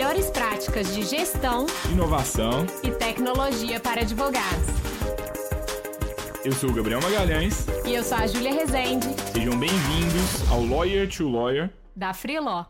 melhores 0.00 0.30
práticas 0.30 0.94
de 0.94 1.02
gestão, 1.02 1.66
inovação 1.92 2.66
e 2.82 2.90
tecnologia 2.90 3.78
para 3.78 4.00
advogados. 4.00 4.66
Eu 6.42 6.52
sou 6.52 6.70
o 6.70 6.72
Gabriel 6.72 7.02
Magalhães. 7.02 7.66
E 7.84 7.92
eu 7.92 8.02
sou 8.02 8.16
a 8.16 8.26
Júlia 8.26 8.50
Rezende. 8.50 9.08
Sejam 9.30 9.58
bem-vindos 9.58 10.50
ao 10.50 10.64
Lawyer 10.64 11.06
to 11.06 11.28
Lawyer 11.28 11.68
da 11.94 12.14
Freeló. 12.14 12.64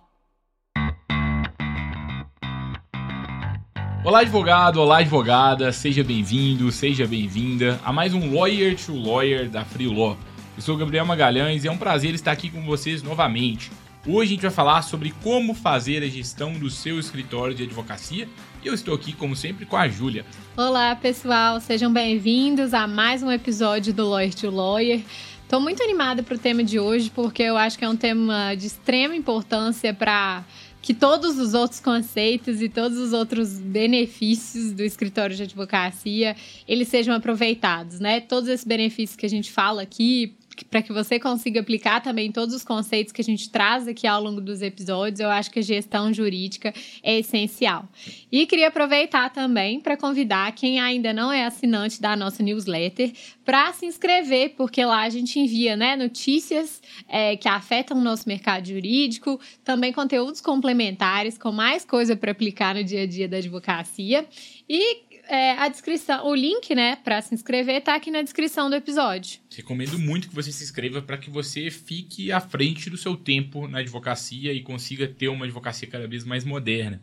Olá, 4.05 4.23
advogado, 4.23 4.81
olá, 4.81 4.99
advogada, 4.99 5.71
seja 5.71 6.03
bem-vindo, 6.03 6.73
seja 6.73 7.07
bem-vinda 7.07 7.79
a 7.85 7.93
mais 7.93 8.13
um 8.13 8.35
Lawyer 8.35 8.77
to 8.77 8.93
Lawyer 8.93 9.49
da 9.49 9.65
Freeló. 9.65 10.17
Eu 10.57 10.63
sou 10.63 10.75
o 10.75 10.79
Gabriel 10.79 11.07
Magalhães 11.07 11.63
e 11.63 11.69
é 11.69 11.71
um 11.71 11.79
prazer 11.79 12.13
estar 12.13 12.33
aqui 12.33 12.51
com 12.51 12.67
vocês 12.67 13.05
novamente. 13.05 13.71
Hoje 14.07 14.31
a 14.31 14.35
gente 14.35 14.43
vai 14.43 14.51
falar 14.51 14.81
sobre 14.81 15.13
como 15.23 15.53
fazer 15.53 16.03
a 16.03 16.09
gestão 16.09 16.55
do 16.55 16.71
seu 16.71 16.99
escritório 16.99 17.55
de 17.55 17.65
advocacia 17.65 18.27
eu 18.63 18.75
estou 18.75 18.95
aqui, 18.95 19.15
como 19.15 19.35
sempre, 19.35 19.65
com 19.65 19.77
a 19.77 19.89
Júlia. 19.89 20.25
Olá, 20.57 20.95
pessoal, 20.95 21.61
sejam 21.61 21.91
bem-vindos 21.91 22.75
a 22.75 22.87
mais 22.87 23.23
um 23.23 23.31
episódio 23.31 23.93
do 23.95 24.07
Lawyer 24.07 24.35
to 24.35 24.51
Lawyer. 24.51 25.03
Estou 25.43 25.61
muito 25.61 25.83
animada 25.83 26.23
para 26.23 26.35
o 26.35 26.39
tema 26.39 26.63
de 26.63 26.79
hoje 26.79 27.11
porque 27.15 27.43
eu 27.43 27.57
acho 27.57 27.79
que 27.79 27.85
é 27.85 27.89
um 27.89 27.97
tema 27.97 28.55
de 28.55 28.67
extrema 28.67 29.17
importância 29.17 29.95
para 29.95 30.45
que 30.83 30.93
todos 30.93 31.39
os 31.39 31.55
outros 31.55 31.81
conceitos 31.81 32.61
e 32.61 32.69
todos 32.69 32.99
os 32.99 33.13
outros 33.13 33.59
benefícios 33.59 34.73
do 34.73 34.83
escritório 34.83 35.35
de 35.35 35.43
advocacia 35.43 36.37
eles 36.69 36.89
sejam 36.89 37.15
aproveitados, 37.15 37.99
né? 37.99 38.21
Todos 38.21 38.49
esses 38.49 38.67
benefícios 38.67 39.17
que 39.17 39.27
a 39.27 39.31
gente 39.31 39.51
fala 39.51 39.83
aqui, 39.83 40.35
para 40.65 40.83
que 40.83 40.93
você 40.93 41.19
consiga 41.19 41.61
aplicar 41.61 42.01
também 42.01 42.31
todos 42.31 42.55
os 42.55 42.65
conceitos 42.65 43.13
que 43.13 43.21
a 43.21 43.25
gente 43.25 43.51
traz 43.51 43.87
aqui 43.87 44.07
ao 44.07 44.23
longo 44.23 44.41
dos 44.41 44.63
episódios, 44.63 45.21
eu 45.21 45.29
acho 45.31 45.51
que 45.51 45.61
a 45.61 45.63
gestão 45.63 46.13
jurídica 46.13 46.73
é 47.03 47.19
essencial. 47.19 47.89
E 48.31 48.47
queria 48.47 48.69
aproveitar 48.69 49.31
também 49.31 49.81
para 49.81 49.97
convidar 49.97 50.53
quem 50.53 50.81
ainda 50.81 51.13
não 51.13 51.33
é 51.33 51.45
assinante 51.45 52.01
da 52.01 52.17
nossa 52.17 52.43
newsletter 52.43 53.13
para 53.45 53.73
se 53.73 53.87
inscrever, 53.87 54.55
porque 54.57 54.85
lá 54.85 55.03
a 55.03 55.09
gente 55.09 55.39
envia 55.39 55.77
né, 55.77 55.97
notícias 55.97 56.81
é, 57.09 57.37
que 57.37 57.49
afetam 57.49 57.99
o 57.99 58.01
nosso 58.01 58.29
mercado 58.29 58.69
jurídico, 58.69 59.41
também 59.65 59.93
conteúdos 59.93 60.41
complementares 60.41 61.37
com 61.37 61.51
mais 61.51 61.85
coisa 61.85 62.17
para 62.17 62.31
aplicar 62.31 62.75
no 62.75 62.85
dia 62.85 63.03
a 63.03 63.07
dia 63.07 63.29
da 63.29 63.39
advocacia. 63.39 64.27
E 64.69 65.10
é, 65.31 65.53
a 65.53 65.69
descrição, 65.69 66.27
o 66.27 66.35
link, 66.35 66.75
né, 66.75 66.97
para 66.97 67.23
se 67.23 67.33
inscrever 67.33 67.81
tá 67.83 67.95
aqui 67.95 68.11
na 68.11 68.21
descrição 68.21 68.69
do 68.69 68.75
episódio. 68.75 69.41
Recomendo 69.55 69.97
muito 69.97 70.29
que 70.29 70.35
você 70.35 70.51
se 70.51 70.65
inscreva 70.65 71.01
para 71.01 71.17
que 71.17 71.31
você 71.31 71.71
fique 71.71 72.33
à 72.33 72.41
frente 72.41 72.91
do 72.91 72.97
seu 72.97 73.17
tempo 73.17 73.69
na 73.69 73.79
advocacia 73.79 74.53
e 74.53 74.61
consiga 74.61 75.07
ter 75.07 75.29
uma 75.29 75.45
advocacia 75.45 75.87
cada 75.87 76.09
vez 76.09 76.25
mais 76.25 76.45
moderna. 76.45 77.01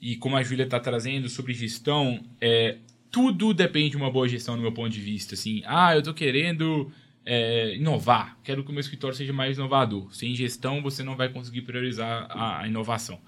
E 0.00 0.14
como 0.14 0.36
a 0.36 0.42
Júlia 0.42 0.62
está 0.64 0.78
trazendo 0.78 1.28
sobre 1.28 1.52
gestão, 1.52 2.24
é, 2.40 2.76
tudo 3.10 3.52
depende 3.52 3.90
de 3.90 3.96
uma 3.96 4.10
boa 4.10 4.28
gestão, 4.28 4.54
no 4.54 4.62
meu 4.62 4.72
ponto 4.72 4.90
de 4.90 5.00
vista. 5.00 5.34
Assim, 5.34 5.62
ah, 5.66 5.94
eu 5.94 5.98
estou 5.98 6.14
querendo 6.14 6.92
é, 7.26 7.74
inovar, 7.74 8.38
quero 8.44 8.62
que 8.62 8.70
o 8.70 8.72
meu 8.72 8.80
escritório 8.80 9.16
seja 9.16 9.32
mais 9.32 9.56
inovador. 9.56 10.14
Sem 10.14 10.32
gestão, 10.34 10.80
você 10.80 11.02
não 11.02 11.16
vai 11.16 11.28
conseguir 11.28 11.62
priorizar 11.62 12.28
a, 12.30 12.60
a 12.60 12.68
inovação. 12.68 13.20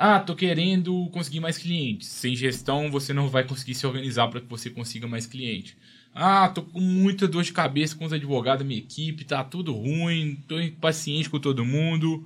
Ah, 0.00 0.20
tô 0.20 0.36
querendo 0.36 1.08
conseguir 1.10 1.40
mais 1.40 1.58
clientes. 1.58 2.06
Sem 2.06 2.36
gestão, 2.36 2.88
você 2.88 3.12
não 3.12 3.28
vai 3.28 3.42
conseguir 3.42 3.74
se 3.74 3.84
organizar 3.84 4.28
para 4.28 4.40
que 4.40 4.46
você 4.46 4.70
consiga 4.70 5.08
mais 5.08 5.26
clientes. 5.26 5.76
Ah, 6.14 6.48
tô 6.48 6.62
com 6.62 6.80
muita 6.80 7.26
dor 7.26 7.42
de 7.42 7.52
cabeça 7.52 7.96
com 7.96 8.04
os 8.04 8.12
advogados 8.12 8.60
da 8.60 8.64
minha 8.64 8.78
equipe, 8.78 9.24
tá 9.24 9.42
tudo 9.42 9.72
ruim, 9.72 10.36
tô 10.46 10.60
impaciente 10.60 11.28
com 11.28 11.40
todo 11.40 11.64
mundo. 11.64 12.24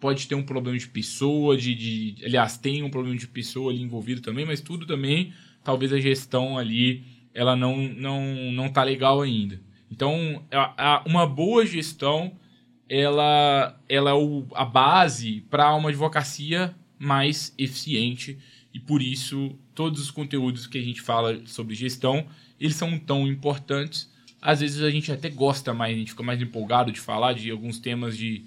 Pode 0.00 0.26
ter 0.26 0.34
um 0.34 0.42
problema 0.42 0.78
de 0.78 0.88
pessoa, 0.88 1.58
de, 1.58 1.74
de 1.74 2.24
aliás, 2.24 2.56
tem 2.56 2.82
um 2.82 2.90
problema 2.90 3.16
de 3.18 3.28
pessoa 3.28 3.70
ali 3.70 3.82
envolvido 3.82 4.22
também, 4.22 4.46
mas 4.46 4.62
tudo 4.62 4.86
também, 4.86 5.34
talvez 5.62 5.92
a 5.92 6.00
gestão 6.00 6.56
ali, 6.56 7.04
ela 7.34 7.54
não 7.54 7.76
não 7.76 8.50
não 8.50 8.68
tá 8.70 8.82
legal 8.82 9.20
ainda. 9.20 9.60
Então, 9.90 10.42
a, 10.50 10.96
a, 10.96 11.02
uma 11.06 11.26
boa 11.26 11.66
gestão 11.66 12.32
ela, 12.88 13.78
ela 13.88 14.10
é 14.10 14.14
o, 14.14 14.46
a 14.54 14.64
base 14.64 15.44
para 15.50 15.74
uma 15.74 15.88
advocacia 15.88 16.74
mais 16.98 17.54
eficiente 17.58 18.38
e 18.72 18.78
por 18.78 19.02
isso 19.02 19.56
todos 19.74 20.00
os 20.00 20.10
conteúdos 20.10 20.66
que 20.66 20.78
a 20.78 20.82
gente 20.82 21.00
fala 21.00 21.40
sobre 21.46 21.74
gestão 21.74 22.26
eles 22.60 22.76
são 22.76 22.96
tão 22.98 23.26
importantes. 23.26 24.10
Às 24.40 24.60
vezes 24.60 24.82
a 24.82 24.90
gente 24.90 25.10
até 25.10 25.28
gosta 25.28 25.74
mais 25.74 25.96
a 25.96 25.98
gente 25.98 26.10
fica 26.12 26.22
mais 26.22 26.40
empolgado 26.40 26.92
de 26.92 27.00
falar 27.00 27.32
de 27.32 27.50
alguns 27.50 27.78
temas 27.78 28.16
de 28.16 28.44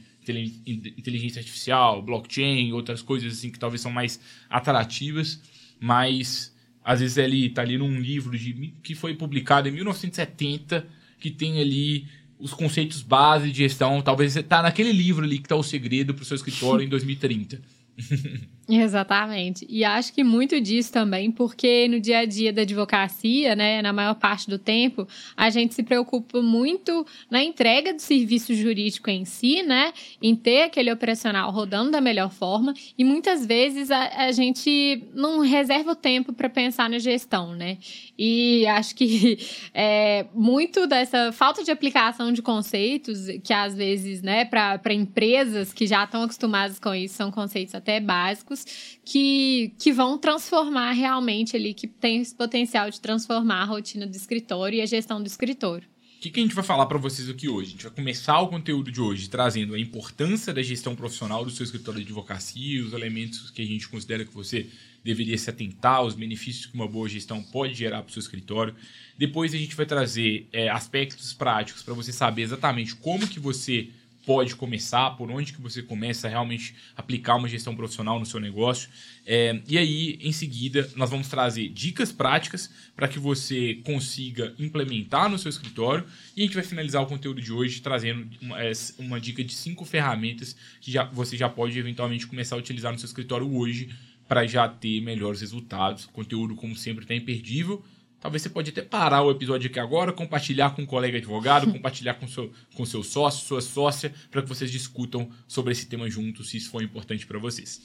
inteligência 0.66 1.40
artificial 1.40 2.02
blockchain 2.02 2.72
outras 2.72 3.02
coisas 3.02 3.34
assim 3.34 3.52
que 3.52 3.60
talvez 3.60 3.82
são 3.82 3.92
mais 3.92 4.20
atrativas. 4.50 5.42
Mas 5.80 6.56
às 6.84 7.00
vezes 7.00 7.18
ele 7.18 7.48
está 7.48 7.62
ali 7.62 7.78
num 7.78 8.00
livro 8.00 8.38
de, 8.38 8.74
que 8.84 8.96
foi 8.96 9.16
publicado 9.16 9.68
em 9.68 9.72
1970 9.72 10.88
que 11.20 11.32
tem 11.32 11.60
ali 11.60 12.08
os 12.40 12.54
conceitos 12.54 13.02
base 13.02 13.52
de 13.52 13.58
gestão. 13.60 14.02
Talvez 14.02 14.34
você 14.34 14.44
tá 14.44 14.62
naquele 14.62 14.92
livro 14.92 15.24
ali 15.26 15.40
que 15.40 15.48
tá 15.48 15.56
o 15.56 15.64
segredo 15.64 16.14
para 16.14 16.24
o 16.24 16.26
seu 16.26 16.36
escritório 16.36 16.86
em 16.86 16.90
2030. 16.90 17.62
Exatamente. 18.68 19.66
E 19.70 19.84
acho 19.84 20.12
que 20.12 20.24
muito 20.24 20.60
disso 20.60 20.92
também, 20.92 21.30
porque 21.30 21.88
no 21.88 22.00
dia 22.00 22.20
a 22.20 22.26
dia 22.26 22.52
da 22.52 22.64
advocacia, 22.64 23.56
né, 23.56 23.80
na 23.82 23.94
maior 23.94 24.16
parte 24.16 24.50
do 24.50 24.58
tempo, 24.58 25.08
a 25.38 25.52
gente 25.52 25.76
se 25.76 25.84
preocupa 25.84 26.42
muito 26.42 27.06
na 27.30 27.44
entrega 27.44 27.94
do 27.94 28.02
serviço 28.02 28.56
jurídico 28.56 29.10
em 29.10 29.24
si, 29.24 29.62
né, 29.62 29.94
em 30.20 30.36
ter 30.36 30.64
aquele 30.64 30.92
operacional 30.92 31.52
rodando 31.52 31.92
da 31.92 32.02
melhor 32.02 32.32
forma, 32.32 32.74
e 32.98 33.04
muitas 33.04 33.46
vezes 33.46 33.92
a, 33.92 34.26
a 34.26 34.32
gente 34.32 35.04
não 35.14 35.42
reserva 35.42 35.92
o 35.92 35.96
tempo 35.96 36.34
para 36.34 36.50
pensar 36.50 36.90
na 36.90 36.98
gestão, 36.98 37.54
né? 37.54 37.78
E 38.18 38.66
acho 38.66 38.96
que 38.96 39.38
é, 39.76 40.26
muito 40.34 40.88
dessa 40.88 41.32
falta 41.32 41.64
de 41.64 41.70
aplicação 41.70 42.32
de 42.32 42.42
conceitos, 42.42 43.28
que 43.44 43.54
às 43.54 43.76
vezes, 43.76 44.24
né, 44.24 44.44
para 44.44 44.94
empresas 44.94 45.72
que 45.72 45.86
já 45.86 46.04
estão 46.04 46.24
acostumadas 46.24 46.80
com 46.80 46.96
isso, 46.96 47.14
são 47.14 47.30
conceitos 47.30 47.76
até 47.76 48.00
básicos, 48.00 48.55
que, 49.04 49.74
que 49.80 49.92
vão 49.92 50.18
transformar 50.18 50.92
realmente 50.92 51.56
ali, 51.56 51.74
que 51.74 51.88
tem 51.88 52.22
esse 52.22 52.36
potencial 52.36 52.90
de 52.90 53.02
transformar 53.02 53.62
a 53.62 53.66
rotina 53.66 54.06
do 54.06 54.16
escritório 54.16 54.78
e 54.78 54.82
a 54.82 54.86
gestão 54.86 55.22
do 55.22 55.28
escritório. 55.28 55.88
O 56.18 56.22
que, 56.22 56.30
que 56.32 56.40
a 56.40 56.44
gente 56.44 56.56
vai 56.56 56.64
falar 56.64 56.86
para 56.88 56.98
vocês 56.98 57.30
aqui 57.30 57.48
hoje? 57.48 57.68
A 57.68 57.72
gente 57.72 57.84
vai 57.84 57.92
começar 57.92 58.40
o 58.40 58.48
conteúdo 58.48 58.92
de 58.92 59.00
hoje 59.00 59.30
trazendo 59.30 59.76
a 59.76 59.80
importância 59.80 60.54
da 60.54 60.64
gestão 60.64 60.96
profissional 60.96 61.46
do 61.46 61.52
seu 61.52 61.64
escritório 61.64 62.00
de 62.00 62.06
advocacia, 62.06 62.84
os 62.84 62.94
elementos 62.94 63.52
que 63.52 63.62
a 63.62 63.66
gente 63.66 63.88
considera 63.88 64.26
que 64.26 64.34
você 64.34 64.68
deveria 65.04 65.38
se 65.38 65.48
atentar 65.52 65.98
aos 65.98 66.16
benefícios 66.16 66.66
que 66.66 66.74
uma 66.74 66.88
boa 66.88 67.08
gestão 67.08 67.44
pode 67.44 67.76
gerar 67.76 68.02
para 68.02 68.10
o 68.10 68.12
seu 68.12 68.20
escritório. 68.20 68.74
Depois 69.16 69.54
a 69.54 69.58
gente 69.58 69.76
vai 69.76 69.86
trazer 69.86 70.48
é, 70.52 70.68
aspectos 70.68 71.32
práticos 71.32 71.84
para 71.84 71.94
você 71.94 72.12
saber 72.12 72.42
exatamente 72.42 72.96
como 72.96 73.28
que 73.28 73.40
você 73.40 73.90
pode 74.26 74.56
começar, 74.56 75.12
por 75.12 75.30
onde 75.30 75.54
que 75.54 75.62
você 75.62 75.82
começa 75.82 76.28
a 76.28 76.30
realmente 76.30 76.76
aplicar 76.96 77.36
uma 77.36 77.48
gestão 77.48 77.76
profissional 77.76 78.20
no 78.20 78.26
seu 78.26 78.40
negócio. 78.40 78.90
É, 79.26 79.62
e 79.68 79.78
aí, 79.78 80.20
em 80.22 80.32
seguida, 80.32 80.90
nós 80.96 81.10
vamos 81.10 81.28
trazer 81.28 81.70
dicas 81.70 82.12
práticas 82.12 82.72
para 82.96 83.08
que 83.08 83.20
você 83.20 83.76
consiga 83.84 84.54
implementar 84.58 85.30
no 85.30 85.38
seu 85.38 85.50
escritório. 85.50 86.06
E 86.36 86.42
a 86.42 86.46
gente 86.46 86.56
vai 86.56 86.64
finalizar 86.64 87.02
o 87.02 87.06
conteúdo 87.06 87.42
de 87.42 87.52
hoje 87.52 87.82
trazendo 87.82 88.28
uma, 88.42 88.62
é, 88.62 88.72
uma 88.98 89.20
dica 89.20 89.44
de 89.44 89.54
cinco 89.54 89.86
ferramentas 89.86 90.56
que 90.82 90.92
já, 90.92 91.04
você 91.06 91.38
já 91.38 91.48
pode 91.48 91.78
eventualmente 91.78 92.28
começar 92.28 92.56
a 92.56 92.60
utilizar 92.60 92.92
no 92.92 93.00
seu 93.00 93.08
escritório 93.08 93.56
hoje 93.56 93.90
para 94.28 94.46
já 94.48 94.68
ter 94.68 95.02
melhores 95.02 95.42
resultados. 95.42 96.06
O 96.06 96.10
conteúdo, 96.10 96.56
como 96.56 96.76
sempre, 96.76 97.04
está 97.04 97.14
imperdível. 97.14 97.84
Talvez 98.26 98.42
você 98.42 98.50
pode 98.50 98.72
até 98.72 98.82
parar 98.82 99.22
o 99.22 99.30
episódio 99.30 99.70
aqui 99.70 99.80
agora, 99.80 100.12
compartilhar 100.12 100.72
com 100.72 100.82
um 100.82 100.86
colega 100.88 101.20
advogado, 101.20 101.70
compartilhar 101.72 102.16
com 102.16 102.28
seu, 102.28 102.52
com 102.74 102.84
seu 102.84 103.04
sócio, 103.04 103.46
sua 103.46 103.62
sócia, 103.62 104.12
para 104.32 104.42
que 104.42 104.50
vocês 104.50 104.72
discutam 104.72 105.30
sobre 105.48 105.74
esse 105.74 105.86
tema 105.86 106.10
juntos, 106.10 106.50
se 106.50 106.58
isso 106.58 106.72
for 106.72 106.82
importante 106.82 107.24
para 107.28 107.38
vocês. 107.38 107.80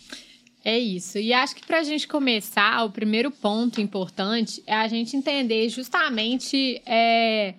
É 0.64 0.78
isso. 0.78 1.19
E 1.19 1.34
acho 1.34 1.54
que 1.54 1.66
para 1.66 1.81
a 1.81 1.82
gente 1.82 2.08
começar, 2.08 2.82
o 2.84 2.90
primeiro 2.90 3.31
ponto 3.31 3.82
importante 3.82 4.62
é 4.66 4.75
a 4.76 4.88
gente 4.88 5.14
entender 5.14 5.69
justamente 5.69 6.81
é, 6.86 7.54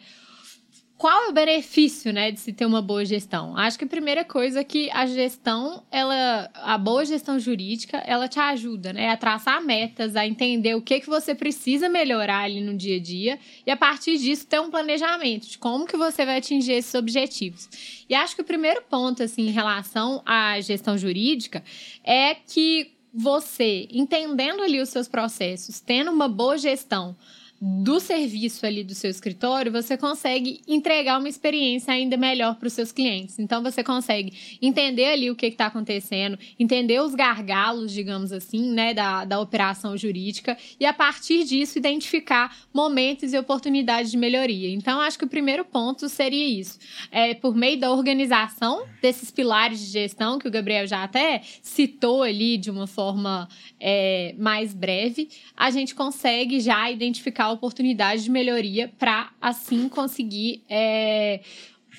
qual 1.01 1.24
é 1.24 1.30
o 1.30 1.33
benefício, 1.33 2.13
né, 2.13 2.30
de 2.30 2.39
se 2.39 2.53
ter 2.53 2.63
uma 2.63 2.80
boa 2.80 3.03
gestão? 3.03 3.57
Acho 3.57 3.75
que 3.75 3.86
a 3.86 3.88
primeira 3.88 4.24
coisa 4.24 4.59
é 4.59 4.63
que 4.63 4.88
a 4.92 5.07
gestão, 5.07 5.83
ela, 5.89 6.48
a 6.53 6.77
boa 6.77 7.03
gestão 7.03 7.39
jurídica, 7.39 7.98
ela 8.06 8.27
te 8.27 8.39
ajuda, 8.39 8.94
né, 8.94 9.09
a 9.09 9.18
traçar 9.18 9.63
metas, 9.63 10.15
a 10.15 10.27
entender 10.27 10.75
o 10.75 10.81
que 10.81 11.00
que 11.00 11.09
você 11.09 11.33
precisa 11.33 11.89
melhorar 11.89 12.44
ali 12.44 12.62
no 12.62 12.77
dia 12.77 12.98
a 12.98 13.00
dia 13.00 13.39
e 13.65 13.71
a 13.71 13.75
partir 13.75 14.19
disso 14.19 14.45
ter 14.45 14.62
um 14.62 14.69
planejamento 14.69 15.50
de 15.50 15.57
como 15.57 15.88
que 15.88 15.98
você 15.98 16.24
vai 16.24 16.38
atingir 16.38 16.74
esses 16.74 16.94
objetivos. 16.94 17.68
E 18.07 18.13
acho 18.13 18.36
que 18.36 18.44
o 18.44 18.45
primeiro 18.45 18.83
ponto, 18.83 19.24
assim, 19.24 19.48
em 19.48 19.51
relação 19.51 20.21
à 20.24 20.62
gestão 20.62 21.00
jurídica 21.00 21.63
é 22.03 22.36
que 22.36 22.92
você, 23.12 23.88
entendendo 23.89 24.62
ali 24.62 24.80
os 24.80 24.89
seus 24.89 25.07
processos, 25.07 25.80
tendo 25.80 26.12
uma 26.12 26.27
boa 26.27 26.59
gestão, 26.59 27.18
do 27.63 28.00
serviço 28.00 28.66
ali 28.66 28.84
do 28.84 28.96
seu 28.96 29.12
escritório, 29.12 29.72
você 29.72 29.96
consegue 29.96 30.62
entregar 30.68 31.19
uma 31.19 31.30
experiência 31.30 31.94
ainda 31.94 32.18
melhor 32.18 32.56
para 32.56 32.66
os 32.66 32.74
seus 32.74 32.92
clientes. 32.92 33.38
Então, 33.38 33.62
você 33.62 33.84
consegue 33.84 34.58
entender 34.60 35.06
ali 35.06 35.30
o 35.30 35.36
que 35.36 35.46
está 35.46 35.68
acontecendo, 35.68 36.40
entender 36.60 37.00
os 37.00 37.13
gargalos, 37.13 37.94
digamos 37.94 38.31
assim, 38.31 38.72
né, 38.72 38.96
da, 38.96 39.25
da 39.25 39.40
operação 39.40 39.96
jurídica 39.96 40.58
e, 40.80 40.88
a 40.88 40.94
partir 40.94 41.44
disso, 41.44 41.78
identificar 41.78 42.58
momentos 42.74 43.31
e 43.31 43.38
oportunidades 43.38 44.10
de 44.10 44.18
melhoria. 44.18 44.74
Então, 44.74 45.00
acho 45.00 45.19
que 45.19 45.25
o 45.25 45.30
primeiro 45.30 45.63
ponto 45.63 46.10
seria 46.10 46.48
isso. 46.48 46.80
É, 47.12 47.36
por 47.36 47.56
meio 47.56 47.80
da 47.80 47.92
organização 47.92 48.88
desses 49.04 49.30
pilares 49.30 49.80
de 49.80 49.86
gestão, 49.86 50.40
que 50.40 50.48
o 50.48 50.52
Gabriel 50.52 50.88
já 50.88 51.04
até 51.04 51.44
citou 51.62 52.24
ali 52.24 52.58
de 52.58 52.72
uma 52.72 52.88
forma 52.88 53.48
é, 53.80 54.34
mais 54.40 54.74
breve, 54.74 55.30
a 55.56 55.69
gente 55.69 55.94
consegue 55.94 56.60
já 56.60 56.90
identificar 56.90 57.50
oportunidade 57.51 58.24
de 58.24 58.30
melhoria 58.30 58.92
para 59.00 59.31
assim 59.42 59.88
conseguir 59.89 60.63
é, 60.69 61.42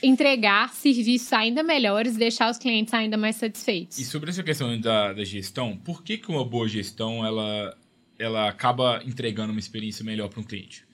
entregar 0.02 0.72
serviços 0.74 1.32
ainda 1.32 1.62
melhores, 1.62 2.16
deixar 2.16 2.50
os 2.50 2.58
clientes 2.58 2.92
ainda 2.92 3.16
mais 3.16 3.36
satisfeitos. 3.36 3.98
E 3.98 4.04
sobre 4.04 4.30
essa 4.30 4.42
questão 4.42 4.78
da, 4.80 5.12
da 5.12 5.24
gestão, 5.24 5.76
por 5.76 6.02
que, 6.02 6.18
que 6.18 6.28
uma 6.28 6.44
boa 6.44 6.68
gestão 6.68 7.24
ela, 7.24 7.76
ela 8.18 8.48
acaba 8.48 9.02
entregando 9.04 9.52
uma 9.52 9.60
experiência 9.60 10.04
melhor 10.04 10.28
para 10.28 10.40
um 10.40 10.44
cliente? 10.44 10.84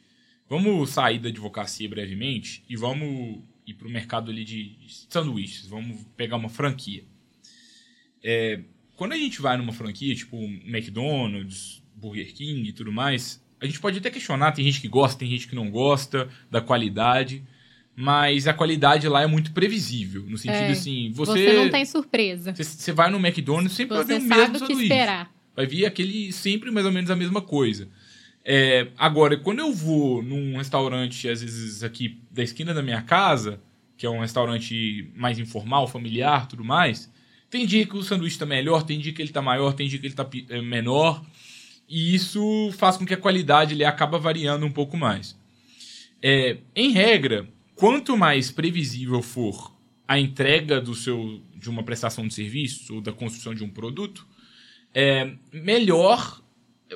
Vamos 0.49 0.91
sair 0.91 1.19
da 1.19 1.29
advocacia 1.29 1.89
brevemente 1.89 2.65
e 2.69 2.77
vamos 2.77 3.43
ir 3.67 3.75
para 3.75 3.87
o 3.87 3.91
mercado 3.91 4.31
ali 4.31 4.45
de 4.45 4.77
sanduíches. 5.11 5.67
Vamos 5.67 6.05
pegar 6.17 6.37
uma 6.37 6.49
franquia. 6.49 7.05
É, 8.23 8.61
quando 8.97 9.13
a 9.13 9.17
gente 9.17 9.41
vai 9.41 9.57
numa 9.57 9.73
franquia, 9.73 10.15
tipo 10.15 10.37
McDonald's, 10.37 11.83
Burger 11.95 12.33
King 12.35 12.69
e 12.69 12.73
tudo 12.73 12.91
mais, 12.91 13.43
a 13.61 13.67
gente 13.67 13.81
pode 13.81 13.99
até 13.99 14.11
questionar, 14.11 14.53
tem 14.53 14.65
gente 14.65 14.81
que 14.81 14.89
gosta, 14.89 15.19
tem 15.19 15.29
gente 15.29 15.49
que 15.49 15.55
não 15.55 15.71
gosta 15.71 16.29
da 16.51 16.61
qualidade, 16.61 17.43
mas 17.97 18.47
a 18.47 18.53
qualidade 18.53 19.09
lá 19.09 19.23
é 19.23 19.27
muito 19.27 19.53
previsível, 19.53 20.23
no 20.29 20.39
sentido 20.39 20.69
é, 20.69 20.73
assim, 20.73 21.11
você... 21.13 21.33
Você 21.33 21.53
não 21.55 21.71
tem 21.71 21.85
surpresa. 21.85 22.55
Você, 22.55 22.65
você 22.65 22.93
vai 22.93 23.11
no 23.11 23.19
McDonald's, 23.19 23.73
sempre 23.73 23.97
você 23.97 24.05
vai 24.05 24.19
ver 24.19 24.25
o 24.25 24.29
sabe 24.29 24.41
mesmo 24.41 24.57
o 24.57 24.61
que 24.61 24.67
sanduíche. 24.67 24.83
esperar. 24.83 25.35
Vai 25.57 25.67
vir 25.67 25.85
aquele, 25.87 26.33
sempre 26.33 26.71
mais 26.71 26.87
ou 26.87 26.93
menos 26.93 27.11
a 27.11 27.17
mesma 27.17 27.43
coisa. 27.43 27.89
É, 28.45 28.89
agora, 28.97 29.37
quando 29.37 29.59
eu 29.59 29.73
vou 29.75 30.23
num 30.23 30.57
restaurante, 30.57 31.29
às 31.29 31.43
vezes 31.43 31.83
aqui 31.83 32.19
da 32.31 32.43
esquina 32.43 32.73
da 32.73 32.83
minha 32.83 33.03
casa, 33.03 33.61
que 33.97 34.07
é 34.07 34.11
um 34.11 34.21
restaurante 34.21 35.11
mais 35.17 35.39
informal, 35.39 35.89
familiar, 35.89 36.47
tudo 36.47 36.65
mais, 36.65 37.13
tem 37.51 37.67
dia 37.67 37.85
que 37.85 37.97
o 37.97 38.03
sanduíche 38.03 38.39
tá 38.39 38.47
melhor, 38.47 38.85
tem 38.85 39.01
dia 39.01 39.13
que 39.13 39.21
ele 39.21 39.33
tá 39.33 39.43
maior, 39.43 39.73
tem 39.73 39.89
dia 39.89 39.99
que 39.99 40.07
ele 40.07 40.15
tá 40.15 40.25
pi- 40.25 40.47
é, 40.49 40.63
menor, 40.63 41.23
e 41.89 42.15
isso 42.15 42.71
faz 42.77 42.97
com 42.97 43.07
que 43.07 43.15
a 43.15 43.19
qualidade 43.19 43.75
ele 43.75 43.85
acaba 43.85 44.19
variando 44.19 44.67
um 44.67 44.71
pouco 44.71 44.97
mais. 44.97 45.37
É, 46.23 46.59
em 46.75 46.91
regra, 46.91 47.49
quanto 47.75 48.17
mais 48.17 48.51
previsível 48.51 49.23
for 49.23 49.73
a 50.07 50.19
entrega 50.19 50.81
do 50.81 50.95
seu 50.95 51.41
de 51.55 51.69
uma 51.69 51.83
prestação 51.83 52.27
de 52.27 52.35
serviço 52.35 52.97
ou 52.97 53.01
da 53.01 53.13
construção 53.13 53.55
de 53.55 53.65
um 53.65 53.69
produto, 53.69 54.27
é, 54.95 55.33
melhor 55.53 56.41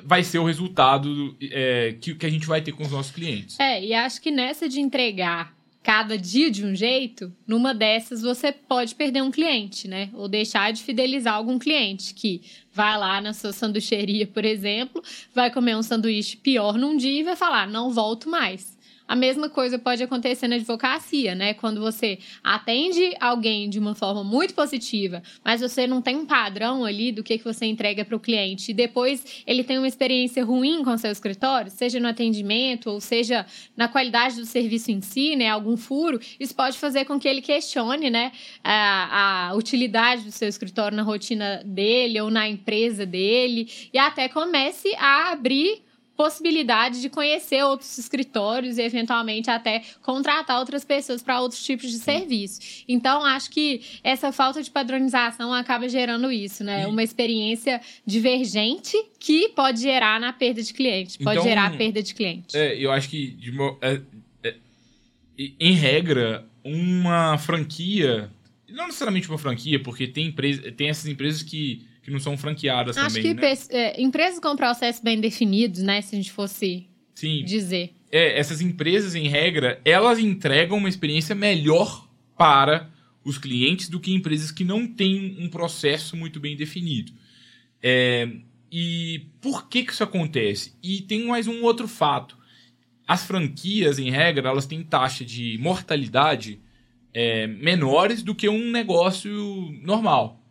vai 0.03 0.23
ser 0.23 0.39
o 0.39 0.45
resultado 0.45 1.35
é, 1.41 1.95
que, 1.99 2.15
que 2.15 2.25
a 2.25 2.29
gente 2.29 2.47
vai 2.47 2.61
ter 2.61 2.71
com 2.71 2.83
os 2.83 2.91
nossos 2.91 3.11
clientes. 3.11 3.59
É, 3.59 3.83
e 3.83 3.93
acho 3.93 4.21
que 4.21 4.31
nessa 4.31 4.67
de 4.67 4.79
entregar 4.79 5.53
cada 5.83 6.17
dia 6.17 6.49
de 6.49 6.65
um 6.65 6.73
jeito, 6.73 7.31
numa 7.45 7.73
dessas 7.73 8.21
você 8.21 8.53
pode 8.53 8.95
perder 8.95 9.21
um 9.21 9.29
cliente, 9.29 9.85
né? 9.87 10.09
Ou 10.13 10.29
deixar 10.29 10.71
de 10.71 10.81
fidelizar 10.81 11.35
algum 11.35 11.59
cliente 11.59 12.13
que 12.13 12.41
vai 12.71 12.97
lá 12.97 13.19
na 13.19 13.33
sua 13.33 13.51
sanduicheria, 13.51 14.25
por 14.25 14.45
exemplo, 14.45 15.03
vai 15.35 15.51
comer 15.51 15.75
um 15.75 15.83
sanduíche 15.83 16.37
pior 16.37 16.77
num 16.77 16.95
dia 16.95 17.19
e 17.19 17.23
vai 17.23 17.35
falar: 17.35 17.67
não 17.67 17.91
volto 17.91 18.29
mais. 18.29 18.77
A 19.07 19.15
mesma 19.15 19.49
coisa 19.49 19.77
pode 19.77 20.01
acontecer 20.01 20.47
na 20.47 20.55
advocacia, 20.55 21.35
né? 21.35 21.53
Quando 21.53 21.81
você 21.81 22.19
atende 22.43 23.13
alguém 23.19 23.69
de 23.69 23.77
uma 23.77 23.93
forma 23.93 24.23
muito 24.23 24.53
positiva, 24.53 25.21
mas 25.43 25.61
você 25.61 25.85
não 25.85 26.01
tem 26.01 26.15
um 26.15 26.25
padrão 26.25 26.85
ali 26.85 27.11
do 27.11 27.23
que, 27.23 27.37
que 27.37 27.43
você 27.43 27.65
entrega 27.65 28.05
para 28.05 28.15
o 28.15 28.19
cliente 28.19 28.71
e 28.71 28.73
depois 28.73 29.43
ele 29.45 29.63
tem 29.63 29.77
uma 29.77 29.87
experiência 29.87 30.43
ruim 30.43 30.83
com 30.83 30.97
seu 30.97 31.11
escritório, 31.11 31.69
seja 31.69 31.99
no 31.99 32.07
atendimento 32.07 32.89
ou 32.89 33.01
seja 33.01 33.45
na 33.75 33.87
qualidade 33.87 34.37
do 34.37 34.45
serviço 34.45 34.91
em 34.91 35.01
si, 35.01 35.35
né? 35.35 35.49
Algum 35.49 35.75
furo, 35.75 36.19
isso 36.39 36.55
pode 36.55 36.77
fazer 36.77 37.05
com 37.05 37.19
que 37.19 37.27
ele 37.27 37.41
questione, 37.41 38.09
né? 38.09 38.31
A, 38.63 39.49
a 39.49 39.55
utilidade 39.55 40.23
do 40.23 40.31
seu 40.31 40.47
escritório 40.47 40.95
na 40.95 41.03
rotina 41.03 41.61
dele 41.65 42.19
ou 42.21 42.31
na 42.31 42.47
empresa 42.47 43.05
dele 43.05 43.69
e 43.91 43.97
até 43.97 44.29
comece 44.29 44.93
a 44.95 45.31
abrir 45.31 45.83
possibilidade 46.15 47.01
de 47.01 47.09
conhecer 47.09 47.63
outros 47.63 47.97
escritórios 47.97 48.77
e 48.77 48.81
eventualmente 48.81 49.49
até 49.49 49.83
contratar 50.01 50.59
outras 50.59 50.85
pessoas 50.85 51.23
para 51.23 51.41
outros 51.41 51.63
tipos 51.63 51.89
de 51.89 51.97
serviço. 51.97 52.83
Então, 52.87 53.23
acho 53.23 53.49
que 53.49 53.81
essa 54.03 54.31
falta 54.31 54.61
de 54.61 54.69
padronização 54.69 55.53
acaba 55.53 55.89
gerando 55.89 56.31
isso, 56.31 56.63
né? 56.63 56.85
Uma 56.87 57.03
experiência 57.03 57.81
divergente 58.05 58.95
que 59.19 59.49
pode 59.49 59.81
gerar 59.81 60.19
na 60.19 60.31
perda 60.31 60.61
de 60.61 60.73
cliente, 60.73 61.17
pode 61.17 61.39
Então, 61.39 61.49
gerar 61.49 61.75
perda 61.77 62.03
de 62.03 62.13
cliente. 62.13 62.55
É, 62.55 62.77
eu 62.77 62.91
acho 62.91 63.09
que, 63.09 63.37
é, 63.81 64.01
é, 64.43 64.55
em 65.59 65.73
regra, 65.73 66.45
uma 66.63 67.37
franquia. 67.37 68.31
Não 68.69 68.85
necessariamente 68.85 69.29
uma 69.29 69.37
franquia, 69.37 69.81
porque 69.81 70.07
tem, 70.07 70.27
empresa, 70.27 70.71
tem 70.71 70.89
essas 70.89 71.07
empresas 71.07 71.43
que, 71.43 71.85
que 72.03 72.11
não 72.11 72.19
são 72.19 72.37
franqueadas 72.37 72.97
Acho 72.97 73.15
também. 73.15 73.35
que 73.35 73.41
né? 73.41 73.53
é, 73.69 74.01
empresas 74.01 74.39
com 74.39 74.55
processos 74.55 75.01
bem 75.01 75.19
definidos, 75.19 75.81
né? 75.81 76.01
Se 76.01 76.15
a 76.15 76.17
gente 76.17 76.31
fosse 76.31 76.87
Sim, 77.15 77.43
dizer. 77.45 77.93
é, 78.11 78.37
essas 78.37 78.61
empresas, 78.61 79.15
em 79.15 79.27
regra, 79.29 79.81
elas 79.85 80.19
entregam 80.19 80.77
uma 80.77 80.89
experiência 80.89 81.33
melhor 81.33 82.07
para 82.37 82.91
os 83.23 83.37
clientes 83.37 83.87
do 83.87 84.01
que 84.01 84.13
empresas 84.13 84.51
que 84.51 84.65
não 84.65 84.85
têm 84.85 85.37
um 85.39 85.49
processo 85.49 86.17
muito 86.17 86.41
bem 86.41 86.57
definido. 86.57 87.13
É, 87.81 88.29
e 88.69 89.27
por 89.39 89.69
que, 89.69 89.83
que 89.83 89.93
isso 89.93 90.03
acontece? 90.03 90.73
E 90.83 91.01
tem 91.01 91.25
mais 91.25 91.47
um 91.47 91.63
outro 91.63 91.87
fato. 91.87 92.37
As 93.07 93.23
franquias, 93.23 93.97
em 93.97 94.09
regra, 94.09 94.49
elas 94.49 94.65
têm 94.65 94.83
taxa 94.83 95.23
de 95.23 95.57
mortalidade 95.57 96.59
é, 97.13 97.47
menores 97.47 98.21
do 98.23 98.35
que 98.35 98.49
um 98.49 98.71
negócio 98.71 99.31
normal. 99.81 100.42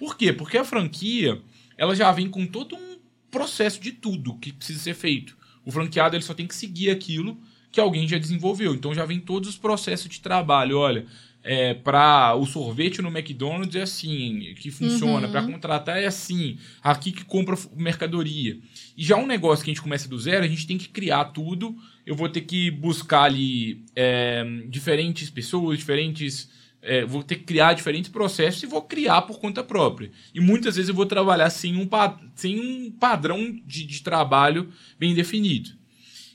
Por 0.00 0.16
quê? 0.16 0.32
Porque 0.32 0.56
a 0.56 0.64
franquia 0.64 1.38
ela 1.76 1.94
já 1.94 2.10
vem 2.10 2.28
com 2.28 2.46
todo 2.46 2.74
um 2.74 2.98
processo 3.30 3.78
de 3.80 3.92
tudo 3.92 4.34
que 4.38 4.50
precisa 4.50 4.80
ser 4.80 4.94
feito. 4.94 5.36
O 5.64 5.70
franqueado 5.70 6.16
ele 6.16 6.24
só 6.24 6.32
tem 6.32 6.46
que 6.46 6.54
seguir 6.54 6.88
aquilo 6.90 7.38
que 7.70 7.78
alguém 7.78 8.08
já 8.08 8.16
desenvolveu. 8.16 8.74
Então 8.74 8.94
já 8.94 9.04
vem 9.04 9.20
todos 9.20 9.50
os 9.50 9.58
processos 9.58 10.08
de 10.08 10.18
trabalho. 10.20 10.78
Olha, 10.78 11.04
é, 11.44 11.74
para 11.74 12.34
o 12.34 12.46
sorvete 12.46 13.02
no 13.02 13.08
McDonald's 13.08 13.76
é 13.76 13.82
assim 13.82 14.54
que 14.58 14.70
funciona, 14.70 15.26
Uhum. 15.26 15.32
para 15.32 15.42
contratar 15.42 15.98
é 16.02 16.06
assim, 16.06 16.56
aqui 16.82 17.12
que 17.12 17.24
compra 17.24 17.56
mercadoria. 17.76 18.58
E 18.96 19.04
já 19.04 19.16
um 19.16 19.26
negócio 19.26 19.62
que 19.64 19.70
a 19.70 19.74
gente 19.74 19.82
começa 19.82 20.08
do 20.08 20.18
zero, 20.18 20.44
a 20.44 20.48
gente 20.48 20.66
tem 20.66 20.78
que 20.78 20.88
criar 20.88 21.26
tudo. 21.26 21.76
Eu 22.06 22.16
vou 22.16 22.28
ter 22.28 22.40
que 22.40 22.70
buscar 22.70 23.24
ali 23.24 23.84
é, 23.94 24.44
diferentes 24.68 25.28
pessoas, 25.30 25.78
diferentes. 25.78 26.48
É, 26.82 27.04
vou 27.04 27.22
ter 27.22 27.36
que 27.36 27.44
criar 27.44 27.74
diferentes 27.74 28.10
processos 28.10 28.62
e 28.62 28.66
vou 28.66 28.82
criar 28.82 29.22
por 29.22 29.38
conta 29.38 29.62
própria. 29.62 30.10
E 30.34 30.40
muitas 30.40 30.76
vezes 30.76 30.88
eu 30.88 30.94
vou 30.94 31.06
trabalhar 31.06 31.50
sem 31.50 31.76
um, 31.76 31.88
sem 32.34 32.58
um 32.58 32.90
padrão 32.90 33.58
de, 33.66 33.84
de 33.84 34.02
trabalho 34.02 34.68
bem 34.98 35.14
definido. 35.14 35.70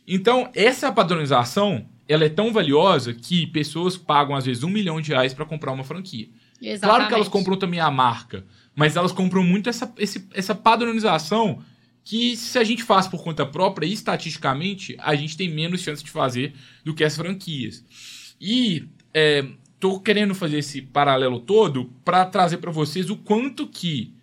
Então, 0.07 0.49
essa 0.53 0.91
padronização 0.91 1.87
ela 2.07 2.23
é 2.23 2.29
tão 2.29 2.53
valiosa 2.53 3.13
que 3.13 3.47
pessoas 3.47 3.97
pagam, 3.97 4.35
às 4.35 4.45
vezes, 4.45 4.63
um 4.63 4.69
milhão 4.69 5.01
de 5.01 5.09
reais 5.11 5.33
para 5.33 5.45
comprar 5.45 5.71
uma 5.71 5.83
franquia. 5.83 6.29
Exatamente. 6.61 6.79
Claro 6.81 7.07
que 7.07 7.13
elas 7.15 7.27
compram 7.27 7.57
também 7.57 7.79
a 7.79 7.89
marca, 7.89 8.45
mas 8.75 8.95
elas 8.95 9.11
compram 9.11 9.43
muito 9.43 9.67
essa, 9.69 9.91
esse- 9.97 10.27
essa 10.33 10.53
padronização 10.53 11.63
que 12.03 12.37
se 12.37 12.59
a 12.59 12.63
gente 12.63 12.83
faz 12.83 13.07
por 13.07 13.23
conta 13.23 13.43
própria, 13.43 13.87
estatisticamente, 13.87 14.95
a 14.99 15.15
gente 15.15 15.35
tem 15.35 15.49
menos 15.49 15.81
chance 15.81 16.03
de 16.03 16.11
fazer 16.11 16.53
do 16.83 16.93
que 16.93 17.03
as 17.03 17.15
franquias. 17.15 17.83
E 18.39 18.83
é, 19.11 19.43
tô 19.85 19.99
querendo 19.99 20.33
fazer 20.33 20.57
esse 20.57 20.81
paralelo 20.81 21.39
todo 21.39 21.93
para 22.03 22.25
trazer 22.25 22.57
para 22.57 22.71
vocês 22.71 23.11
o 23.11 23.15
quanto 23.15 23.67
que 23.67 24.15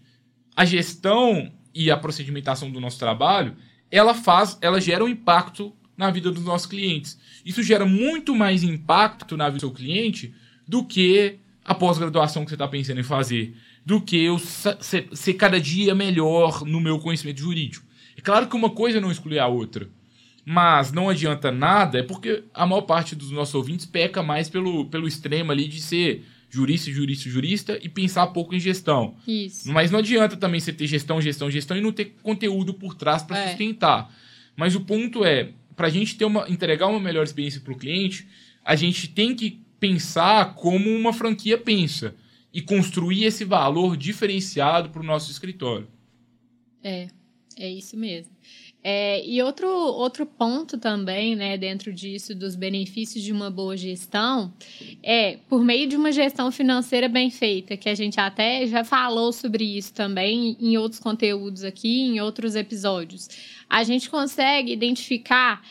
a 0.56 0.64
gestão 0.64 1.52
e 1.72 1.88
a 1.88 1.96
procedimentação 1.96 2.68
do 2.68 2.80
nosso 2.80 2.98
trabalho, 2.98 3.54
ela 3.88 4.12
faz, 4.12 4.58
ela 4.60 4.80
gera 4.80 5.04
um 5.04 5.08
impacto 5.08 5.72
na 5.96 6.10
vida 6.10 6.32
dos 6.32 6.42
nossos 6.42 6.66
clientes. 6.66 7.16
Isso 7.46 7.62
gera 7.62 7.86
muito 7.86 8.34
mais 8.34 8.64
impacto 8.64 9.36
na 9.36 9.44
vida 9.44 9.58
do 9.58 9.60
seu 9.60 9.70
cliente 9.70 10.34
do 10.66 10.84
que 10.84 11.38
a 11.64 11.72
pós-graduação 11.76 12.42
que 12.42 12.50
você 12.50 12.56
está 12.56 12.66
pensando 12.66 12.98
em 12.98 13.04
fazer, 13.04 13.56
do 13.86 14.00
que 14.00 14.16
eu 14.16 14.40
ser 14.40 15.34
cada 15.34 15.60
dia 15.60 15.94
melhor 15.94 16.64
no 16.64 16.80
meu 16.80 16.98
conhecimento 16.98 17.38
jurídico. 17.38 17.86
É 18.16 18.20
claro 18.20 18.48
que 18.48 18.56
uma 18.56 18.70
coisa 18.70 19.00
não 19.00 19.12
exclui 19.12 19.38
a 19.38 19.46
outra, 19.46 19.88
mas 20.44 20.92
não 20.92 21.08
adianta 21.08 21.50
nada, 21.52 21.98
é 21.98 22.02
porque 22.02 22.44
a 22.52 22.66
maior 22.66 22.82
parte 22.82 23.14
dos 23.14 23.30
nossos 23.30 23.54
ouvintes 23.54 23.86
peca 23.86 24.22
mais 24.22 24.48
pelo, 24.48 24.86
pelo 24.86 25.06
extremo 25.06 25.52
ali 25.52 25.68
de 25.68 25.80
ser 25.80 26.24
jurista, 26.50 26.90
jurista, 26.90 27.30
jurista 27.30 27.78
e 27.82 27.88
pensar 27.88 28.26
pouco 28.28 28.54
em 28.54 28.60
gestão. 28.60 29.16
Isso. 29.26 29.70
Mas 29.72 29.90
não 29.90 30.00
adianta 30.00 30.36
também 30.36 30.60
você 30.60 30.72
ter 30.72 30.86
gestão, 30.86 31.20
gestão, 31.20 31.50
gestão 31.50 31.76
e 31.76 31.80
não 31.80 31.92
ter 31.92 32.16
conteúdo 32.22 32.74
por 32.74 32.94
trás 32.94 33.22
para 33.22 33.38
É. 33.38 33.48
sustentar. 33.48 34.12
Mas 34.56 34.74
o 34.74 34.80
ponto 34.80 35.24
é, 35.24 35.50
para 35.74 35.86
a 35.86 35.90
gente 35.90 36.16
ter 36.16 36.24
uma, 36.26 36.48
entregar 36.50 36.88
uma 36.88 37.00
melhor 37.00 37.24
experiência 37.24 37.60
para 37.60 37.72
o 37.72 37.78
cliente, 37.78 38.26
a 38.64 38.76
gente 38.76 39.08
tem 39.08 39.34
que 39.34 39.62
pensar 39.80 40.54
como 40.54 40.90
uma 40.90 41.12
franquia 41.12 41.56
pensa 41.56 42.14
e 42.52 42.60
construir 42.60 43.24
esse 43.24 43.44
valor 43.44 43.96
diferenciado 43.96 44.90
para 44.90 45.00
o 45.00 45.04
nosso 45.04 45.30
escritório. 45.30 45.88
É, 46.84 47.08
é 47.58 47.68
isso 47.68 47.96
mesmo. 47.96 48.32
É, 48.84 49.24
e 49.24 49.40
outro, 49.40 49.68
outro 49.68 50.26
ponto 50.26 50.76
também, 50.76 51.36
né, 51.36 51.56
dentro 51.56 51.92
disso, 51.92 52.34
dos 52.34 52.56
benefícios 52.56 53.22
de 53.22 53.32
uma 53.32 53.48
boa 53.48 53.76
gestão, 53.76 54.52
é 55.00 55.38
por 55.48 55.62
meio 55.62 55.88
de 55.88 55.96
uma 55.96 56.10
gestão 56.10 56.50
financeira 56.50 57.08
bem 57.08 57.30
feita, 57.30 57.76
que 57.76 57.88
a 57.88 57.94
gente 57.94 58.18
até 58.18 58.66
já 58.66 58.82
falou 58.82 59.32
sobre 59.32 59.64
isso 59.64 59.94
também 59.94 60.56
em 60.60 60.76
outros 60.76 61.00
conteúdos 61.00 61.62
aqui, 61.62 62.00
em 62.00 62.20
outros 62.20 62.56
episódios. 62.56 63.28
A 63.70 63.84
gente 63.84 64.10
consegue 64.10 64.72
identificar 64.72 65.62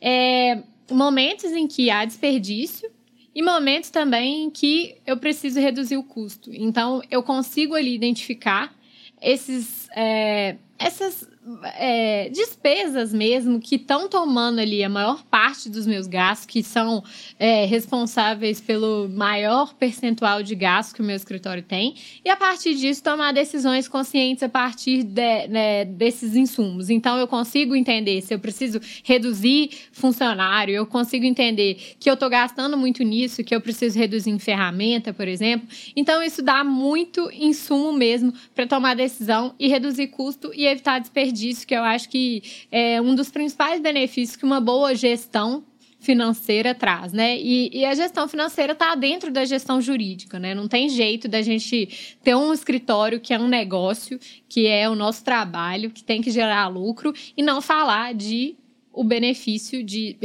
é, 0.00 0.62
momentos 0.88 1.50
em 1.50 1.66
que 1.66 1.90
há 1.90 2.04
desperdício 2.04 2.88
e 3.34 3.42
momentos 3.42 3.90
também 3.90 4.44
em 4.44 4.50
que 4.50 4.96
eu 5.04 5.16
preciso 5.16 5.58
reduzir 5.58 5.96
o 5.96 6.04
custo. 6.04 6.50
Então, 6.54 7.02
eu 7.10 7.22
consigo 7.22 7.74
ali 7.74 7.94
identificar 7.94 8.72
esses, 9.20 9.88
é, 9.94 10.56
essas 10.78 11.28
é, 11.74 12.28
despesas 12.28 13.14
mesmo 13.14 13.60
que 13.60 13.76
estão 13.76 14.08
tomando 14.08 14.60
ali 14.60 14.84
a 14.84 14.88
maior 14.88 15.22
parte 15.24 15.70
dos 15.70 15.86
meus 15.86 16.06
gastos, 16.06 16.46
que 16.46 16.62
são 16.62 17.02
é, 17.38 17.64
responsáveis 17.64 18.60
pelo 18.60 19.08
maior 19.08 19.72
percentual 19.74 20.42
de 20.42 20.54
gastos 20.54 20.92
que 20.92 21.00
o 21.00 21.04
meu 21.04 21.16
escritório 21.16 21.62
tem, 21.62 21.94
e 22.22 22.28
a 22.28 22.36
partir 22.36 22.74
disso 22.74 23.02
tomar 23.02 23.32
decisões 23.32 23.88
conscientes 23.88 24.42
a 24.42 24.48
partir 24.48 25.02
de, 25.02 25.48
né, 25.48 25.84
desses 25.86 26.36
insumos. 26.36 26.90
Então 26.90 27.18
eu 27.18 27.26
consigo 27.26 27.74
entender 27.74 28.20
se 28.20 28.34
eu 28.34 28.38
preciso 28.38 28.78
reduzir 29.02 29.70
funcionário, 29.92 30.74
eu 30.74 30.86
consigo 30.86 31.24
entender 31.24 31.94
que 31.98 32.10
eu 32.10 32.14
estou 32.14 32.28
gastando 32.28 32.76
muito 32.76 33.02
nisso, 33.02 33.42
que 33.42 33.54
eu 33.54 33.60
preciso 33.60 33.98
reduzir 33.98 34.30
em 34.30 34.38
ferramenta, 34.38 35.12
por 35.12 35.26
exemplo. 35.26 35.66
Então 35.96 36.22
isso 36.22 36.42
dá 36.42 36.62
muito 36.62 37.30
insumo 37.32 37.92
mesmo 37.92 38.32
para 38.54 38.66
tomar 38.66 38.94
decisão 38.94 39.54
e 39.58 39.68
reduzir 39.68 40.08
custo 40.08 40.52
e 40.54 40.66
evitar 40.66 40.98
desperdício 40.98 41.29
disso, 41.32 41.66
que 41.66 41.74
eu 41.74 41.82
acho 41.82 42.08
que 42.08 42.42
é 42.70 43.00
um 43.00 43.14
dos 43.14 43.30
principais 43.30 43.80
benefícios 43.80 44.36
que 44.36 44.44
uma 44.44 44.60
boa 44.60 44.94
gestão 44.94 45.64
financeira 46.00 46.74
traz, 46.74 47.12
né? 47.12 47.38
E, 47.38 47.70
e 47.72 47.84
a 47.84 47.94
gestão 47.94 48.26
financeira 48.26 48.72
está 48.72 48.94
dentro 48.94 49.30
da 49.30 49.44
gestão 49.44 49.80
jurídica, 49.80 50.38
né? 50.38 50.54
Não 50.54 50.66
tem 50.66 50.88
jeito 50.88 51.28
da 51.28 51.42
gente 51.42 52.16
ter 52.22 52.34
um 52.34 52.52
escritório 52.52 53.20
que 53.20 53.34
é 53.34 53.38
um 53.38 53.48
negócio, 53.48 54.18
que 54.48 54.66
é 54.66 54.88
o 54.88 54.94
nosso 54.94 55.22
trabalho, 55.22 55.90
que 55.90 56.02
tem 56.02 56.22
que 56.22 56.30
gerar 56.30 56.68
lucro, 56.68 57.12
e 57.36 57.42
não 57.42 57.60
falar 57.60 58.14
de 58.14 58.56
o 58.92 59.04
benefício 59.04 59.84
de 59.84 60.16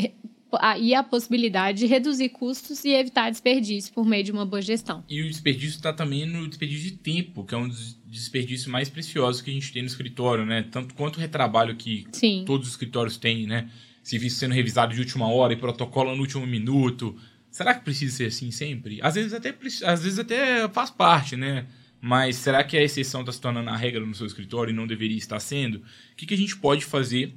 e 0.79 0.95
a 0.95 1.03
possibilidade 1.03 1.79
de 1.79 1.85
reduzir 1.85 2.29
custos 2.29 2.85
e 2.85 2.89
evitar 2.93 3.29
desperdício 3.29 3.93
por 3.93 4.05
meio 4.05 4.23
de 4.23 4.31
uma 4.31 4.45
boa 4.45 4.61
gestão. 4.61 5.03
E 5.09 5.21
o 5.21 5.27
desperdício 5.27 5.75
está 5.75 5.91
também 5.91 6.25
no 6.25 6.47
desperdício 6.47 6.91
de 6.91 6.97
tempo, 6.97 7.43
que 7.43 7.53
é 7.53 7.57
um 7.57 7.67
dos 7.67 7.99
desperdícios 8.15 8.67
mais 8.67 8.89
preciosos 8.89 9.41
que 9.41 9.49
a 9.49 9.53
gente 9.53 9.71
tem 9.71 9.81
no 9.81 9.87
escritório, 9.87 10.45
né? 10.45 10.65
Tanto 10.71 10.93
quanto 10.93 11.17
o 11.17 11.19
retrabalho 11.19 11.75
que 11.75 12.05
Sim. 12.11 12.43
todos 12.45 12.67
os 12.67 12.73
escritórios 12.73 13.17
têm, 13.17 13.45
né? 13.45 13.69
Serviço 14.03 14.37
sendo 14.37 14.53
revisado 14.53 14.93
de 14.93 14.99
última 14.99 15.27
hora 15.27 15.53
e 15.53 15.55
protocolo 15.55 16.15
no 16.15 16.21
último 16.21 16.45
minuto. 16.45 17.15
Será 17.49 17.73
que 17.73 17.83
precisa 17.83 18.17
ser 18.17 18.25
assim 18.25 18.51
sempre? 18.51 18.99
Às 19.01 19.15
vezes 19.15 19.33
até, 19.33 19.55
às 19.85 20.03
vezes 20.03 20.19
até 20.19 20.67
faz 20.69 20.89
parte, 20.91 21.35
né? 21.35 21.65
Mas 22.01 22.35
será 22.35 22.63
que 22.63 22.77
a 22.77 22.83
exceção 22.83 23.21
está 23.21 23.31
se 23.31 23.41
tornando 23.41 23.69
a 23.69 23.75
regra 23.75 24.05
no 24.05 24.13
seu 24.13 24.27
escritório 24.27 24.71
e 24.71 24.75
não 24.75 24.85
deveria 24.85 25.17
estar 25.17 25.39
sendo? 25.39 25.77
O 25.77 26.15
que, 26.15 26.25
que 26.25 26.33
a 26.33 26.37
gente 26.37 26.55
pode 26.57 26.85
fazer 26.85 27.33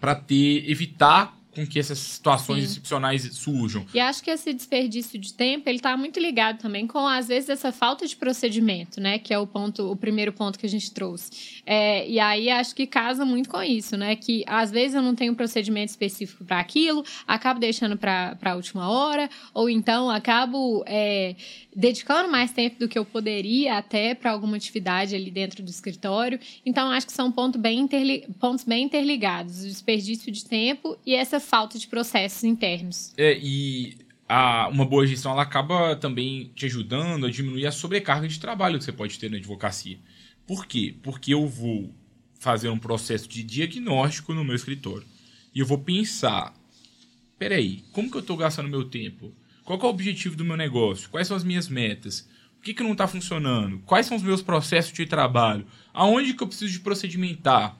para 0.00 0.14
ter 0.14 0.68
evitar 0.70 1.39
com 1.54 1.66
que 1.66 1.78
essas 1.78 1.98
situações 1.98 2.64
Sim. 2.64 2.70
excepcionais 2.70 3.22
surjam. 3.34 3.84
E 3.92 3.98
acho 3.98 4.22
que 4.22 4.30
esse 4.30 4.52
desperdício 4.52 5.18
de 5.18 5.34
tempo, 5.34 5.68
ele 5.68 5.78
está 5.78 5.96
muito 5.96 6.20
ligado 6.20 6.58
também 6.58 6.86
com, 6.86 7.06
às 7.06 7.28
vezes, 7.28 7.50
essa 7.50 7.72
falta 7.72 8.06
de 8.06 8.14
procedimento, 8.14 9.00
né? 9.00 9.18
Que 9.18 9.34
é 9.34 9.38
o 9.38 9.46
ponto, 9.46 9.90
o 9.90 9.96
primeiro 9.96 10.32
ponto 10.32 10.58
que 10.58 10.66
a 10.66 10.68
gente 10.68 10.92
trouxe. 10.92 11.62
É, 11.66 12.08
e 12.08 12.20
aí, 12.20 12.48
acho 12.50 12.74
que 12.74 12.86
casa 12.86 13.24
muito 13.24 13.48
com 13.48 13.62
isso, 13.62 13.96
né? 13.96 14.14
Que, 14.14 14.44
às 14.46 14.70
vezes, 14.70 14.94
eu 14.94 15.02
não 15.02 15.14
tenho 15.14 15.32
um 15.32 15.36
procedimento 15.36 15.90
específico 15.90 16.44
para 16.44 16.60
aquilo, 16.60 17.04
acabo 17.26 17.58
deixando 17.58 17.96
para 17.96 18.36
a 18.40 18.54
última 18.54 18.88
hora, 18.88 19.28
ou 19.52 19.68
então 19.68 20.08
acabo 20.08 20.84
é, 20.86 21.34
dedicando 21.74 22.30
mais 22.30 22.52
tempo 22.52 22.78
do 22.78 22.88
que 22.88 22.98
eu 22.98 23.04
poderia 23.04 23.78
até 23.78 24.14
para 24.14 24.30
alguma 24.30 24.56
atividade 24.56 25.14
ali 25.14 25.30
dentro 25.30 25.62
do 25.62 25.70
escritório. 25.70 26.38
Então, 26.64 26.90
acho 26.90 27.06
que 27.06 27.12
são 27.12 27.32
pontos 27.32 27.60
bem, 27.60 27.88
pontos 28.38 28.64
bem 28.64 28.84
interligados, 28.84 29.60
o 29.60 29.66
desperdício 29.66 30.30
de 30.30 30.44
tempo 30.44 30.96
e 31.04 31.14
essa 31.14 31.39
falta 31.40 31.78
de 31.78 31.86
processos 31.86 32.44
internos. 32.44 33.12
É, 33.16 33.38
e 33.38 33.98
a, 34.28 34.68
uma 34.68 34.84
boa 34.84 35.06
gestão 35.06 35.32
ela 35.32 35.42
acaba 35.42 35.96
também 35.96 36.52
te 36.54 36.66
ajudando 36.66 37.26
a 37.26 37.30
diminuir 37.30 37.66
a 37.66 37.72
sobrecarga 37.72 38.28
de 38.28 38.38
trabalho 38.38 38.78
que 38.78 38.84
você 38.84 38.92
pode 38.92 39.18
ter 39.18 39.30
na 39.30 39.36
advocacia. 39.36 39.98
Por 40.46 40.66
quê? 40.66 40.94
Porque 41.02 41.34
eu 41.34 41.46
vou 41.46 41.94
fazer 42.38 42.68
um 42.68 42.78
processo 42.78 43.28
de 43.28 43.42
diagnóstico 43.42 44.32
no 44.32 44.44
meu 44.44 44.54
escritório 44.54 45.06
e 45.54 45.58
eu 45.60 45.66
vou 45.66 45.78
pensar, 45.78 46.54
peraí, 47.38 47.82
como 47.92 48.10
que 48.10 48.16
eu 48.16 48.20
estou 48.20 48.36
gastando 48.36 48.68
meu 48.68 48.84
tempo? 48.84 49.34
Qual 49.64 49.78
é 49.78 49.84
o 49.84 49.88
objetivo 49.88 50.36
do 50.36 50.44
meu 50.44 50.56
negócio? 50.56 51.10
Quais 51.10 51.26
são 51.26 51.36
as 51.36 51.44
minhas 51.44 51.68
metas? 51.68 52.28
O 52.58 52.62
que, 52.62 52.74
que 52.74 52.82
não 52.82 52.92
está 52.92 53.08
funcionando? 53.08 53.78
Quais 53.80 54.06
são 54.06 54.16
os 54.16 54.22
meus 54.22 54.42
processos 54.42 54.92
de 54.92 55.06
trabalho? 55.06 55.66
Aonde 55.92 56.34
que 56.34 56.42
eu 56.42 56.46
preciso 56.46 56.72
de 56.72 56.80
procedimentar? 56.80 57.76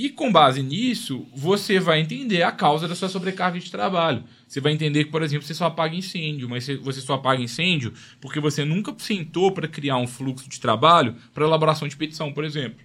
E 0.00 0.10
com 0.10 0.30
base 0.30 0.62
nisso, 0.62 1.26
você 1.34 1.80
vai 1.80 1.98
entender 1.98 2.44
a 2.44 2.52
causa 2.52 2.86
da 2.86 2.94
sua 2.94 3.08
sobrecarga 3.08 3.58
de 3.58 3.68
trabalho. 3.68 4.22
Você 4.46 4.60
vai 4.60 4.72
entender 4.72 5.02
que, 5.02 5.10
por 5.10 5.24
exemplo, 5.24 5.44
você 5.44 5.54
só 5.54 5.64
apaga 5.64 5.96
incêndio, 5.96 6.48
mas 6.48 6.68
você 6.68 7.00
só 7.00 7.14
apaga 7.14 7.42
incêndio 7.42 7.92
porque 8.20 8.38
você 8.38 8.64
nunca 8.64 8.94
sentou 8.96 9.50
para 9.50 9.66
criar 9.66 9.96
um 9.96 10.06
fluxo 10.06 10.48
de 10.48 10.60
trabalho 10.60 11.16
para 11.34 11.44
elaboração 11.44 11.88
de 11.88 11.96
petição, 11.96 12.32
por 12.32 12.44
exemplo. 12.44 12.78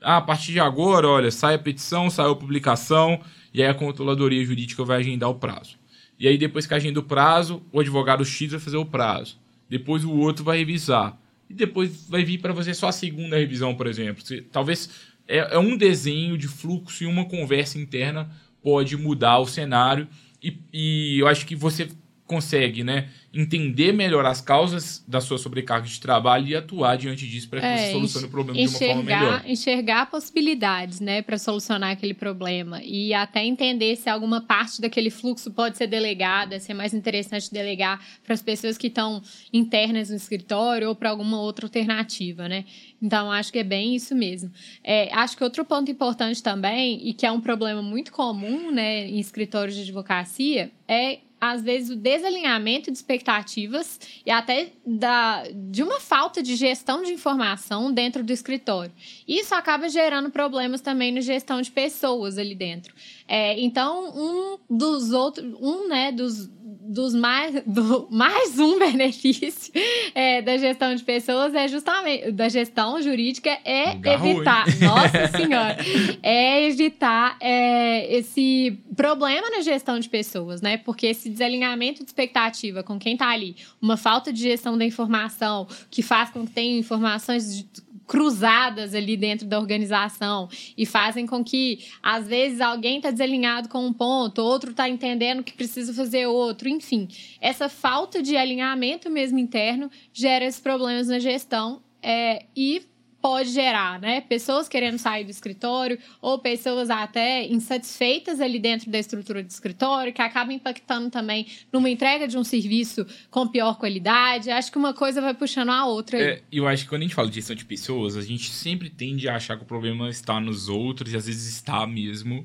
Ah, 0.00 0.18
a 0.18 0.20
partir 0.20 0.52
de 0.52 0.60
agora, 0.60 1.08
olha, 1.08 1.32
sai 1.32 1.56
a 1.56 1.58
petição, 1.58 2.08
sai 2.08 2.30
a 2.30 2.34
publicação, 2.36 3.20
e 3.52 3.60
aí 3.60 3.68
a 3.68 3.74
controladoria 3.74 4.44
jurídica 4.44 4.84
vai 4.84 5.00
agendar 5.00 5.30
o 5.30 5.34
prazo. 5.34 5.76
E 6.16 6.28
aí, 6.28 6.38
depois 6.38 6.64
que 6.64 6.74
agenda 6.74 7.00
o 7.00 7.02
prazo, 7.02 7.60
o 7.72 7.80
advogado 7.80 8.24
X 8.24 8.52
vai 8.52 8.60
fazer 8.60 8.76
o 8.76 8.86
prazo. 8.86 9.36
Depois 9.68 10.04
o 10.04 10.12
outro 10.12 10.44
vai 10.44 10.58
revisar. 10.58 11.18
E 11.50 11.54
depois 11.54 12.06
vai 12.08 12.24
vir 12.24 12.38
para 12.38 12.52
você 12.52 12.72
só 12.72 12.88
a 12.88 12.92
segunda 12.92 13.36
revisão, 13.36 13.74
por 13.74 13.86
exemplo. 13.86 14.24
Você, 14.24 14.40
talvez 14.40 14.88
é, 15.26 15.54
é 15.54 15.58
um 15.58 15.76
desenho 15.76 16.36
de 16.36 16.48
fluxo 16.48 17.04
e 17.04 17.06
uma 17.06 17.24
conversa 17.24 17.78
interna 17.78 18.30
pode 18.62 18.96
mudar 18.96 19.38
o 19.38 19.46
cenário. 19.46 20.08
E, 20.42 20.58
e 20.72 21.18
eu 21.20 21.28
acho 21.28 21.46
que 21.46 21.54
você 21.54 21.88
consegue 22.32 22.82
né, 22.82 23.10
entender 23.34 23.92
melhor 23.92 24.24
as 24.24 24.40
causas 24.40 25.04
da 25.06 25.20
sua 25.20 25.36
sobrecarga 25.36 25.86
de 25.86 26.00
trabalho 26.00 26.46
e 26.46 26.56
atuar 26.56 26.96
diante 26.96 27.28
disso 27.28 27.48
para 27.48 27.60
que 27.60 27.66
é, 27.66 27.76
você 27.76 27.92
solucione 27.92 28.26
o 28.26 28.30
problema 28.30 28.58
de 28.58 28.68
uma 28.68 28.78
forma 28.78 29.02
melhor. 29.02 29.42
Enxergar 29.44 30.10
possibilidades 30.10 30.98
né, 30.98 31.20
para 31.20 31.36
solucionar 31.36 31.90
aquele 31.90 32.14
problema 32.14 32.80
e 32.82 33.12
até 33.12 33.44
entender 33.44 33.96
se 33.96 34.08
alguma 34.08 34.40
parte 34.40 34.80
daquele 34.80 35.10
fluxo 35.10 35.50
pode 35.50 35.76
ser 35.76 35.86
delegada, 35.86 36.58
se 36.58 36.70
é 36.70 36.74
mais 36.74 36.94
interessante 36.94 37.52
delegar 37.52 38.00
para 38.24 38.32
as 38.32 38.40
pessoas 38.40 38.78
que 38.78 38.86
estão 38.86 39.22
internas 39.52 40.08
no 40.08 40.16
escritório 40.16 40.88
ou 40.88 40.94
para 40.94 41.10
alguma 41.10 41.38
outra 41.38 41.66
alternativa. 41.66 42.48
Né? 42.48 42.64
Então, 43.02 43.32
acho 43.32 43.52
que 43.52 43.58
é 43.58 43.64
bem 43.64 43.96
isso 43.96 44.14
mesmo. 44.14 44.50
É, 44.84 45.12
acho 45.12 45.36
que 45.36 45.42
outro 45.42 45.64
ponto 45.64 45.90
importante 45.90 46.42
também, 46.42 47.00
e 47.06 47.12
que 47.12 47.26
é 47.26 47.32
um 47.32 47.40
problema 47.40 47.82
muito 47.82 48.12
comum 48.12 48.70
né, 48.70 49.08
em 49.08 49.18
escritórios 49.18 49.74
de 49.74 49.82
advocacia, 49.82 50.70
é 50.86 51.18
às 51.42 51.60
vezes, 51.60 51.90
o 51.90 51.96
desalinhamento 51.96 52.88
de 52.88 52.96
expectativas 52.96 53.98
e 54.24 54.30
até 54.30 54.68
da, 54.86 55.42
de 55.52 55.82
uma 55.82 55.98
falta 55.98 56.40
de 56.40 56.54
gestão 56.54 57.02
de 57.02 57.12
informação 57.12 57.92
dentro 57.92 58.22
do 58.22 58.32
escritório. 58.32 58.92
Isso 59.26 59.52
acaba 59.52 59.88
gerando 59.88 60.30
problemas 60.30 60.80
também 60.80 61.10
na 61.10 61.20
gestão 61.20 61.60
de 61.60 61.68
pessoas 61.68 62.38
ali 62.38 62.54
dentro. 62.54 62.94
É, 63.26 63.58
então, 63.60 64.12
um 64.14 64.58
dos 64.70 65.10
outros, 65.10 65.44
um 65.60 65.88
né, 65.88 66.12
dos, 66.12 66.48
dos 66.80 67.14
mais, 67.14 67.62
do, 67.66 68.08
mais 68.10 68.58
um 68.58 68.78
benefício 68.78 69.72
é, 70.14 70.40
da 70.42 70.56
gestão 70.56 70.94
de 70.94 71.02
pessoas 71.02 71.54
é 71.54 71.68
justamente 71.68 72.32
da 72.32 72.48
gestão 72.48 73.00
jurídica 73.00 73.50
é 73.64 73.92
evitar, 73.92 74.66
nossa 74.80 75.28
senhora, 75.36 75.76
é 76.22 76.66
evitar 76.66 77.36
é, 77.40 78.14
esse 78.16 78.78
problema 78.96 79.50
na 79.50 79.60
gestão 79.60 79.98
de 79.98 80.08
pessoas, 80.08 80.60
né? 80.60 80.76
Porque 80.76 81.06
esse 81.06 81.28
desalinhamento 81.28 82.02
de 82.02 82.08
expectativa 82.08 82.82
com 82.82 82.98
quem 82.98 83.14
está 83.14 83.28
ali, 83.28 83.56
uma 83.80 83.96
falta 83.96 84.32
de 84.32 84.40
gestão 84.40 84.76
da 84.76 84.84
informação 84.84 85.66
que 85.90 86.02
faz 86.02 86.30
com 86.30 86.46
que 86.46 86.52
tenha 86.52 86.78
informações 86.78 87.66
cruzadas 88.06 88.94
ali 88.94 89.16
dentro 89.16 89.46
da 89.46 89.58
organização 89.58 90.48
e 90.76 90.84
fazem 90.84 91.26
com 91.26 91.42
que, 91.42 91.84
às 92.02 92.26
vezes, 92.26 92.60
alguém 92.60 92.96
está 92.96 93.10
desalinhado 93.10 93.68
com 93.68 93.86
um 93.86 93.92
ponto, 93.92 94.42
outro 94.42 94.70
está 94.70 94.88
entendendo 94.88 95.42
que 95.42 95.52
precisa 95.52 95.94
fazer 95.94 96.26
outro, 96.26 96.68
enfim. 96.68 97.08
Essa 97.40 97.68
falta 97.68 98.22
de 98.22 98.36
alinhamento 98.36 99.10
mesmo 99.10 99.38
interno 99.38 99.90
gera 100.12 100.44
esses 100.44 100.60
problemas 100.60 101.08
na 101.08 101.18
gestão 101.18 101.82
é, 102.02 102.46
e 102.56 102.82
pode 103.22 103.50
gerar, 103.50 104.00
né? 104.00 104.20
Pessoas 104.20 104.68
querendo 104.68 104.98
sair 104.98 105.24
do 105.24 105.30
escritório 105.30 105.96
ou 106.20 106.40
pessoas 106.40 106.90
até 106.90 107.46
insatisfeitas 107.46 108.40
ali 108.40 108.58
dentro 108.58 108.90
da 108.90 108.98
estrutura 108.98 109.42
do 109.42 109.48
escritório, 109.48 110.12
que 110.12 110.20
acaba 110.20 110.52
impactando 110.52 111.08
também 111.08 111.46
numa 111.72 111.88
entrega 111.88 112.26
de 112.26 112.36
um 112.36 112.42
serviço 112.42 113.06
com 113.30 113.46
pior 113.46 113.78
qualidade. 113.78 114.50
Acho 114.50 114.72
que 114.72 114.76
uma 114.76 114.92
coisa 114.92 115.20
vai 115.20 115.32
puxando 115.32 115.70
a 115.70 115.86
outra. 115.86 116.20
É, 116.20 116.42
eu 116.50 116.66
acho 116.66 116.82
que 116.82 116.90
quando 116.90 117.02
a 117.02 117.04
gente 117.04 117.14
fala 117.14 117.28
de 117.28 117.36
gestão 117.36 117.54
de 117.54 117.64
pessoas, 117.64 118.16
a 118.16 118.22
gente 118.22 118.50
sempre 118.50 118.90
tende 118.90 119.28
a 119.28 119.36
achar 119.36 119.56
que 119.56 119.62
o 119.62 119.66
problema 119.66 120.10
está 120.10 120.40
nos 120.40 120.68
outros 120.68 121.12
e 121.12 121.16
às 121.16 121.26
vezes 121.26 121.54
está 121.54 121.86
mesmo. 121.86 122.44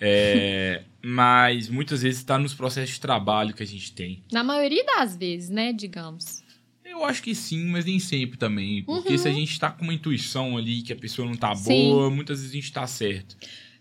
É, 0.00 0.82
mas 1.00 1.68
muitas 1.68 2.02
vezes 2.02 2.18
está 2.18 2.36
nos 2.36 2.52
processos 2.52 2.96
de 2.96 3.00
trabalho 3.00 3.54
que 3.54 3.62
a 3.62 3.66
gente 3.66 3.92
tem. 3.92 4.24
Na 4.32 4.42
maioria 4.42 4.84
das 4.84 5.16
vezes, 5.16 5.50
né? 5.50 5.72
Digamos. 5.72 6.39
Eu 6.90 7.04
acho 7.04 7.22
que 7.22 7.34
sim, 7.34 7.64
mas 7.66 7.84
nem 7.84 7.98
sempre 7.98 8.36
também. 8.36 8.82
Porque 8.82 9.12
Uhum. 9.12 9.18
se 9.18 9.28
a 9.28 9.32
gente 9.32 9.58
tá 9.58 9.70
com 9.70 9.84
uma 9.84 9.94
intuição 9.94 10.56
ali 10.56 10.82
que 10.82 10.92
a 10.92 10.96
pessoa 10.96 11.26
não 11.26 11.34
tá 11.36 11.54
Sim. 11.54 11.68
boa, 11.90 12.10
muitas 12.10 12.38
vezes 12.40 12.52
a 12.52 12.54
gente 12.56 12.72
tá 12.72 12.86
certo. 12.86 13.36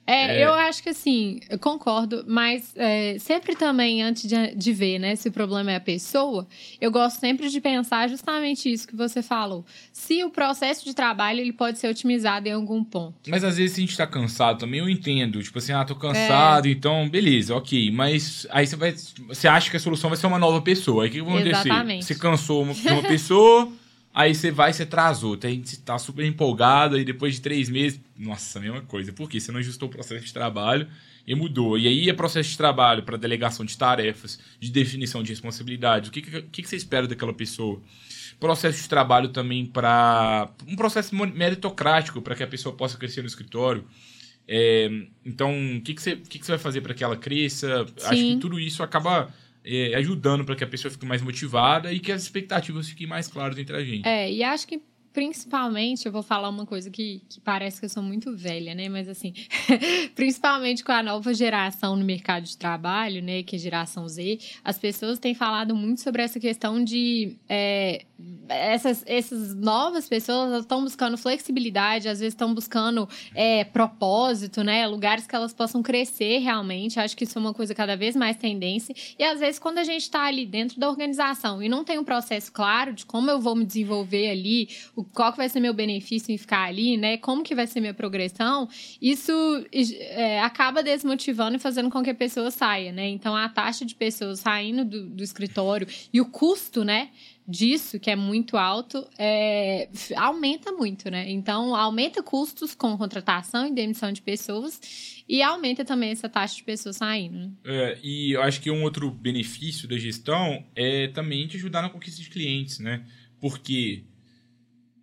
É, 0.10 0.40
É. 0.40 0.46
eu 0.46 0.54
acho 0.54 0.82
que 0.82 0.90
assim, 0.90 1.40
eu 1.50 1.60
concordo, 1.60 2.24
mas 2.28 2.74
é, 2.76 3.18
sempre 3.20 3.56
também, 3.56 4.02
antes 4.02 4.28
de, 4.28 4.56
de 4.56 4.74
ver, 4.74 4.98
né, 4.98 5.16
se 5.16 5.30
o 5.30 5.32
problema 5.32 5.72
é 5.72 5.76
a 5.76 5.80
pessoa, 5.80 6.48
eu 6.82 6.92
gosto 6.92 7.20
sempre 7.20 7.48
de 7.50 7.62
pensar 7.62 8.10
justamente 8.10 8.72
isso 8.72 8.88
que 8.88 8.96
você 8.96 9.22
falou. 9.22 9.64
Se 9.94 10.24
o 10.24 10.30
processo 10.30 10.84
de 10.84 10.94
trabalho 10.96 11.40
ele 11.40 11.54
pode 11.54 11.78
ser 11.78 11.88
otimizado 11.90 12.48
em 12.48 12.52
algum 12.52 12.84
ponto. 12.84 13.16
Mas 13.30 13.44
às 13.44 13.58
vezes 13.58 13.74
se 13.76 13.82
a 13.82 13.86
gente 13.86 13.98
tá 13.98 14.08
cansado 14.08 14.58
também, 14.60 14.80
eu 14.80 14.90
entendo. 14.90 15.42
Tipo 15.44 15.60
assim, 15.60 15.74
ah, 15.74 15.86
tô 15.86 15.96
cansado, 15.96 16.68
É. 16.68 16.72
então 16.72 17.08
beleza, 17.08 17.56
ok. 17.56 17.92
Mas 17.92 18.48
aí 18.50 18.66
você 18.66 18.76
vai. 18.76 18.92
Você 19.28 19.48
acha 19.48 19.70
que 19.70 19.78
a 19.78 19.80
solução 19.80 20.10
vai 20.10 20.18
ser 20.18 20.26
uma 20.28 20.40
nova 20.40 20.62
pessoa. 20.62 21.04
Aí 21.04 21.10
o 21.10 21.12
que, 21.12 21.22
vai 21.22 21.34
acontecer? 21.36 21.68
Exatamente. 21.70 22.06
Você 22.06 22.16
cansou 22.16 22.64
uma- 22.64 22.74
de 22.74 22.88
uma 22.88 23.04
pessoa, 23.04 23.72
aí 24.20 24.36
você 24.36 24.52
vai 24.52 24.72
e 24.72 24.74
você 24.74 24.86
trazou. 24.86 25.40
Aí 25.42 25.62
você 25.64 25.78
tá 25.78 25.98
super 25.98 26.26
empolgado, 26.26 27.00
e 27.00 27.06
depois 27.06 27.36
de 27.36 27.42
três 27.42 27.70
meses. 27.70 28.02
Nossa, 28.18 28.60
a 28.60 28.62
mesma 28.62 28.82
coisa. 28.82 29.14
Por 29.14 29.30
quê? 29.30 29.40
Você 29.40 29.52
não 29.52 29.60
ajustou 29.60 29.88
o 29.88 29.92
processo 29.92 30.26
de 30.26 30.34
trabalho 30.34 30.88
e 31.26 31.34
mudou. 31.34 31.78
E 31.78 31.88
aí 31.88 32.10
é 32.10 32.14
processo 32.14 32.50
de 32.50 32.58
trabalho 32.58 33.04
para 33.04 33.16
delegação 33.16 33.66
de 33.66 33.78
tarefas, 33.78 34.38
de 34.60 34.70
definição 34.72 35.24
de 35.24 35.30
responsabilidades. 35.30 36.10
O 36.10 36.12
que, 36.12 36.22
que, 36.22 36.62
que 36.62 36.68
você 36.68 36.76
espera 36.76 37.08
daquela 37.08 37.34
pessoa? 37.34 37.82
Processo 38.40 38.82
de 38.82 38.90
trabalho 38.90 39.30
também 39.30 39.66
para. 39.66 40.50
Um 40.68 40.76
processo 40.76 41.16
meritocrático 41.16 42.22
para 42.22 42.36
que 42.36 42.44
a 42.44 42.48
pessoa 42.48 42.76
possa 42.76 42.98
crescer 42.98 43.22
no 43.22 43.28
escritório. 43.28 43.86
É, 44.46 44.90
então, 45.26 45.52
o 45.78 45.82
que, 45.82 45.94
que, 45.94 46.02
você, 46.02 46.16
que, 46.16 46.40
que 46.40 46.46
você 46.46 46.54
vai 46.54 46.60
fazer 46.60 46.82
para 46.82 46.94
que 46.94 47.04
ela 47.04 47.16
cresça? 47.16 47.86
Acho 48.04 48.16
Sim. 48.16 48.36
que 48.36 48.42
tudo 48.42 48.60
isso 48.60 48.84
acaba 48.84 49.34
é, 49.64 49.96
ajudando 49.96 50.46
para 50.46 50.56
que 50.56 50.64
a 50.64 50.68
pessoa 50.68 50.92
fique 50.92 51.06
mais 51.06 51.22
motivada 51.22 51.92
e 51.92 52.00
que 52.00 52.12
as 52.12 52.24
expectativas 52.24 52.90
fiquem 52.90 53.08
mais 53.08 53.28
claras 53.28 53.58
entre 53.58 53.76
a 53.76 53.84
gente. 53.84 54.08
É, 54.08 54.32
e 54.32 54.44
acho 54.44 54.68
que 54.68 54.82
principalmente, 55.14 56.06
eu 56.06 56.12
vou 56.12 56.24
falar 56.24 56.50
uma 56.50 56.66
coisa 56.66 56.90
que, 56.90 57.22
que 57.30 57.40
parece 57.42 57.80
que 57.80 57.86
eu 57.86 57.90
sou 57.90 58.04
muito 58.04 58.36
velha, 58.36 58.76
né? 58.76 58.90
Mas 58.90 59.08
assim, 59.10 59.34
principalmente 60.16 60.84
com 60.84 60.92
a 60.92 61.02
nova 61.02 61.34
geração 61.34 61.96
no 61.96 62.06
mercado 62.06 62.44
de 62.44 62.58
trabalho, 62.58 63.22
né? 63.22 63.44
Que 63.44 63.56
é 63.56 63.60
geração 63.60 64.08
Z, 64.08 64.40
as 64.64 64.78
pessoas 64.78 65.20
têm 65.20 65.34
falado 65.34 65.76
muito 65.76 66.02
sobre 66.02 66.22
essa 66.22 66.40
questão 66.40 66.84
de 66.84 67.36
é, 67.48 68.06
essas, 68.50 69.04
essas 69.06 69.56
novas 69.56 70.08
pessoas 70.08 70.62
estão 70.62 70.84
buscando 70.84 71.18
flexibilidade, 71.18 72.10
às 72.10 72.20
vezes 72.20 72.34
estão 72.34 72.54
buscando 72.54 73.08
é, 73.34 73.64
propósito, 73.64 74.64
né? 74.64 74.86
Lugares 74.88 75.26
que 75.26 75.36
elas 75.36 75.54
possam 75.54 75.82
crescer 75.82 76.40
realmente. 76.40 77.00
Acho 77.00 77.16
que 77.16 77.24
isso 77.24 77.38
é 77.38 77.42
uma 77.42 77.54
coisa 77.54 77.74
cada 77.74 77.96
vez 77.96 78.16
mais 78.16 78.36
tendência. 78.36 78.94
E 79.18 79.24
às 79.24 79.40
vezes, 79.40 79.60
quando 79.60 79.78
a 79.78 79.84
gente 79.84 80.02
está 80.02 80.24
ali 80.24 80.46
dentro 80.46 80.80
da 80.80 80.90
organização 80.90 81.62
e 81.64 81.70
não 81.70 81.84
tem 81.84 81.98
um 81.98 82.04
processo 82.04 82.52
claro 82.52 82.94
de 82.94 83.06
como 83.06 83.30
eu 83.30 83.40
vou 83.40 83.56
me 83.56 83.66
desenvolver 83.66 84.30
ali, 84.30 84.70
qual 85.06 85.32
que 85.32 85.38
vai 85.38 85.50
ser 85.50 85.60
meu 85.60 85.74
benefício 85.74 86.34
em 86.34 86.38
ficar 86.38 86.68
ali, 86.68 86.98
né? 86.98 87.18
Como 87.18 87.44
que 87.44 87.56
vai 87.56 87.68
ser 87.68 87.80
minha 87.80 87.94
progressão, 87.94 88.68
isso 89.02 89.32
é, 90.12 90.42
acaba 90.42 90.84
desmotivando 90.84 91.58
e 91.58 91.60
fazendo 91.60 91.90
com 91.90 92.04
que 92.04 92.10
a 92.10 92.16
pessoa 92.16 92.52
saia, 92.52 92.92
né? 92.92 93.08
Então 93.10 93.36
a 93.36 93.50
taxa 93.50 93.86
de 93.86 93.96
pessoas 93.96 94.40
saindo 94.40 94.86
do, 94.86 95.10
do 95.10 95.24
escritório 95.24 95.88
e 96.14 96.22
o 96.22 96.26
custo, 96.26 96.84
né? 96.84 97.10
disso, 97.50 98.00
que 98.00 98.12
é 98.12 98.16
muito 98.16 98.56
alto, 98.56 99.08
é, 99.18 99.90
aumenta 100.16 100.72
muito, 100.72 101.10
né? 101.10 101.28
Então, 101.32 101.76
aumenta 101.76 102.22
custos 102.22 102.76
com 102.76 102.96
contratação 102.96 103.66
e 103.66 103.74
demissão 103.74 104.12
de 104.12 104.22
pessoas 104.22 105.24
e 105.28 105.42
aumenta 105.42 105.84
também 105.84 106.12
essa 106.12 106.30
taxa 106.30 106.56
de 106.56 106.64
pessoas 106.64 106.98
saindo. 106.98 107.40
né? 107.40 107.52
É, 107.66 107.98
e 108.04 108.34
eu 108.34 108.44
acho 108.44 108.62
que 108.62 108.70
um 108.70 108.84
outro 108.84 109.10
benefício 109.10 109.88
da 109.88 109.98
gestão 109.98 110.64
é 110.76 111.08
também 111.08 111.48
te 111.48 111.58
ajudar 111.58 111.82
na 111.82 111.90
conquista 111.90 112.22
de 112.22 112.30
clientes, 112.30 112.78
né? 112.78 113.04
Porque, 113.42 114.04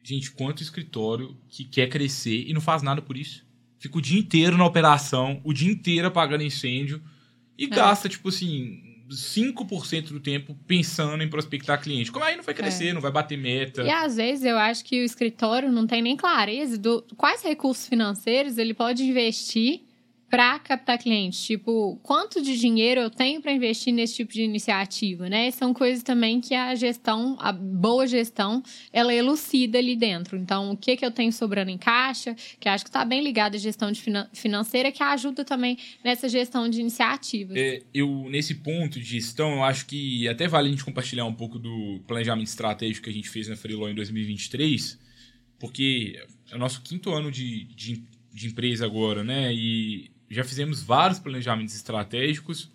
gente, 0.06 0.30
quanto 0.30 0.62
escritório 0.62 1.36
que 1.48 1.64
quer 1.64 1.88
crescer 1.88 2.44
e 2.46 2.54
não 2.54 2.60
faz 2.60 2.80
nada 2.80 3.02
por 3.02 3.16
isso? 3.16 3.44
Fica 3.76 3.98
o 3.98 4.00
dia 4.00 4.18
inteiro 4.18 4.56
na 4.56 4.64
operação, 4.64 5.40
o 5.42 5.52
dia 5.52 5.70
inteiro 5.70 6.06
apagando 6.06 6.44
incêndio 6.44 7.02
e 7.58 7.66
gasta, 7.66 8.08
tipo 8.08 8.28
assim, 8.28 9.02
5% 9.10 10.08
do 10.08 10.20
tempo 10.20 10.56
pensando 10.66 11.22
em 11.24 11.28
prospectar 11.28 11.80
cliente. 11.82 12.12
Como 12.12 12.24
aí 12.24 12.36
não 12.36 12.44
vai 12.44 12.54
crescer, 12.54 12.92
não 12.92 13.00
vai 13.00 13.10
bater 13.10 13.36
meta. 13.36 13.82
E 13.82 13.90
às 13.90 14.14
vezes 14.14 14.44
eu 14.44 14.56
acho 14.56 14.84
que 14.84 15.00
o 15.00 15.04
escritório 15.04 15.72
não 15.72 15.86
tem 15.88 16.00
nem 16.00 16.16
clareza 16.16 16.78
do 16.78 17.02
quais 17.16 17.42
recursos 17.42 17.88
financeiros 17.88 18.58
ele 18.58 18.74
pode 18.74 19.02
investir 19.02 19.85
para 20.28 20.58
captar 20.58 20.98
clientes. 20.98 21.40
Tipo, 21.44 21.98
quanto 22.02 22.42
de 22.42 22.58
dinheiro 22.58 23.00
eu 23.00 23.10
tenho 23.10 23.40
para 23.40 23.52
investir 23.52 23.92
nesse 23.92 24.16
tipo 24.16 24.32
de 24.32 24.42
iniciativa, 24.42 25.28
né? 25.28 25.50
São 25.50 25.72
coisas 25.72 26.02
também 26.02 26.40
que 26.40 26.54
a 26.54 26.74
gestão, 26.74 27.36
a 27.38 27.52
boa 27.52 28.06
gestão, 28.06 28.62
ela 28.92 29.14
elucida 29.14 29.78
ali 29.78 29.94
dentro. 29.94 30.36
Então, 30.36 30.72
o 30.72 30.76
que 30.76 30.96
que 30.96 31.06
eu 31.06 31.10
tenho 31.10 31.32
sobrando 31.32 31.70
em 31.70 31.78
caixa, 31.78 32.34
que 32.58 32.68
acho 32.68 32.84
que 32.84 32.88
está 32.88 33.04
bem 33.04 33.22
ligado 33.22 33.54
à 33.54 33.58
gestão 33.58 33.94
finan- 33.94 34.28
financeira, 34.32 34.90
que 34.90 35.02
ajuda 35.02 35.44
também 35.44 35.78
nessa 36.02 36.28
gestão 36.28 36.68
de 36.68 36.80
iniciativas. 36.80 37.56
É, 37.56 37.82
eu, 37.94 38.26
nesse 38.28 38.56
ponto 38.56 38.98
de 38.98 39.04
gestão, 39.04 39.52
eu 39.54 39.64
acho 39.64 39.86
que 39.86 40.26
até 40.28 40.48
vale 40.48 40.68
a 40.68 40.70
gente 40.72 40.84
compartilhar 40.84 41.24
um 41.24 41.34
pouco 41.34 41.58
do 41.58 42.00
planejamento 42.06 42.48
estratégico 42.48 43.04
que 43.04 43.10
a 43.10 43.12
gente 43.12 43.30
fez 43.30 43.48
na 43.48 43.56
Freeló 43.56 43.88
em 43.88 43.94
2023, 43.94 44.98
porque 45.58 46.20
é 46.50 46.56
o 46.56 46.58
nosso 46.58 46.82
quinto 46.82 47.12
ano 47.12 47.30
de, 47.30 47.64
de, 47.64 48.02
de 48.34 48.48
empresa 48.48 48.84
agora, 48.84 49.22
né? 49.22 49.54
E 49.54 50.10
já 50.30 50.44
fizemos 50.44 50.82
vários 50.82 51.18
planejamentos 51.18 51.74
estratégicos 51.74 52.70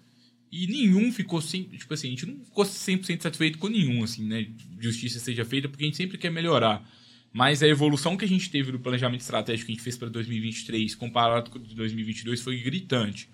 e 0.51 0.67
nenhum 0.67 1.11
ficou 1.11 1.41
sempre, 1.41 1.77
tipo 1.77 1.93
assim, 1.93 2.07
a 2.07 2.09
gente 2.11 2.25
não 2.25 2.43
ficou 2.43 2.65
100% 2.65 3.21
satisfeito 3.21 3.57
com 3.57 3.67
nenhum, 3.67 4.03
assim, 4.03 4.25
né? 4.25 4.47
Justiça 4.79 5.19
seja 5.19 5.45
feita, 5.45 5.69
porque 5.69 5.83
a 5.83 5.87
gente 5.87 5.97
sempre 5.97 6.17
quer 6.17 6.29
melhorar. 6.29 6.85
Mas 7.31 7.63
a 7.63 7.67
evolução 7.67 8.17
que 8.17 8.25
a 8.25 8.27
gente 8.27 8.49
teve 8.49 8.71
do 8.71 8.79
planejamento 8.79 9.21
estratégico 9.21 9.67
que 9.67 9.71
a 9.71 9.75
gente 9.75 9.83
fez 9.83 9.95
para 9.95 10.09
2023 10.09 10.93
comparado 10.95 11.49
com 11.49 11.57
o 11.57 11.61
de 11.61 11.73
2022 11.73 12.41
foi 12.41 12.59
gritante. 12.59 13.29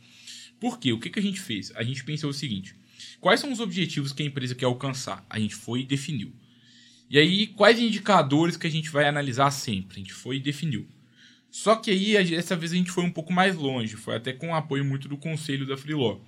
Por 0.60 0.80
quê? 0.80 0.94
O 0.94 1.00
que, 1.00 1.10
que 1.10 1.20
a 1.20 1.22
gente 1.22 1.40
fez? 1.40 1.72
A 1.76 1.82
gente 1.82 2.04
pensou 2.04 2.30
o 2.30 2.34
seguinte: 2.34 2.76
quais 3.20 3.40
são 3.40 3.52
os 3.52 3.60
objetivos 3.60 4.14
que 4.14 4.22
a 4.22 4.26
empresa 4.26 4.54
quer 4.54 4.66
alcançar? 4.66 5.26
A 5.28 5.40
gente 5.40 5.56
foi 5.56 5.82
e 5.82 5.86
definiu. 5.86 6.32
E 7.10 7.18
aí, 7.18 7.48
quais 7.48 7.80
indicadores 7.80 8.58
que 8.58 8.68
a 8.68 8.70
gente 8.70 8.90
vai 8.90 9.08
analisar 9.08 9.50
sempre? 9.50 9.96
A 9.96 10.00
gente 10.00 10.14
foi 10.14 10.38
e 10.38 10.40
definiu. 10.40 10.86
Só 11.50 11.76
que 11.76 11.92
aí, 11.92 12.30
dessa 12.30 12.56
vez, 12.56 12.72
a 12.72 12.76
gente 12.76 12.92
foi 12.92 13.04
um 13.04 13.12
pouco 13.12 13.32
mais 13.34 13.56
longe, 13.56 13.96
foi 13.96 14.16
até 14.16 14.34
com 14.34 14.54
apoio 14.54 14.86
muito 14.86 15.08
do 15.08 15.18
conselho 15.18 15.66
da 15.66 15.78
Freeló. 15.78 16.20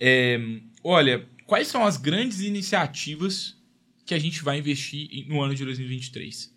É, 0.00 0.38
olha, 0.82 1.28
quais 1.46 1.68
são 1.68 1.84
as 1.84 1.96
grandes 1.96 2.40
iniciativas 2.40 3.56
que 4.04 4.14
a 4.14 4.18
gente 4.18 4.42
vai 4.42 4.58
investir 4.58 5.26
no 5.28 5.40
ano 5.40 5.54
de 5.54 5.64
2023? 5.64 6.52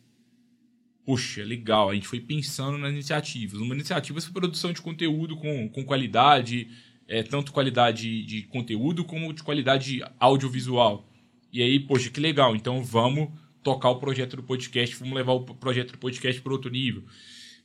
Poxa, 1.05 1.43
legal, 1.43 1.89
a 1.89 1.95
gente 1.95 2.07
foi 2.07 2.19
pensando 2.19 2.77
nas 2.77 2.91
iniciativas. 2.91 3.61
Uma 3.61 3.73
iniciativa 3.73 4.19
é 4.19 4.31
produção 4.33 4.73
de 4.73 4.81
conteúdo 4.81 5.37
com, 5.37 5.69
com 5.69 5.85
qualidade, 5.85 6.69
é, 7.07 7.23
tanto 7.23 7.53
qualidade 7.53 8.23
de 8.23 8.41
conteúdo 8.43 9.05
como 9.05 9.31
de 9.33 9.41
qualidade 9.41 10.01
audiovisual. 10.19 11.09
E 11.51 11.61
aí, 11.61 11.79
poxa, 11.79 12.09
que 12.09 12.19
legal, 12.19 12.55
então 12.55 12.83
vamos 12.83 13.29
tocar 13.63 13.89
o 13.89 13.99
projeto 13.99 14.35
do 14.35 14.43
podcast, 14.43 14.95
vamos 14.97 15.15
levar 15.15 15.33
o 15.33 15.41
projeto 15.41 15.93
do 15.93 15.97
podcast 15.97 16.41
para 16.41 16.51
outro 16.51 16.69
nível. 16.69 17.03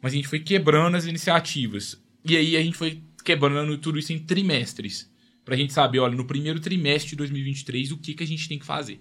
Mas 0.02 0.12
a 0.12 0.16
gente 0.16 0.26
foi 0.26 0.40
quebrando 0.40 0.96
as 0.96 1.06
iniciativas. 1.06 1.96
E 2.24 2.36
aí 2.36 2.56
a 2.56 2.62
gente 2.62 2.76
foi 2.76 3.00
quebrando 3.24 3.78
tudo 3.78 4.00
isso 4.00 4.12
em 4.12 4.18
trimestres. 4.18 5.08
Pra 5.44 5.56
gente 5.56 5.72
saber, 5.72 6.00
olha, 6.00 6.16
no 6.16 6.24
primeiro 6.24 6.58
trimestre 6.58 7.10
de 7.10 7.16
2023, 7.16 7.92
o 7.92 7.98
que, 7.98 8.14
que 8.14 8.24
a 8.24 8.26
gente 8.26 8.48
tem 8.48 8.58
que 8.58 8.66
fazer. 8.66 9.00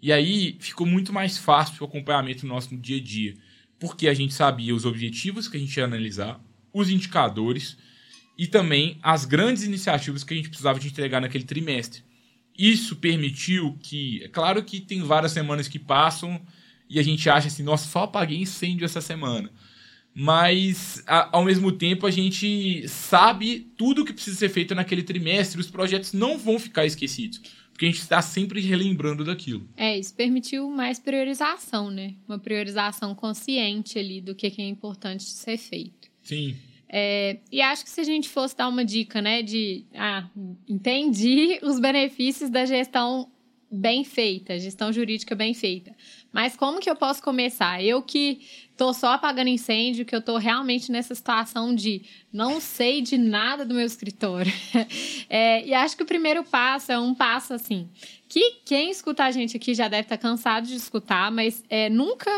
E 0.00 0.10
aí 0.12 0.56
ficou 0.58 0.86
muito 0.86 1.12
mais 1.12 1.38
fácil 1.38 1.76
o 1.82 1.84
acompanhamento 1.84 2.46
nosso 2.46 2.74
no 2.74 2.80
dia 2.80 2.96
a 2.96 3.00
dia. 3.00 3.36
Porque 3.78 4.08
a 4.08 4.14
gente 4.14 4.32
sabia 4.32 4.74
os 4.74 4.84
objetivos 4.84 5.46
que 5.46 5.56
a 5.56 5.60
gente 5.60 5.76
ia 5.76 5.84
analisar, 5.84 6.42
os 6.72 6.88
indicadores 6.88 7.76
e 8.38 8.46
também 8.46 8.98
as 9.02 9.24
grandes 9.24 9.62
iniciativas 9.62 10.24
que 10.24 10.32
a 10.32 10.36
gente 10.36 10.48
precisava 10.48 10.80
de 10.80 10.88
entregar 10.88 11.20
naquele 11.20 11.44
trimestre. 11.44 12.02
Isso 12.56 12.96
permitiu 12.96 13.78
que, 13.82 14.22
é 14.24 14.28
claro 14.28 14.62
que 14.62 14.80
tem 14.80 15.02
várias 15.02 15.32
semanas 15.32 15.68
que 15.68 15.78
passam 15.78 16.40
e 16.88 16.98
a 16.98 17.02
gente 17.02 17.28
acha 17.30 17.48
assim, 17.48 17.62
nossa, 17.62 17.88
só 17.88 18.04
apaguei 18.04 18.38
incêndio 18.38 18.84
essa 18.84 19.00
semana. 19.00 19.50
Mas, 20.14 21.02
a- 21.06 21.30
ao 21.36 21.44
mesmo 21.44 21.72
tempo, 21.72 22.06
a 22.06 22.10
gente 22.10 22.86
sabe 22.88 23.60
tudo 23.76 24.04
que 24.04 24.12
precisa 24.12 24.36
ser 24.36 24.48
feito 24.50 24.74
naquele 24.74 25.02
trimestre, 25.02 25.60
os 25.60 25.70
projetos 25.70 26.12
não 26.12 26.36
vão 26.36 26.58
ficar 26.58 26.84
esquecidos. 26.84 27.40
Porque 27.72 27.86
a 27.86 27.88
gente 27.88 28.00
está 28.00 28.20
sempre 28.20 28.60
relembrando 28.60 29.24
daquilo. 29.24 29.66
É, 29.76 29.98
isso 29.98 30.14
permitiu 30.14 30.68
mais 30.68 30.98
priorização, 30.98 31.90
né? 31.90 32.14
Uma 32.28 32.38
priorização 32.38 33.14
consciente 33.14 33.98
ali 33.98 34.20
do 34.20 34.34
que 34.34 34.46
é 34.60 34.66
importante 34.68 35.22
ser 35.24 35.56
feito. 35.56 36.08
Sim. 36.22 36.54
É, 36.86 37.38
e 37.50 37.62
acho 37.62 37.82
que 37.84 37.90
se 37.90 38.02
a 38.02 38.04
gente 38.04 38.28
fosse 38.28 38.54
dar 38.54 38.68
uma 38.68 38.84
dica, 38.84 39.22
né, 39.22 39.42
de 39.42 39.86
ah, 39.94 40.28
entendi 40.68 41.58
os 41.64 41.80
benefícios 41.80 42.50
da 42.50 42.66
gestão 42.66 43.30
bem 43.70 44.04
feita, 44.04 44.58
gestão 44.58 44.92
jurídica 44.92 45.34
bem 45.34 45.54
feita. 45.54 45.96
Mas 46.30 46.54
como 46.54 46.78
que 46.78 46.90
eu 46.90 46.94
posso 46.94 47.22
começar? 47.22 47.82
Eu 47.82 48.02
que 48.02 48.42
tô 48.82 48.92
só 48.92 49.12
apagando 49.12 49.46
incêndio, 49.46 50.04
que 50.04 50.12
eu 50.12 50.20
tô 50.20 50.36
realmente 50.38 50.90
nessa 50.90 51.14
situação 51.14 51.72
de 51.72 52.02
não 52.32 52.60
sei 52.60 53.00
de 53.00 53.16
nada 53.16 53.64
do 53.64 53.74
meu 53.74 53.86
escritório. 53.86 54.52
É, 55.34 55.64
e 55.64 55.72
acho 55.72 55.96
que 55.96 56.02
o 56.02 56.06
primeiro 56.06 56.44
passo 56.44 56.92
é 56.92 56.98
um 56.98 57.14
passo 57.14 57.54
assim, 57.54 57.88
que 58.28 58.58
quem 58.66 58.90
escuta 58.90 59.24
a 59.24 59.30
gente 59.30 59.56
aqui 59.56 59.72
já 59.72 59.88
deve 59.88 60.02
estar 60.02 60.18
tá 60.18 60.22
cansado 60.22 60.66
de 60.66 60.74
escutar, 60.74 61.30
mas 61.30 61.64
é, 61.70 61.88
nunca 61.88 62.30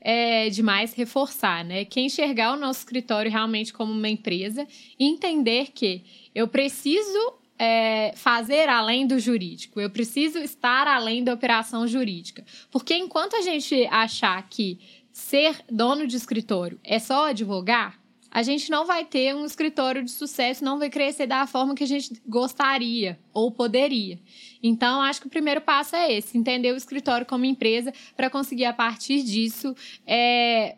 é 0.00 0.48
demais 0.48 0.92
reforçar, 0.92 1.64
né? 1.64 1.84
Que 1.84 2.00
enxergar 2.00 2.52
o 2.52 2.56
nosso 2.56 2.80
escritório 2.80 3.28
realmente 3.28 3.72
como 3.72 3.92
uma 3.92 4.08
empresa 4.08 4.64
e 4.96 5.06
entender 5.06 5.72
que 5.74 6.04
eu 6.32 6.46
preciso 6.46 7.18
é, 7.58 8.12
fazer 8.14 8.68
além 8.68 9.06
do 9.06 9.18
jurídico, 9.18 9.80
eu 9.80 9.90
preciso 9.90 10.38
estar 10.38 10.86
além 10.86 11.24
da 11.24 11.32
operação 11.32 11.86
jurídica. 11.86 12.44
Porque 12.70 12.94
enquanto 12.94 13.34
a 13.36 13.40
gente 13.40 13.86
achar 13.86 14.46
que 14.48 14.78
ser 15.16 15.64
dono 15.70 16.06
de 16.06 16.14
escritório 16.14 16.78
é 16.84 16.98
só 16.98 17.30
advogar, 17.30 17.98
a 18.30 18.42
gente 18.42 18.70
não 18.70 18.84
vai 18.84 19.02
ter 19.02 19.34
um 19.34 19.46
escritório 19.46 20.04
de 20.04 20.10
sucesso, 20.10 20.62
não 20.62 20.78
vai 20.78 20.90
crescer 20.90 21.26
da 21.26 21.46
forma 21.46 21.74
que 21.74 21.82
a 21.82 21.86
gente 21.86 22.20
gostaria 22.26 23.18
ou 23.32 23.50
poderia. 23.50 24.18
Então, 24.62 25.00
acho 25.00 25.22
que 25.22 25.26
o 25.26 25.30
primeiro 25.30 25.62
passo 25.62 25.96
é 25.96 26.12
esse: 26.12 26.36
entender 26.36 26.70
o 26.70 26.76
escritório 26.76 27.24
como 27.24 27.46
empresa 27.46 27.94
para 28.14 28.28
conseguir, 28.28 28.66
a 28.66 28.74
partir 28.74 29.22
disso, 29.22 29.74
é, 30.06 30.76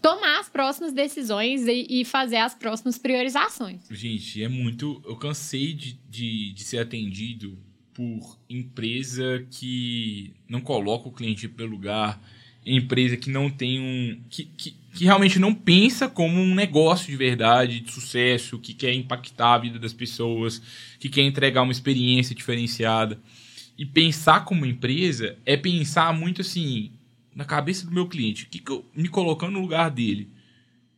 tomar 0.00 0.40
as 0.40 0.48
próximas 0.48 0.94
decisões 0.94 1.66
e, 1.66 1.86
e, 2.00 2.04
fazer 2.06 2.36
as 2.36 2.54
próximas 2.54 2.96
priorizações. 2.96 3.82
Gente, 3.90 4.42
é 4.42 4.48
muito. 4.48 5.02
Eu 5.04 5.16
cansei 5.16 5.74
de, 5.74 6.00
de, 6.08 6.54
de 6.54 6.64
ser 6.64 6.78
atendido 6.78 7.58
por 7.92 8.38
empresa 8.48 9.46
que 9.50 10.32
não 10.48 10.62
coloca 10.62 11.08
o 11.08 11.12
cliente 11.12 11.46
pelo 11.46 11.72
lugar, 11.72 12.18
empresa 12.74 13.16
que 13.16 13.30
não 13.30 13.48
tem 13.48 13.80
um. 13.80 14.20
Que, 14.28 14.44
que, 14.44 14.76
que 14.92 15.04
realmente 15.04 15.38
não 15.38 15.54
pensa 15.54 16.08
como 16.08 16.40
um 16.40 16.54
negócio 16.54 17.06
de 17.06 17.16
verdade, 17.16 17.80
de 17.80 17.92
sucesso, 17.92 18.58
que 18.58 18.74
quer 18.74 18.92
impactar 18.94 19.54
a 19.54 19.58
vida 19.58 19.78
das 19.78 19.92
pessoas, 19.92 20.60
que 20.98 21.08
quer 21.08 21.22
entregar 21.22 21.62
uma 21.62 21.72
experiência 21.72 22.34
diferenciada. 22.34 23.20
E 23.78 23.84
pensar 23.84 24.44
como 24.44 24.64
empresa 24.64 25.36
é 25.44 25.56
pensar 25.56 26.14
muito 26.14 26.40
assim, 26.40 26.92
na 27.34 27.44
cabeça 27.44 27.84
do 27.84 27.92
meu 27.92 28.08
cliente, 28.08 28.46
que, 28.46 28.58
que 28.58 28.72
eu 28.72 28.84
me 28.96 29.08
colocando 29.08 29.52
no 29.52 29.60
lugar 29.60 29.90
dele, 29.90 30.30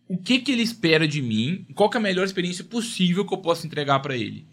o 0.06 0.16
que, 0.16 0.38
que 0.38 0.52
ele 0.52 0.62
espera 0.62 1.06
de 1.06 1.20
mim, 1.20 1.66
qual 1.74 1.90
é 1.92 1.96
a 1.96 2.00
melhor 2.00 2.24
experiência 2.24 2.64
possível 2.64 3.26
que 3.26 3.34
eu 3.34 3.38
posso 3.38 3.66
entregar 3.66 3.98
para 3.98 4.16
ele. 4.16 4.46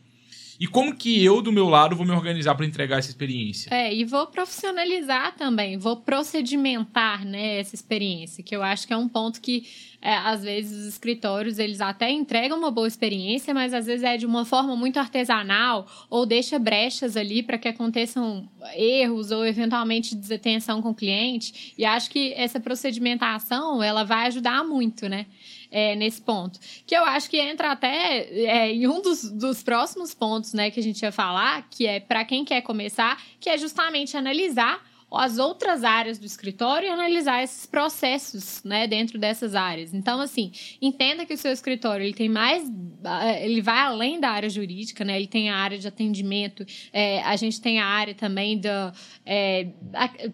E 0.59 0.67
como 0.67 0.95
que 0.95 1.23
eu, 1.23 1.41
do 1.41 1.51
meu 1.51 1.67
lado, 1.67 1.95
vou 1.95 2.05
me 2.05 2.11
organizar 2.13 2.55
para 2.55 2.65
entregar 2.65 2.99
essa 2.99 3.09
experiência? 3.09 3.73
É, 3.73 3.93
e 3.93 4.05
vou 4.05 4.25
profissionalizar 4.27 5.35
também, 5.35 5.77
vou 5.77 5.97
procedimentar 5.97 7.25
né, 7.25 7.59
essa 7.59 7.75
experiência, 7.75 8.43
que 8.43 8.55
eu 8.55 8.63
acho 8.63 8.87
que 8.87 8.93
é 8.93 8.97
um 8.97 9.09
ponto 9.09 9.41
que, 9.41 9.67
é, 10.01 10.15
às 10.15 10.43
vezes, 10.43 10.79
os 10.79 10.87
escritórios, 10.87 11.59
eles 11.59 11.81
até 11.81 12.09
entregam 12.09 12.57
uma 12.57 12.71
boa 12.71 12.87
experiência, 12.87 13.53
mas 13.53 13.73
às 13.73 13.85
vezes 13.85 14.03
é 14.03 14.15
de 14.15 14.25
uma 14.25 14.45
forma 14.45 14.75
muito 14.75 14.97
artesanal, 14.97 15.87
ou 16.09 16.25
deixa 16.25 16.57
brechas 16.57 17.17
ali 17.17 17.43
para 17.43 17.57
que 17.57 17.67
aconteçam 17.67 18.47
erros, 18.75 19.31
ou 19.31 19.45
eventualmente 19.45 20.15
desatenção 20.15 20.81
com 20.81 20.91
o 20.91 20.95
cliente, 20.95 21.73
e 21.77 21.83
acho 21.83 22.09
que 22.09 22.33
essa 22.33 22.59
procedimentação, 22.59 23.83
ela 23.83 24.03
vai 24.03 24.27
ajudar 24.27 24.63
muito, 24.63 25.09
né? 25.09 25.25
É, 25.71 25.95
nesse 25.95 26.21
ponto. 26.21 26.59
Que 26.85 26.95
eu 26.95 27.03
acho 27.03 27.29
que 27.29 27.37
entra 27.37 27.71
até 27.71 28.27
é, 28.29 28.71
em 28.71 28.87
um 28.87 29.01
dos, 29.01 29.29
dos 29.31 29.63
próximos 29.63 30.13
pontos 30.13 30.53
né, 30.53 30.71
que 30.71 30.79
a 30.79 30.83
gente 30.83 31.01
ia 31.01 31.11
falar, 31.11 31.67
que 31.69 31.85
é 31.85 31.99
para 31.99 32.23
quem 32.25 32.43
quer 32.45 32.61
começar, 32.61 33.21
que 33.39 33.49
é 33.49 33.57
justamente 33.57 34.17
analisar 34.17 34.81
as 35.17 35.37
outras 35.37 35.83
áreas 35.83 36.17
do 36.17 36.25
escritório 36.25 36.87
e 36.87 36.89
analisar 36.91 37.43
esses 37.43 37.65
processos, 37.65 38.61
né, 38.63 38.87
dentro 38.87 39.17
dessas 39.17 39.55
áreas. 39.55 39.93
Então, 39.93 40.19
assim, 40.19 40.51
entenda 40.81 41.25
que 41.25 41.33
o 41.33 41.37
seu 41.37 41.51
escritório 41.51 42.03
ele 42.03 42.13
tem 42.13 42.27
mais, 42.27 42.69
eh, 43.03 43.45
ele 43.45 43.61
vai 43.61 43.79
além 43.79 44.19
da 44.19 44.29
área 44.29 44.49
jurídica, 44.49 45.05
né? 45.05 45.15
Ele 45.17 45.27
tem 45.27 45.49
a 45.49 45.55
área 45.55 45.77
de 45.77 45.87
atendimento, 45.87 46.65
é, 46.91 47.21
a 47.23 47.35
gente 47.35 47.61
tem 47.61 47.79
a 47.79 47.85
área 47.85 48.13
também 48.13 48.59
da, 48.59 48.93
é, 49.25 49.67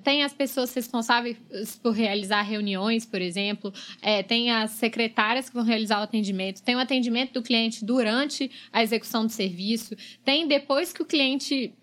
tem 0.04 0.24
as 0.24 0.34
pessoas 0.34 0.74
responsáveis 0.74 1.38
por 1.82 1.94
realizar 1.94 2.42
reuniões, 2.42 3.06
por 3.06 3.22
exemplo, 3.22 3.74
é, 4.02 4.24
tem 4.24 4.52
as 4.52 4.72
secretárias 4.72 5.50
que 5.50 5.56
vão 5.56 5.64
realizar 5.64 6.00
o 6.00 6.04
atendimento, 6.04 6.62
tem 6.64 6.76
o 6.76 6.80
atendimento 6.80 7.34
do 7.34 7.42
cliente 7.42 7.86
durante 7.86 8.50
a 8.72 8.82
execução 8.82 9.26
do 9.26 9.32
serviço, 9.32 9.96
tem 10.24 10.48
depois 10.48 10.92
que 10.92 11.02
o 11.02 11.06
cliente 11.06 11.74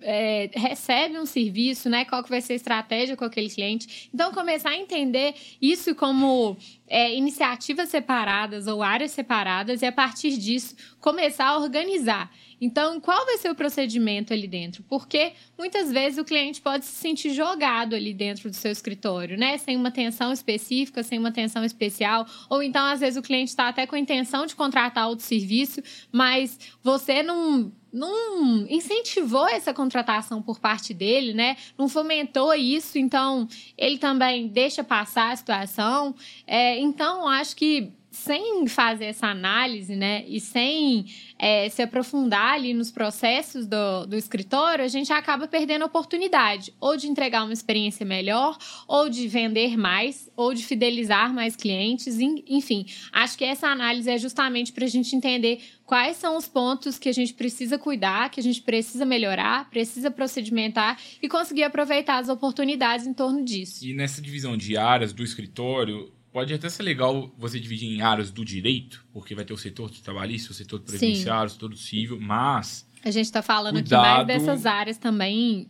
recebe 0.52 1.18
um 1.18 1.26
serviço, 1.26 1.88
né? 1.88 2.04
Qual 2.04 2.22
que 2.22 2.30
vai 2.30 2.40
ser 2.40 2.54
a 2.54 2.56
estratégia 2.56 2.87
estratégia 2.88 3.16
com 3.16 3.24
aquele 3.24 3.50
cliente. 3.50 4.08
Então, 4.12 4.32
começar 4.32 4.70
a 4.70 4.76
entender 4.76 5.34
isso 5.60 5.94
como 5.94 6.56
é, 6.88 7.14
iniciativas 7.14 7.88
separadas 7.88 8.66
ou 8.66 8.82
áreas 8.82 9.10
separadas 9.10 9.82
e, 9.82 9.86
a 9.86 9.92
partir 9.92 10.36
disso, 10.38 10.74
começar 11.00 11.46
a 11.46 11.58
organizar. 11.58 12.30
Então, 12.60 13.00
qual 13.00 13.24
vai 13.24 13.38
ser 13.38 13.50
o 13.50 13.54
procedimento 13.54 14.32
ali 14.32 14.48
dentro? 14.48 14.82
Porque 14.82 15.32
muitas 15.56 15.92
vezes 15.92 16.18
o 16.18 16.24
cliente 16.24 16.60
pode 16.60 16.84
se 16.84 16.92
sentir 16.92 17.30
jogado 17.30 17.94
ali 17.94 18.12
dentro 18.12 18.50
do 18.50 18.56
seu 18.56 18.72
escritório, 18.72 19.38
né? 19.38 19.58
Sem 19.58 19.76
uma 19.76 19.88
atenção 19.88 20.32
específica, 20.32 21.02
sem 21.02 21.18
uma 21.18 21.28
atenção 21.28 21.64
especial. 21.64 22.26
Ou 22.50 22.62
então, 22.62 22.84
às 22.84 23.00
vezes, 23.00 23.16
o 23.16 23.22
cliente 23.22 23.50
está 23.50 23.68
até 23.68 23.86
com 23.86 23.94
a 23.94 23.98
intenção 23.98 24.44
de 24.44 24.56
contratar 24.56 25.08
outro 25.08 25.24
serviço, 25.24 25.80
mas 26.10 26.58
você 26.82 27.22
não 27.22 27.72
não 27.92 28.66
incentivou 28.68 29.48
essa 29.48 29.72
contratação 29.72 30.42
por 30.42 30.58
parte 30.58 30.92
dele, 30.92 31.32
né? 31.32 31.56
Não 31.76 31.88
fomentou 31.88 32.54
isso, 32.54 32.98
então 32.98 33.48
ele 33.76 33.98
também 33.98 34.46
deixa 34.46 34.84
passar 34.84 35.32
a 35.32 35.36
situação. 35.36 36.14
É, 36.46 36.77
então, 36.78 37.28
acho 37.28 37.56
que 37.56 37.92
sem 38.10 38.66
fazer 38.66 39.06
essa 39.06 39.26
análise, 39.26 39.94
né, 39.94 40.24
e 40.26 40.40
sem 40.40 41.06
é, 41.38 41.68
se 41.68 41.82
aprofundar 41.82 42.54
ali 42.54 42.72
nos 42.72 42.90
processos 42.90 43.66
do, 43.66 44.06
do 44.06 44.16
escritório, 44.16 44.84
a 44.84 44.88
gente 44.88 45.12
acaba 45.12 45.46
perdendo 45.46 45.82
a 45.82 45.86
oportunidade 45.86 46.72
ou 46.80 46.96
de 46.96 47.06
entregar 47.06 47.44
uma 47.44 47.52
experiência 47.52 48.04
melhor, 48.04 48.56
ou 48.86 49.08
de 49.08 49.28
vender 49.28 49.76
mais, 49.76 50.30
ou 50.36 50.54
de 50.54 50.64
fidelizar 50.64 51.32
mais 51.32 51.54
clientes, 51.54 52.18
enfim. 52.18 52.86
Acho 53.12 53.36
que 53.36 53.44
essa 53.44 53.68
análise 53.68 54.10
é 54.10 54.18
justamente 54.18 54.72
para 54.72 54.84
a 54.84 54.88
gente 54.88 55.14
entender 55.14 55.60
quais 55.84 56.16
são 56.16 56.36
os 56.36 56.48
pontos 56.48 56.98
que 56.98 57.08
a 57.08 57.14
gente 57.14 57.34
precisa 57.34 57.78
cuidar, 57.78 58.30
que 58.30 58.40
a 58.40 58.42
gente 58.42 58.62
precisa 58.62 59.04
melhorar, 59.04 59.70
precisa 59.70 60.10
procedimentar 60.10 60.98
e 61.22 61.28
conseguir 61.28 61.62
aproveitar 61.62 62.18
as 62.18 62.28
oportunidades 62.28 63.06
em 63.06 63.12
torno 63.12 63.44
disso. 63.44 63.84
E 63.86 63.94
nessa 63.94 64.20
divisão 64.20 64.56
de 64.56 64.76
áreas 64.76 65.12
do 65.12 65.22
escritório, 65.22 66.12
pode 66.38 66.54
até 66.54 66.68
ser 66.68 66.84
legal 66.84 67.34
você 67.36 67.58
dividir 67.58 67.88
em 67.88 68.00
áreas 68.00 68.30
do 68.30 68.44
direito, 68.44 69.04
porque 69.12 69.34
vai 69.34 69.44
ter 69.44 69.52
o 69.52 69.56
setor 69.56 69.90
do 69.90 69.96
trabalhista, 69.96 70.52
o 70.52 70.54
setor 70.54 70.78
previdenciário, 70.78 71.46
o 71.46 71.50
setor 71.50 71.76
civil, 71.76 72.20
mas 72.20 72.86
a 73.04 73.10
gente 73.10 73.24
está 73.24 73.42
falando 73.42 73.74
cuidado, 73.74 74.04
aqui 74.04 74.14
mais 74.14 74.26
dessas 74.26 74.64
áreas 74.64 74.98
também, 74.98 75.68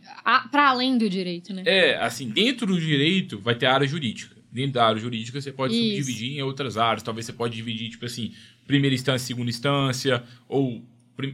para 0.51 0.69
além 0.69 0.99
do 0.99 1.09
direito, 1.09 1.55
né? 1.55 1.63
É, 1.65 1.97
assim, 2.03 2.29
dentro 2.29 2.67
do 2.67 2.79
direito 2.79 3.39
vai 3.39 3.55
ter 3.55 3.65
a 3.65 3.73
área 3.73 3.87
jurídica. 3.87 4.37
Dentro 4.53 4.73
da 4.73 4.87
área 4.87 5.01
jurídica 5.01 5.41
você 5.41 5.51
pode 5.51 5.73
Isso. 5.73 6.05
subdividir 6.05 6.39
em 6.39 6.43
outras 6.43 6.77
áreas. 6.77 7.03
Talvez 7.03 7.25
você 7.25 7.33
pode 7.33 7.57
dividir, 7.57 7.89
tipo 7.89 8.05
assim, 8.05 8.35
primeira 8.67 8.95
instância, 8.95 9.27
segunda 9.27 9.49
instância, 9.49 10.23
ou 10.47 10.83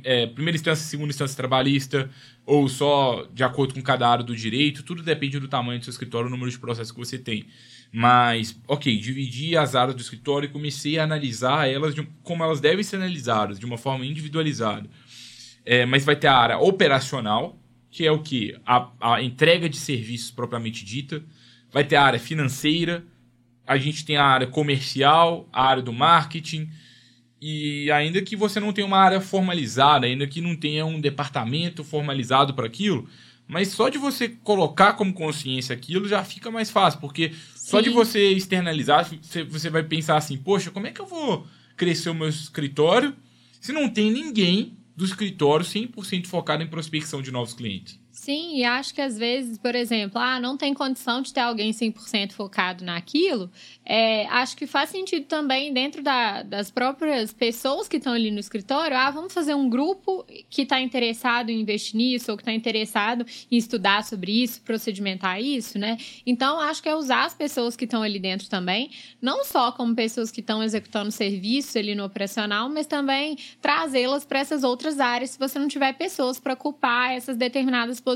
é, 0.05 0.27
primeira 0.29 0.57
instância, 0.57 0.85
segunda 0.85 1.11
instância 1.11 1.37
trabalhista, 1.37 2.09
ou 2.47 2.68
só 2.68 3.27
de 3.35 3.42
acordo 3.42 3.75
com 3.75 3.83
cada 3.83 4.09
área 4.09 4.25
do 4.25 4.35
direito. 4.35 4.85
Tudo 4.85 5.03
depende 5.03 5.40
do 5.40 5.49
tamanho 5.49 5.81
do 5.81 5.85
seu 5.85 5.90
escritório, 5.90 6.29
o 6.29 6.31
número 6.31 6.51
de 6.51 6.59
processos 6.59 6.92
que 6.92 6.99
você 6.99 7.18
tem. 7.18 7.47
Mas, 7.97 8.61
ok, 8.67 8.99
dividi 8.99 9.57
as 9.57 9.77
áreas 9.77 9.95
do 9.95 10.03
escritório 10.03 10.49
e 10.49 10.51
comecei 10.51 10.99
a 10.99 11.05
analisar 11.05 11.71
elas 11.71 11.95
de, 11.95 12.03
como 12.25 12.43
elas 12.43 12.61
devem 12.61 12.83
ser 12.83 12.97
analisadas, 12.97 13.57
de 13.57 13.65
uma 13.65 13.79
forma 13.79 14.05
individualizada. 14.05 14.91
É, 15.65 15.87
mas 15.87 16.05
vai 16.05 16.17
ter 16.17 16.27
a 16.27 16.37
área 16.37 16.59
operacional, 16.59 17.57
que 17.93 18.05
é 18.05 18.11
o 18.11 18.21
que? 18.21 18.59
A, 18.67 18.91
a 19.01 19.23
entrega 19.23 19.69
de 19.69 19.77
serviços 19.77 20.33
propriamente 20.33 20.85
dita. 20.85 21.23
Vai 21.73 21.85
ter 21.85 21.95
a 21.95 22.03
área 22.03 22.19
financeira, 22.19 23.05
a 23.65 23.77
gente 23.77 24.05
tem 24.05 24.17
a 24.17 24.25
área 24.25 24.49
comercial, 24.49 25.49
a 25.53 25.65
área 25.65 25.83
do 25.83 25.93
marketing. 25.93 26.69
E 27.41 27.93
ainda 27.93 28.21
que 28.23 28.35
você 28.35 28.59
não 28.59 28.73
tenha 28.73 28.89
uma 28.89 28.99
área 28.99 29.21
formalizada, 29.21 30.05
ainda 30.05 30.27
que 30.27 30.41
não 30.41 30.57
tenha 30.57 30.85
um 30.85 31.01
departamento 31.01 31.85
formalizado 31.85 32.55
para 32.55 32.67
aquilo, 32.67 33.09
mas 33.47 33.69
só 33.69 33.89
de 33.89 33.99
você 33.99 34.29
colocar 34.29 34.95
como 34.95 35.13
consciência 35.13 35.75
aquilo 35.75 36.09
já 36.09 36.25
fica 36.25 36.51
mais 36.51 36.71
fácil, 36.71 37.01
porque 37.01 37.31
Sim. 37.55 37.71
só 37.71 37.81
de 37.81 37.91
você 37.91 38.33
externalizar, 38.33 39.09
você 39.49 39.71
vai 39.71 39.83
pensar 39.83 40.17
assim: 40.17 40.37
poxa, 40.37 40.71
como 40.71 40.87
é 40.87 40.93
que 40.93 41.01
eu 41.01 41.07
vou 41.07 41.47
crescer 41.77 42.11
o 42.11 42.15
meu 42.15 42.29
escritório 42.29 43.15
se 43.61 43.73
não 43.73 43.89
tem 43.89 44.11
ninguém 44.11 44.77
do 44.97 45.05
escritório 45.05 45.65
100% 45.65 46.27
focado 46.27 46.63
em 46.63 46.67
prospecção 46.67 47.21
de 47.21 47.31
novos 47.31 47.55
clientes? 47.55 47.99
Sim, 48.25 48.57
e 48.57 48.65
acho 48.65 48.95
que 48.95 49.03
às 49.03 49.19
vezes, 49.19 49.59
por 49.59 49.75
exemplo, 49.75 50.19
ah, 50.19 50.41
não 50.41 50.57
tem 50.57 50.73
condição 50.73 51.21
de 51.21 51.31
ter 51.31 51.41
alguém 51.41 51.73
100% 51.73 52.33
focado 52.33 52.83
naquilo. 52.83 53.51
É, 53.85 54.25
acho 54.29 54.57
que 54.57 54.67
faz 54.67 54.89
sentido 54.89 55.27
também 55.27 55.75
dentro 55.75 56.03
da, 56.03 56.43
das 56.43 56.71
próprias 56.71 57.35
pessoas 57.35 57.87
que 57.87 57.99
estão 57.99 58.15
ali 58.15 58.31
no 58.31 58.41
escritório. 58.41 58.97
Ah, 58.97 59.11
vamos 59.11 59.35
fazer 59.35 59.53
um 59.55 59.69
grupo 59.69 60.25
que 60.49 60.63
está 60.63 60.81
interessado 60.81 61.51
em 61.51 61.61
investir 61.61 61.97
nisso 61.97 62.31
ou 62.31 62.39
que 62.39 62.41
está 62.41 62.55
interessado 62.55 63.27
em 63.51 63.59
estudar 63.59 64.03
sobre 64.03 64.43
isso, 64.43 64.63
procedimentar 64.63 65.39
isso, 65.39 65.79
né? 65.79 65.99
Então, 66.25 66.59
acho 66.59 66.83
que 66.83 66.89
é 66.89 66.97
usar 66.97 67.27
as 67.27 67.35
pessoas 67.35 67.77
que 67.77 67.85
estão 67.85 68.03
ali 68.03 68.19
dentro 68.19 68.49
também, 68.49 68.91
não 69.21 69.45
só 69.45 69.71
como 69.71 69.95
pessoas 69.95 70.31
que 70.31 70.41
estão 70.41 70.63
executando 70.63 71.13
serviço 71.13 71.77
ali 71.77 71.95
no 71.95 72.07
operacional, 72.07 72.71
mas 72.71 72.87
também 72.87 73.37
trazê-las 73.61 74.25
para 74.25 74.39
essas 74.39 74.65
outras 74.65 74.99
áreas 74.99 75.33
se 75.33 75.39
você 75.39 75.59
não 75.59 75.69
tiver 75.69 75.93
pessoas 75.93 76.41
para 76.41 76.55
ocupar 76.55 77.13
essas 77.13 77.37
determinadas 77.37 78.01
posições. 78.01 78.13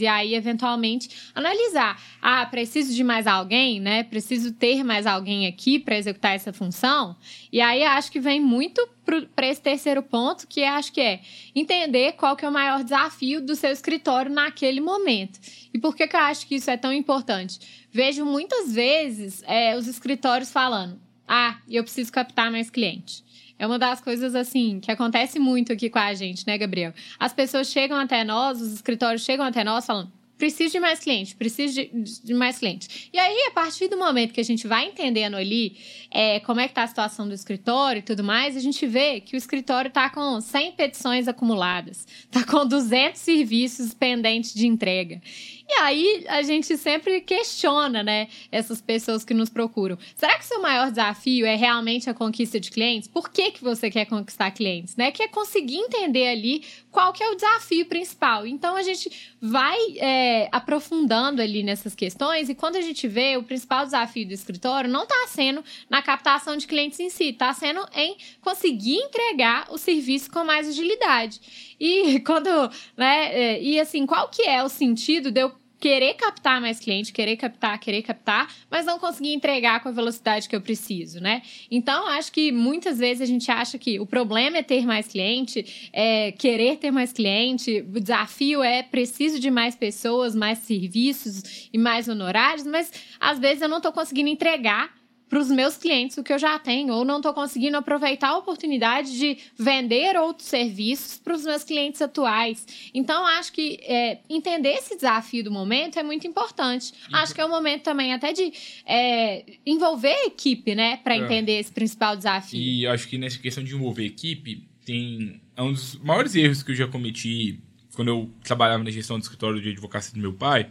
E 0.00 0.06
aí, 0.06 0.34
eventualmente, 0.34 1.08
analisar. 1.34 2.00
Ah, 2.20 2.46
preciso 2.46 2.94
de 2.94 3.02
mais 3.02 3.26
alguém, 3.26 3.80
né? 3.80 4.02
Preciso 4.02 4.52
ter 4.52 4.84
mais 4.84 5.06
alguém 5.06 5.46
aqui 5.46 5.78
para 5.78 5.96
executar 5.96 6.34
essa 6.34 6.52
função. 6.52 7.16
E 7.52 7.60
aí, 7.60 7.82
acho 7.84 8.10
que 8.12 8.20
vem 8.20 8.40
muito 8.40 8.86
para 9.34 9.46
esse 9.46 9.60
terceiro 9.60 10.02
ponto, 10.02 10.46
que 10.46 10.62
acho 10.62 10.92
que 10.92 11.00
é 11.00 11.20
entender 11.54 12.12
qual 12.12 12.36
que 12.36 12.44
é 12.44 12.48
o 12.48 12.52
maior 12.52 12.84
desafio 12.84 13.40
do 13.40 13.56
seu 13.56 13.70
escritório 13.70 14.30
naquele 14.30 14.80
momento. 14.80 15.40
E 15.74 15.78
por 15.78 15.96
que, 15.96 16.06
que 16.06 16.16
eu 16.16 16.20
acho 16.20 16.46
que 16.46 16.54
isso 16.54 16.70
é 16.70 16.76
tão 16.76 16.92
importante? 16.92 17.86
Vejo 17.90 18.24
muitas 18.24 18.72
vezes 18.72 19.42
é, 19.46 19.76
os 19.76 19.86
escritórios 19.86 20.52
falando: 20.52 21.00
ah, 21.26 21.58
eu 21.68 21.82
preciso 21.82 22.12
captar 22.12 22.50
mais 22.50 22.70
cliente. 22.70 23.24
É 23.62 23.66
uma 23.68 23.78
das 23.78 24.00
coisas, 24.00 24.34
assim, 24.34 24.80
que 24.80 24.90
acontece 24.90 25.38
muito 25.38 25.72
aqui 25.72 25.88
com 25.88 26.00
a 26.00 26.12
gente, 26.14 26.44
né, 26.44 26.58
Gabriel? 26.58 26.92
As 27.16 27.32
pessoas 27.32 27.68
chegam 27.68 27.96
até 27.96 28.24
nós, 28.24 28.60
os 28.60 28.72
escritórios 28.72 29.22
chegam 29.22 29.46
até 29.46 29.62
nós 29.62 29.86
falando: 29.86 30.10
preciso 30.36 30.72
de 30.72 30.80
mais 30.80 30.98
cliente, 30.98 31.36
preciso 31.36 31.74
de, 31.74 31.88
de, 32.24 32.34
mais 32.34 32.58
cliente. 32.58 33.08
E 33.12 33.18
aí, 33.20 33.46
a 33.46 33.52
partir 33.52 33.86
do 33.86 33.96
momento 33.96 34.32
que 34.32 34.40
a 34.40 34.44
gente 34.44 34.66
vai 34.66 34.86
entendendo 34.86 35.36
ali 35.36 35.76
é, 36.10 36.40
como 36.40 36.58
é 36.58 36.66
que 36.66 36.74
tá 36.74 36.82
a 36.82 36.88
situação 36.88 37.28
do 37.28 37.34
escritório 37.34 38.00
e 38.00 38.02
tudo 38.02 38.24
mais, 38.24 38.56
a 38.56 38.60
gente 38.60 38.84
vê 38.84 39.20
que 39.20 39.36
o 39.36 39.38
escritório 39.38 39.92
tá 39.92 40.10
com 40.10 40.40
100 40.40 40.72
petições 40.72 41.28
acumuladas, 41.28 42.04
tá 42.32 42.42
com 42.44 42.66
200 42.66 43.20
serviços 43.20 43.94
pendentes 43.94 44.52
de 44.52 44.66
entrega. 44.66 45.22
E 45.68 45.72
aí 45.74 46.24
a 46.28 46.42
gente 46.42 46.76
sempre 46.76 47.20
questiona, 47.20 48.02
né, 48.02 48.28
essas 48.50 48.80
pessoas 48.80 49.24
que 49.24 49.34
nos 49.34 49.48
procuram. 49.48 49.98
Será 50.14 50.36
que 50.38 50.44
o 50.44 50.48
seu 50.48 50.60
maior 50.60 50.90
desafio 50.90 51.46
é 51.46 51.56
realmente 51.56 52.10
a 52.10 52.14
conquista 52.14 52.58
de 52.58 52.70
clientes? 52.70 53.08
Por 53.08 53.30
que, 53.30 53.52
que 53.52 53.62
você 53.62 53.90
quer 53.90 54.06
conquistar 54.06 54.50
clientes, 54.50 54.96
né? 54.96 55.10
Que 55.10 55.22
é 55.22 55.28
conseguir 55.28 55.76
entender 55.76 56.28
ali 56.28 56.64
qual 56.90 57.12
que 57.12 57.22
é 57.22 57.28
o 57.30 57.34
desafio 57.34 57.86
principal. 57.86 58.46
Então 58.46 58.76
a 58.76 58.82
gente 58.82 59.10
vai 59.40 59.78
é, 59.96 60.48
aprofundando 60.52 61.40
ali 61.40 61.62
nessas 61.62 61.94
questões 61.94 62.48
e 62.48 62.54
quando 62.54 62.76
a 62.76 62.80
gente 62.80 63.08
vê 63.08 63.36
o 63.36 63.42
principal 63.42 63.84
desafio 63.84 64.26
do 64.26 64.32
escritório 64.32 64.90
não 64.90 65.04
está 65.04 65.26
sendo 65.28 65.64
na 65.88 66.02
captação 66.02 66.56
de 66.56 66.66
clientes 66.66 67.00
em 67.00 67.08
si, 67.08 67.30
está 67.30 67.52
sendo 67.54 67.84
em 67.94 68.16
conseguir 68.40 68.96
entregar 68.96 69.66
o 69.70 69.78
serviço 69.78 70.30
com 70.30 70.44
mais 70.44 70.68
agilidade. 70.68 71.40
E 71.82 72.20
quando, 72.24 72.48
né, 72.96 73.34
é, 73.34 73.60
e 73.60 73.80
assim, 73.80 74.06
qual 74.06 74.28
que 74.28 74.42
é 74.42 74.62
o 74.62 74.68
sentido 74.68 75.32
de 75.32 75.40
eu 75.40 75.52
querer 75.80 76.14
captar 76.14 76.60
mais 76.60 76.78
cliente, 76.78 77.12
querer 77.12 77.36
captar, 77.36 77.76
querer 77.80 78.02
captar, 78.02 78.48
mas 78.70 78.86
não 78.86 79.00
conseguir 79.00 79.34
entregar 79.34 79.82
com 79.82 79.88
a 79.88 79.92
velocidade 79.92 80.48
que 80.48 80.54
eu 80.54 80.60
preciso, 80.60 81.20
né? 81.20 81.42
Então, 81.68 82.06
acho 82.06 82.30
que 82.30 82.52
muitas 82.52 83.00
vezes 83.00 83.20
a 83.20 83.26
gente 83.26 83.50
acha 83.50 83.76
que 83.78 83.98
o 83.98 84.06
problema 84.06 84.58
é 84.58 84.62
ter 84.62 84.86
mais 84.86 85.08
cliente, 85.08 85.90
é 85.92 86.30
querer 86.30 86.76
ter 86.76 86.92
mais 86.92 87.12
cliente, 87.12 87.84
o 87.92 87.98
desafio 87.98 88.62
é 88.62 88.84
preciso 88.84 89.40
de 89.40 89.50
mais 89.50 89.74
pessoas, 89.74 90.36
mais 90.36 90.58
serviços 90.58 91.68
e 91.72 91.76
mais 91.76 92.06
honorários, 92.06 92.64
mas 92.64 92.92
às 93.18 93.40
vezes 93.40 93.60
eu 93.60 93.68
não 93.68 93.78
estou 93.78 93.90
conseguindo 93.90 94.28
entregar 94.28 95.01
para 95.32 95.40
os 95.40 95.48
meus 95.48 95.78
clientes 95.78 96.18
o 96.18 96.22
que 96.22 96.30
eu 96.30 96.38
já 96.38 96.58
tenho, 96.58 96.92
ou 96.92 97.06
não 97.06 97.16
estou 97.16 97.32
conseguindo 97.32 97.74
aproveitar 97.78 98.28
a 98.28 98.36
oportunidade 98.36 99.18
de 99.18 99.38
vender 99.58 100.14
outros 100.14 100.46
serviços 100.46 101.16
para 101.16 101.34
os 101.34 101.42
meus 101.42 101.64
clientes 101.64 102.02
atuais. 102.02 102.66
Então, 102.92 103.26
acho 103.26 103.50
que 103.50 103.78
é, 103.80 104.18
entender 104.28 104.74
esse 104.74 104.94
desafio 104.94 105.42
do 105.42 105.50
momento 105.50 105.98
é 105.98 106.02
muito 106.02 106.26
importante. 106.26 106.92
E 107.08 107.14
acho 107.14 107.34
que 107.34 107.40
é 107.40 107.46
o 107.46 107.48
momento 107.48 107.80
também 107.80 108.12
até 108.12 108.34
de 108.34 108.52
é, 108.84 109.42
envolver 109.64 110.12
a 110.12 110.26
equipe, 110.26 110.74
né, 110.74 110.98
para 110.98 111.14
é. 111.14 111.20
entender 111.20 111.58
esse 111.58 111.72
principal 111.72 112.14
desafio. 112.14 112.60
E 112.60 112.86
acho 112.86 113.08
que 113.08 113.16
nessa 113.16 113.38
questão 113.38 113.64
de 113.64 113.74
envolver 113.74 114.02
a 114.02 114.06
equipe, 114.08 114.68
tem 114.84 115.40
é 115.56 115.62
um 115.62 115.72
dos 115.72 115.96
maiores 115.96 116.34
erros 116.34 116.62
que 116.62 116.72
eu 116.72 116.76
já 116.76 116.86
cometi 116.86 117.58
quando 117.94 118.08
eu 118.08 118.30
trabalhava 118.44 118.84
na 118.84 118.90
gestão 118.90 119.18
do 119.18 119.22
escritório 119.22 119.62
de 119.62 119.70
advocacia 119.70 120.12
do 120.12 120.20
meu 120.20 120.34
pai. 120.34 120.68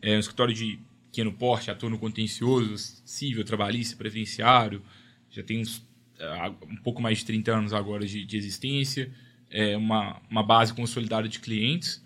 É 0.00 0.16
um 0.16 0.20
escritório 0.20 0.54
de 0.54 0.78
pequeno 1.14 1.32
porte, 1.32 1.70
atua 1.70 1.88
no 1.88 1.98
contencioso, 1.98 2.76
civil, 3.04 3.44
trabalhista, 3.44 3.96
previdenciário, 3.96 4.82
já 5.30 5.44
tem 5.44 5.60
uns, 5.60 5.78
uh, 5.78 6.66
um 6.68 6.76
pouco 6.76 7.00
mais 7.00 7.18
de 7.18 7.26
30 7.26 7.52
anos 7.56 7.72
agora 7.72 8.04
de, 8.04 8.24
de 8.24 8.36
existência, 8.36 9.12
é 9.48 9.76
uma, 9.76 10.20
uma 10.28 10.42
base 10.42 10.74
consolidada 10.74 11.28
de 11.28 11.38
clientes. 11.38 12.02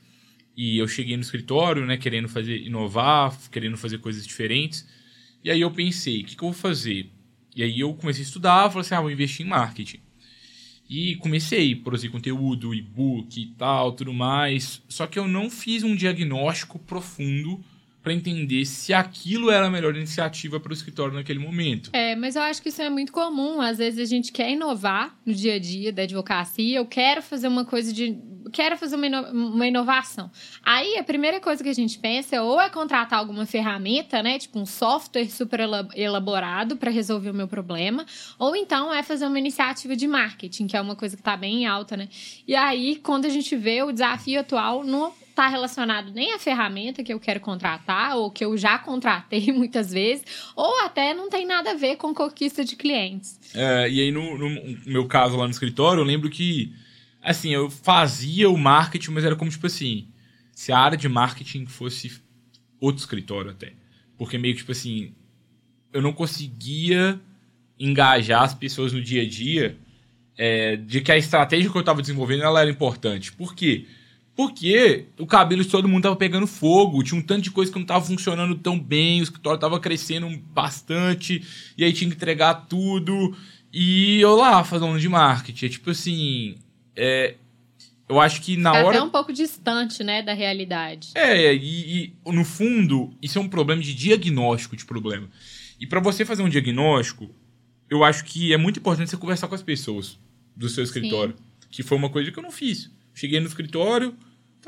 E 0.54 0.76
eu 0.76 0.86
cheguei 0.86 1.16
no 1.16 1.22
escritório, 1.22 1.86
né, 1.86 1.96
querendo 1.96 2.28
fazer 2.28 2.58
inovar, 2.58 3.34
querendo 3.50 3.78
fazer 3.78 3.98
coisas 3.98 4.26
diferentes. 4.26 4.86
E 5.42 5.50
aí 5.50 5.60
eu 5.60 5.70
pensei, 5.70 6.20
o 6.20 6.24
que, 6.24 6.36
que, 6.36 6.42
eu 6.42 6.50
vou 6.50 6.52
fazer? 6.52 7.10
E 7.56 7.62
aí 7.62 7.80
eu 7.80 7.94
comecei 7.94 8.22
a 8.22 8.26
estudar, 8.26 8.68
falei 8.68 8.80
assim, 8.80 8.94
ah, 8.94 9.00
vou 9.00 9.10
investir 9.10 9.46
em 9.46 9.48
marketing. 9.48 10.00
E 10.90 11.16
comecei 11.16 11.72
a 11.72 11.76
produzir 11.76 12.10
conteúdo, 12.10 12.74
e-book 12.74 13.40
e 13.40 13.46
tal, 13.56 13.92
tudo 13.92 14.12
mais. 14.12 14.82
Só 14.88 15.06
que 15.06 15.18
eu 15.18 15.28
não 15.28 15.48
fiz 15.48 15.82
um 15.82 15.94
diagnóstico 15.94 16.78
profundo 16.78 17.64
para 18.08 18.14
entender 18.14 18.64
se 18.64 18.94
aquilo 18.94 19.50
era 19.50 19.66
a 19.66 19.70
melhor 19.70 19.94
iniciativa 19.94 20.58
para 20.58 20.70
o 20.70 20.72
escritório 20.72 21.12
naquele 21.12 21.38
momento. 21.38 21.90
É, 21.92 22.16
mas 22.16 22.36
eu 22.36 22.42
acho 22.42 22.62
que 22.62 22.70
isso 22.70 22.80
é 22.80 22.88
muito 22.88 23.12
comum. 23.12 23.60
Às 23.60 23.76
vezes 23.76 24.00
a 24.00 24.06
gente 24.06 24.32
quer 24.32 24.50
inovar 24.50 25.14
no 25.26 25.34
dia 25.34 25.56
a 25.56 25.58
dia 25.58 25.92
da 25.92 26.04
advocacia, 26.04 26.78
eu 26.78 26.86
quero 26.86 27.20
fazer 27.20 27.48
uma 27.48 27.66
coisa 27.66 27.92
de. 27.92 28.18
quero 28.50 28.78
fazer 28.78 28.96
uma, 28.96 29.06
ino... 29.06 29.20
uma 29.30 29.66
inovação. 29.66 30.30
Aí 30.62 30.96
a 30.96 31.04
primeira 31.04 31.38
coisa 31.38 31.62
que 31.62 31.68
a 31.68 31.74
gente 31.74 31.98
pensa 31.98 32.36
é 32.36 32.40
ou 32.40 32.58
é 32.58 32.70
contratar 32.70 33.18
alguma 33.18 33.44
ferramenta, 33.44 34.22
né? 34.22 34.38
Tipo 34.38 34.58
um 34.58 34.64
software 34.64 35.28
super 35.28 35.60
elaborado 35.94 36.78
para 36.78 36.90
resolver 36.90 37.28
o 37.28 37.34
meu 37.34 37.46
problema, 37.46 38.06
ou 38.38 38.56
então 38.56 38.90
é 38.90 39.02
fazer 39.02 39.26
uma 39.26 39.38
iniciativa 39.38 39.94
de 39.94 40.08
marketing, 40.08 40.66
que 40.66 40.78
é 40.78 40.80
uma 40.80 40.96
coisa 40.96 41.14
que 41.14 41.20
está 41.20 41.36
bem 41.36 41.66
alta, 41.66 41.94
né? 41.94 42.08
E 42.46 42.56
aí, 42.56 42.96
quando 42.96 43.26
a 43.26 43.28
gente 43.28 43.54
vê 43.54 43.82
o 43.82 43.92
desafio 43.92 44.40
atual 44.40 44.82
no 44.82 45.12
está 45.38 45.46
relacionado 45.46 46.10
nem 46.12 46.34
à 46.34 46.38
ferramenta 46.38 47.04
que 47.04 47.12
eu 47.12 47.20
quero 47.20 47.38
contratar, 47.38 48.16
ou 48.16 48.28
que 48.28 48.44
eu 48.44 48.56
já 48.58 48.76
contratei 48.76 49.50
muitas 49.52 49.92
vezes, 49.92 50.24
ou 50.56 50.84
até 50.84 51.14
não 51.14 51.30
tem 51.30 51.46
nada 51.46 51.70
a 51.70 51.74
ver 51.74 51.96
com 51.96 52.12
conquista 52.12 52.64
de 52.64 52.74
clientes. 52.74 53.38
É, 53.54 53.88
e 53.88 54.00
aí, 54.00 54.10
no, 54.10 54.36
no, 54.36 54.78
meu 54.84 55.06
caso 55.06 55.36
lá 55.36 55.44
no 55.44 55.50
escritório, 55.50 56.00
eu 56.00 56.04
lembro 56.04 56.28
que, 56.28 56.74
assim, 57.22 57.50
eu 57.54 57.70
fazia 57.70 58.50
o 58.50 58.58
marketing, 58.58 59.12
mas 59.12 59.24
era 59.24 59.36
como, 59.36 59.50
tipo 59.50 59.66
assim, 59.66 60.08
se 60.50 60.72
a 60.72 60.78
área 60.78 60.98
de 60.98 61.08
marketing 61.08 61.66
fosse 61.66 62.20
outro 62.80 63.00
escritório 63.00 63.52
até. 63.52 63.74
Porque 64.16 64.36
meio 64.36 64.54
que, 64.54 64.60
tipo 64.60 64.72
assim, 64.72 65.14
eu 65.92 66.02
não 66.02 66.12
conseguia 66.12 67.20
engajar 67.78 68.42
as 68.42 68.54
pessoas 68.54 68.92
no 68.92 69.00
dia 69.00 69.22
a 69.22 69.28
dia 69.28 69.78
é, 70.36 70.74
de 70.74 71.00
que 71.00 71.12
a 71.12 71.16
estratégia 71.16 71.70
que 71.70 71.76
eu 71.76 71.80
estava 71.80 72.00
desenvolvendo 72.00 72.42
ela 72.42 72.60
era 72.60 72.68
importante. 72.68 73.32
Por 73.32 73.54
quê? 73.54 73.86
Porque 74.38 75.06
o 75.18 75.26
cabelo 75.26 75.64
de 75.64 75.68
todo 75.68 75.88
mundo 75.88 76.04
tava 76.04 76.14
pegando 76.14 76.46
fogo, 76.46 77.02
tinha 77.02 77.18
um 77.18 77.22
tanto 77.24 77.42
de 77.42 77.50
coisa 77.50 77.72
que 77.72 77.76
não 77.76 77.84
tava 77.84 78.04
funcionando 78.04 78.54
tão 78.54 78.78
bem, 78.78 79.18
o 79.18 79.24
escritório 79.24 79.58
tava 79.58 79.80
crescendo 79.80 80.28
bastante, 80.54 81.42
e 81.76 81.82
aí 81.82 81.92
tinha 81.92 82.08
que 82.08 82.14
entregar 82.14 82.54
tudo. 82.68 83.36
E 83.72 84.20
eu 84.20 84.36
lá 84.36 84.62
fazendo 84.62 84.96
de 84.96 85.08
marketing. 85.08 85.66
É 85.66 85.68
tipo 85.68 85.90
assim. 85.90 86.54
É, 86.94 87.34
eu 88.08 88.20
acho 88.20 88.40
que 88.40 88.56
na 88.56 88.74
Fica 88.74 88.86
hora. 88.86 88.98
até 88.98 89.06
um 89.08 89.10
pouco 89.10 89.32
distante, 89.32 90.04
né, 90.04 90.22
da 90.22 90.34
realidade. 90.34 91.10
É, 91.16 91.52
e, 91.52 92.14
e 92.24 92.32
no 92.32 92.44
fundo, 92.44 93.10
isso 93.20 93.40
é 93.40 93.42
um 93.42 93.48
problema 93.48 93.82
de 93.82 93.92
diagnóstico 93.92 94.76
de 94.76 94.84
problema. 94.84 95.28
E 95.80 95.86
para 95.86 95.98
você 95.98 96.24
fazer 96.24 96.44
um 96.44 96.48
diagnóstico, 96.48 97.28
eu 97.90 98.04
acho 98.04 98.24
que 98.24 98.52
é 98.52 98.56
muito 98.56 98.78
importante 98.78 99.10
você 99.10 99.16
conversar 99.16 99.48
com 99.48 99.56
as 99.56 99.62
pessoas 99.64 100.16
do 100.54 100.68
seu 100.68 100.84
escritório. 100.84 101.34
Sim. 101.36 101.68
Que 101.72 101.82
foi 101.82 101.98
uma 101.98 102.08
coisa 102.08 102.30
que 102.30 102.38
eu 102.38 102.42
não 102.44 102.52
fiz. 102.52 102.88
Cheguei 103.12 103.40
no 103.40 103.48
escritório, 103.48 104.14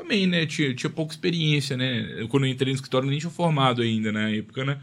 também, 0.01 0.25
né? 0.25 0.45
Tinha, 0.45 0.73
tinha 0.73 0.89
pouca 0.89 1.13
experiência, 1.13 1.77
né? 1.77 2.15
Eu, 2.17 2.27
quando 2.27 2.45
eu 2.45 2.51
entrei 2.51 2.73
no 2.73 2.75
escritório, 2.75 3.09
nem 3.09 3.19
tinha 3.19 3.29
formado 3.29 3.81
ainda 3.81 4.11
na 4.11 4.29
época, 4.29 4.65
né? 4.65 4.79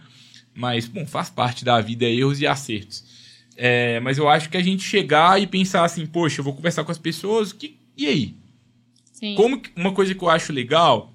Mas, 0.55 0.87
bom, 0.87 1.07
faz 1.07 1.29
parte 1.29 1.65
da 1.65 1.81
vida 1.81 2.05
erros 2.05 2.41
e 2.41 2.47
acertos. 2.47 3.05
É, 3.57 3.99
mas 4.01 4.19
eu 4.19 4.29
acho 4.29 4.49
que 4.49 4.57
a 4.57 4.63
gente 4.63 4.83
chegar 4.83 5.41
e 5.41 5.47
pensar 5.47 5.85
assim, 5.85 6.07
poxa, 6.07 6.41
eu 6.41 6.45
vou 6.45 6.55
conversar 6.55 6.85
com 6.85 6.93
as 6.93 6.99
pessoas, 6.99 7.53
que, 7.53 7.77
e 7.97 8.07
aí? 8.07 8.35
Sim. 9.13 9.35
Como, 9.35 9.61
uma 9.75 9.93
coisa 9.93 10.15
que 10.15 10.23
eu 10.23 10.31
acho 10.31 10.53
legal 10.53 11.13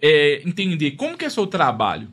é 0.00 0.42
entender 0.46 0.92
como 0.92 1.16
que 1.16 1.24
é 1.24 1.30
seu 1.30 1.46
trabalho. 1.46 2.08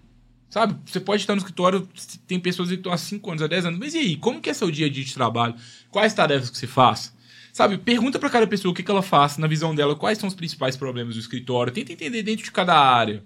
Sabe? 0.49 0.75
Você 0.85 0.99
pode 0.99 1.21
estar 1.21 1.35
no 1.35 1.39
escritório, 1.39 1.87
tem 2.27 2.39
pessoas 2.39 2.69
que 2.69 2.75
estão 2.75 2.91
há 2.91 2.97
5 2.97 3.29
anos, 3.29 3.43
há 3.43 3.47
10 3.47 3.65
anos, 3.65 3.79
mas 3.79 3.93
e 3.93 3.99
aí? 3.99 4.15
Como 4.17 4.41
que 4.41 4.49
é 4.49 4.53
seu 4.53 4.69
dia 4.71 4.87
a 4.87 4.89
dia 4.89 5.03
de 5.03 5.13
trabalho? 5.13 5.55
Quais 5.91 6.13
tarefas 6.13 6.49
que 6.49 6.57
você 6.57 6.67
faz? 6.67 7.13
Sabe, 7.51 7.77
pergunta 7.77 8.19
para 8.19 8.29
cada 8.29 8.47
pessoa 8.47 8.71
o 8.71 8.75
que, 8.75 8.83
que 8.83 8.91
ela 8.91 9.01
faz, 9.01 9.37
na 9.37 9.47
visão 9.47 9.73
dela, 9.73 9.95
quais 9.95 10.17
são 10.17 10.27
os 10.27 10.35
principais 10.35 10.77
problemas 10.77 11.15
do 11.15 11.19
escritório. 11.19 11.73
Tenta 11.73 11.93
entender 11.93 12.23
dentro 12.23 12.45
de 12.45 12.51
cada 12.51 12.77
área. 12.77 13.23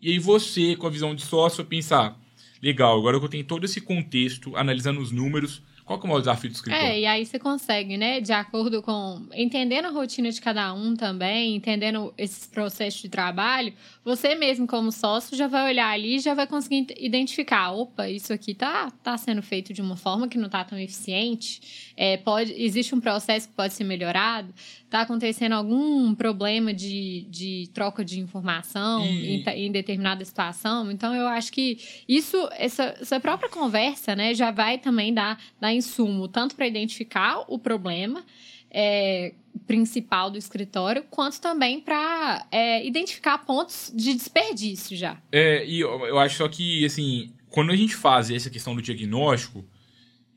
E 0.00 0.10
aí 0.10 0.18
você, 0.18 0.76
com 0.76 0.86
a 0.86 0.90
visão 0.90 1.14
de 1.14 1.22
sócio, 1.22 1.64
pensar, 1.64 2.18
legal, 2.62 2.98
agora 2.98 3.18
que 3.18 3.24
eu 3.24 3.28
tenho 3.28 3.44
todo 3.44 3.64
esse 3.64 3.80
contexto, 3.80 4.56
analisando 4.56 5.00
os 5.00 5.10
números, 5.10 5.62
qual 5.84 5.98
que 5.98 6.06
é 6.06 6.06
o 6.06 6.08
maior 6.08 6.20
desafio 6.20 6.50
do 6.50 6.54
escritório? 6.54 6.86
É, 6.86 7.00
e 7.00 7.06
aí 7.06 7.26
você 7.26 7.38
consegue, 7.38 7.96
né, 7.96 8.20
de 8.20 8.32
acordo 8.32 8.82
com. 8.82 9.26
Entendendo 9.34 9.86
a 9.86 9.90
rotina 9.90 10.30
de 10.30 10.40
cada 10.40 10.72
um 10.72 10.94
também, 10.94 11.56
entendendo 11.56 12.14
esses 12.16 12.46
processos 12.46 13.02
de 13.02 13.08
trabalho, 13.08 13.72
você 14.04 14.34
mesmo, 14.34 14.66
como 14.66 14.92
sócio, 14.92 15.36
já 15.36 15.46
vai 15.46 15.70
olhar 15.70 15.88
ali 15.88 16.16
e 16.16 16.20
já 16.20 16.34
vai 16.34 16.46
conseguir 16.46 16.86
identificar: 16.98 17.72
opa, 17.72 18.08
isso 18.08 18.32
aqui 18.32 18.54
tá, 18.54 18.90
tá 19.02 19.16
sendo 19.16 19.42
feito 19.42 19.72
de 19.72 19.82
uma 19.82 19.96
forma 19.96 20.28
que 20.28 20.38
não 20.38 20.48
tá 20.48 20.64
tão 20.64 20.78
eficiente. 20.78 21.92
É, 21.96 22.16
pode, 22.16 22.52
existe 22.52 22.94
um 22.94 23.00
processo 23.00 23.48
que 23.48 23.54
pode 23.54 23.74
ser 23.74 23.84
melhorado, 23.84 24.52
tá 24.88 25.02
acontecendo 25.02 25.52
algum 25.52 26.14
problema 26.14 26.72
de, 26.72 27.26
de 27.28 27.70
troca 27.72 28.04
de 28.04 28.20
informação 28.20 29.04
e... 29.06 29.36
em, 29.36 29.66
em 29.66 29.72
determinada 29.72 30.24
situação. 30.24 30.90
Então, 30.90 31.14
eu 31.14 31.26
acho 31.28 31.52
que 31.52 31.78
isso, 32.08 32.36
essa, 32.52 32.94
essa 33.00 33.20
própria 33.20 33.48
conversa, 33.48 34.14
né, 34.14 34.34
já 34.34 34.50
vai 34.50 34.78
também 34.78 35.12
dar, 35.12 35.38
dar 35.60 35.71
insumo 35.72 36.28
tanto 36.28 36.54
para 36.54 36.66
identificar 36.66 37.44
o 37.48 37.58
problema 37.58 38.24
é, 38.70 39.34
principal 39.66 40.30
do 40.30 40.38
escritório, 40.38 41.04
quanto 41.10 41.40
também 41.40 41.80
para 41.80 42.46
é, 42.50 42.84
identificar 42.86 43.38
pontos 43.38 43.92
de 43.94 44.14
desperdício 44.14 44.96
já. 44.96 45.20
É, 45.30 45.64
e 45.66 45.80
eu, 45.80 46.06
eu 46.06 46.18
acho 46.18 46.36
só 46.36 46.48
que, 46.48 46.84
assim, 46.84 47.32
quando 47.50 47.70
a 47.70 47.76
gente 47.76 47.94
faz 47.94 48.30
essa 48.30 48.48
questão 48.48 48.74
do 48.74 48.80
diagnóstico, 48.80 49.64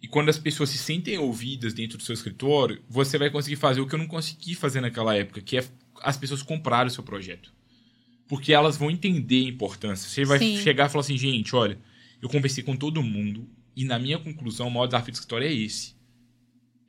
e 0.02 0.08
quando 0.08 0.30
as 0.30 0.38
pessoas 0.38 0.70
se 0.70 0.78
sentem 0.78 1.18
ouvidas 1.18 1.74
dentro 1.74 1.98
do 1.98 2.04
seu 2.04 2.14
escritório, 2.14 2.84
você 2.88 3.18
vai 3.18 3.30
conseguir 3.30 3.56
fazer 3.56 3.82
o 3.82 3.88
que 3.88 3.96
eu 3.96 4.00
não 4.00 4.08
consegui 4.08 4.54
fazer 4.54 4.82
naquela 4.82 5.16
época, 5.16 5.42
que 5.42 5.58
é 5.58 5.64
as 6.04 6.16
pessoas 6.18 6.44
comprarem 6.44 6.88
o 6.88 6.92
seu 6.94 7.04
projeto. 7.04 7.52
Porque 8.28 8.54
elas 8.54 8.78
vão 8.78 8.92
entender 8.92 9.46
a 9.46 9.50
importância. 9.50 10.08
Você 10.08 10.24
vai 10.24 10.38
Sim. 10.38 10.58
chegar 10.60 10.88
e 10.88 10.90
falar 10.90 11.02
assim, 11.02 11.18
gente, 11.18 11.56
olha, 11.56 11.80
eu 12.22 12.30
conversei 12.30 12.64
com 12.64 12.76
todo 12.76 13.02
mundo, 13.02 13.50
e 13.76 13.86
na 13.86 14.00
minha 14.00 14.18
conclusão, 14.18 14.68
o 14.68 14.72
maior 14.72 14.88
desafio 14.88 15.14
da 15.14 15.20
história 15.20 15.48
é 15.48 15.54
esse. 15.54 15.96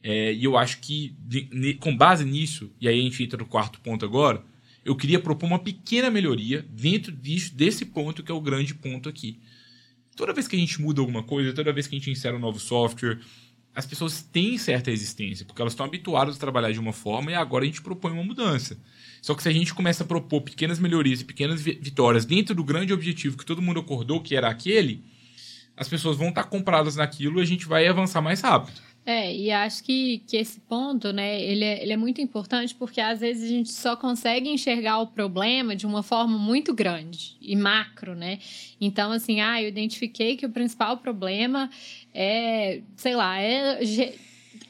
É, 0.02 0.32
e 0.32 0.44
eu 0.44 0.56
acho 0.56 0.80
que, 0.80 1.16
de, 1.18 1.74
com 1.74 1.96
base 1.96 2.24
nisso, 2.24 2.70
e 2.80 2.86
aí 2.86 3.00
a 3.00 3.02
gente 3.02 3.22
entra 3.24 3.38
no 3.38 3.46
quarto 3.46 3.80
ponto 3.80 4.04
agora, 4.04 4.44
eu 4.84 4.94
queria 4.94 5.18
propor 5.18 5.46
uma 5.46 5.58
pequena 5.58 6.10
melhoria 6.10 6.64
dentro 6.70 7.10
disso, 7.10 7.52
desse 7.54 7.84
ponto 7.84 8.22
que 8.22 8.30
é 8.30 8.34
o 8.34 8.40
grande 8.40 8.72
ponto 8.72 9.08
aqui. 9.08 9.40
Toda 10.14 10.32
vez 10.32 10.46
que 10.46 10.54
a 10.54 10.58
gente 10.58 10.80
muda 10.80 11.00
alguma 11.00 11.24
coisa, 11.24 11.52
toda 11.52 11.72
vez 11.72 11.88
que 11.88 11.96
a 11.96 11.98
gente 11.98 12.10
insere 12.10 12.36
um 12.36 12.38
novo 12.38 12.60
software, 12.60 13.18
as 13.74 13.84
pessoas 13.84 14.22
têm 14.22 14.56
certa 14.56 14.90
resistência, 14.90 15.44
porque 15.44 15.60
elas 15.60 15.72
estão 15.72 15.84
habituadas 15.84 16.36
a 16.36 16.38
trabalhar 16.38 16.70
de 16.70 16.78
uma 16.78 16.92
forma 16.92 17.32
e 17.32 17.34
agora 17.34 17.64
a 17.64 17.66
gente 17.66 17.82
propõe 17.82 18.12
uma 18.12 18.22
mudança. 18.22 18.80
Só 19.20 19.34
que 19.34 19.42
se 19.42 19.48
a 19.48 19.52
gente 19.52 19.74
começa 19.74 20.04
a 20.04 20.06
propor 20.06 20.40
pequenas 20.40 20.78
melhorias 20.78 21.20
e 21.20 21.24
pequenas 21.24 21.60
vitórias 21.60 22.24
dentro 22.24 22.54
do 22.54 22.62
grande 22.62 22.92
objetivo 22.92 23.36
que 23.36 23.44
todo 23.44 23.60
mundo 23.60 23.80
acordou 23.80 24.22
que 24.22 24.36
era 24.36 24.48
aquele, 24.48 25.04
as 25.76 25.88
pessoas 25.88 26.16
vão 26.16 26.28
estar 26.28 26.44
compradas 26.44 26.96
naquilo 26.96 27.40
e 27.40 27.42
a 27.42 27.46
gente 27.46 27.66
vai 27.66 27.86
avançar 27.86 28.22
mais 28.22 28.40
rápido. 28.40 28.80
É, 29.08 29.32
e 29.32 29.52
acho 29.52 29.84
que, 29.84 30.18
que 30.26 30.36
esse 30.36 30.58
ponto, 30.58 31.12
né, 31.12 31.40
ele 31.40 31.62
é, 31.62 31.80
ele 31.80 31.92
é 31.92 31.96
muito 31.96 32.20
importante 32.20 32.74
porque 32.74 33.00
às 33.00 33.20
vezes 33.20 33.44
a 33.44 33.46
gente 33.46 33.70
só 33.70 33.94
consegue 33.94 34.48
enxergar 34.48 34.98
o 34.98 35.06
problema 35.06 35.76
de 35.76 35.86
uma 35.86 36.02
forma 36.02 36.36
muito 36.36 36.74
grande 36.74 37.36
e 37.40 37.54
macro, 37.54 38.16
né? 38.16 38.40
Então, 38.80 39.12
assim, 39.12 39.40
ah, 39.40 39.62
eu 39.62 39.68
identifiquei 39.68 40.36
que 40.36 40.44
o 40.44 40.50
principal 40.50 40.96
problema 40.96 41.70
é, 42.12 42.80
sei 42.96 43.14
lá, 43.14 43.40
é 43.40 43.78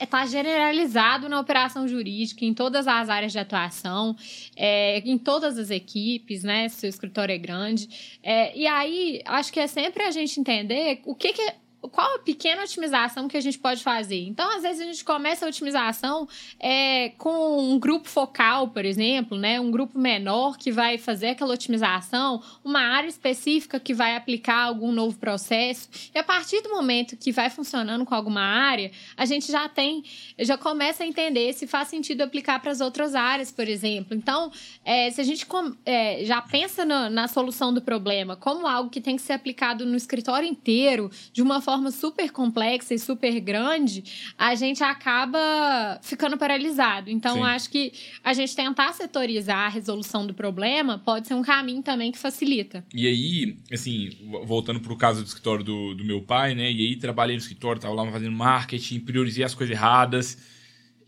está 0.01 0.23
é 0.23 0.27
generalizado 0.27 1.29
na 1.29 1.41
operação 1.41 1.87
jurídica, 1.89 2.45
em 2.45 2.55
todas 2.55 2.87
as 2.87 3.09
áreas 3.09 3.33
de 3.33 3.39
atuação, 3.39 4.17
é, 4.55 4.99
em 5.01 5.19
todas 5.19 5.59
as 5.59 5.71
equipes, 5.71 6.43
né? 6.43 6.69
Se 6.69 6.87
o 6.87 6.89
escritório 6.89 7.35
é 7.35 7.39
grande. 7.39 8.19
É, 8.23 8.57
e 8.57 8.67
aí, 8.67 9.23
acho 9.25 9.53
que 9.53 9.61
é 9.61 9.67
sempre 9.67 10.03
a 10.03 10.11
gente 10.11 10.39
entender 10.39 11.01
o 11.05 11.15
que, 11.15 11.33
que 11.33 11.55
qual 11.89 12.17
a 12.17 12.19
pequena 12.19 12.63
otimização 12.63 13.29
que 13.29 13.37
a 13.37 13.41
gente 13.41 13.59
pode 13.59 13.83
fazer? 13.83 14.27
Então, 14.27 14.57
às 14.57 14.63
vezes, 14.63 14.81
a 14.81 14.85
gente 14.85 15.05
começa 15.05 15.45
a 15.45 15.49
otimização 15.49 16.29
é, 16.59 17.11
com 17.19 17.73
um 17.73 17.79
grupo 17.79 18.09
focal, 18.09 18.69
por 18.69 18.85
exemplo, 18.85 19.37
né? 19.37 19.61
um 19.61 19.71
grupo 19.71 19.99
menor 19.99 20.57
que 20.57 20.71
vai 20.71 20.99
fazer 20.99 21.29
aquela 21.29 21.53
otimização, 21.55 22.43
uma 22.65 22.81
área 22.81 23.09
específica 23.09 23.79
que 23.79 23.95
vai 23.95 24.17
aplicar 24.17 24.63
algum 24.63 24.93
novo 24.93 25.19
processo. 25.19 25.89
E 26.15 26.19
a 26.19 26.25
partir 26.25 26.63
do 26.63 26.71
momento 26.71 27.17
que 27.17 27.33
vai 27.33 27.51
funcionando 27.51 28.05
com 28.05 28.15
alguma 28.15 28.43
área, 28.43 28.91
a 29.17 29.25
gente 29.25 29.51
já 29.51 29.69
tem, 29.69 30.05
já 30.39 30.57
começa 30.57 31.05
a 31.05 31.07
entender 31.07 31.53
se 31.53 31.67
faz 31.67 31.89
sentido 31.89 32.23
aplicar 32.23 32.61
para 32.61 32.71
as 32.71 32.81
outras 32.81 33.15
áreas, 33.15 33.51
por 33.51 33.69
exemplo. 33.69 34.17
Então, 34.17 34.51
é, 34.85 35.11
se 35.11 35.21
a 35.21 35.25
gente 35.25 35.47
é, 35.85 36.25
já 36.25 36.41
pensa 36.41 36.85
na, 36.85 37.11
na 37.11 37.29
solução 37.29 37.73
do 37.73 37.83
problema 37.83 38.37
como 38.37 38.67
algo 38.67 38.91
que 38.91 39.01
tem 39.01 39.17
que 39.17 39.23
ser 39.23 39.33
aplicado 39.33 39.85
no 39.85 39.97
escritório 39.97 40.49
inteiro, 40.49 41.11
de 41.33 41.43
uma 41.43 41.61
forma 41.61 41.76
forma 41.77 41.91
super 41.91 42.33
complexa 42.33 42.95
e 42.95 42.99
super 42.99 43.39
grande, 43.41 44.03
a 44.39 44.55
gente 44.55 44.83
acaba 44.83 46.01
ficando 46.03 46.39
paralisado. 46.39 47.11
Então, 47.11 47.45
acho 47.45 47.71
que 47.71 47.93
a 48.25 48.33
gente 48.33 48.57
tentar 48.57 48.93
setorizar 48.95 49.67
a 49.67 49.69
resolução 49.69 50.27
do 50.27 50.33
problema 50.33 50.99
pode 50.99 51.29
ser 51.29 51.35
um 51.35 51.43
caminho 51.43 51.83
também 51.83 52.11
que 52.11 52.19
facilita. 52.19 52.85
E 52.95 53.07
aí, 53.07 53.59
assim, 53.71 54.11
voltando 54.45 54.81
para 54.81 54.93
o 54.93 54.97
caso 54.97 55.23
do 55.23 55.27
escritório 55.27 55.63
do, 55.63 55.95
do 55.95 56.05
meu 56.05 56.23
pai, 56.23 56.55
né? 56.55 56.71
E 56.73 56.87
aí 56.87 56.97
trabalhei 56.97 57.37
no 57.37 57.43
escritório, 57.43 57.79
estava 57.79 57.95
lá 57.95 58.11
fazendo 58.11 58.33
marketing, 58.33 59.01
priorizei 59.01 59.45
as 59.45 59.55
coisas 59.55 59.77
erradas. 59.77 60.39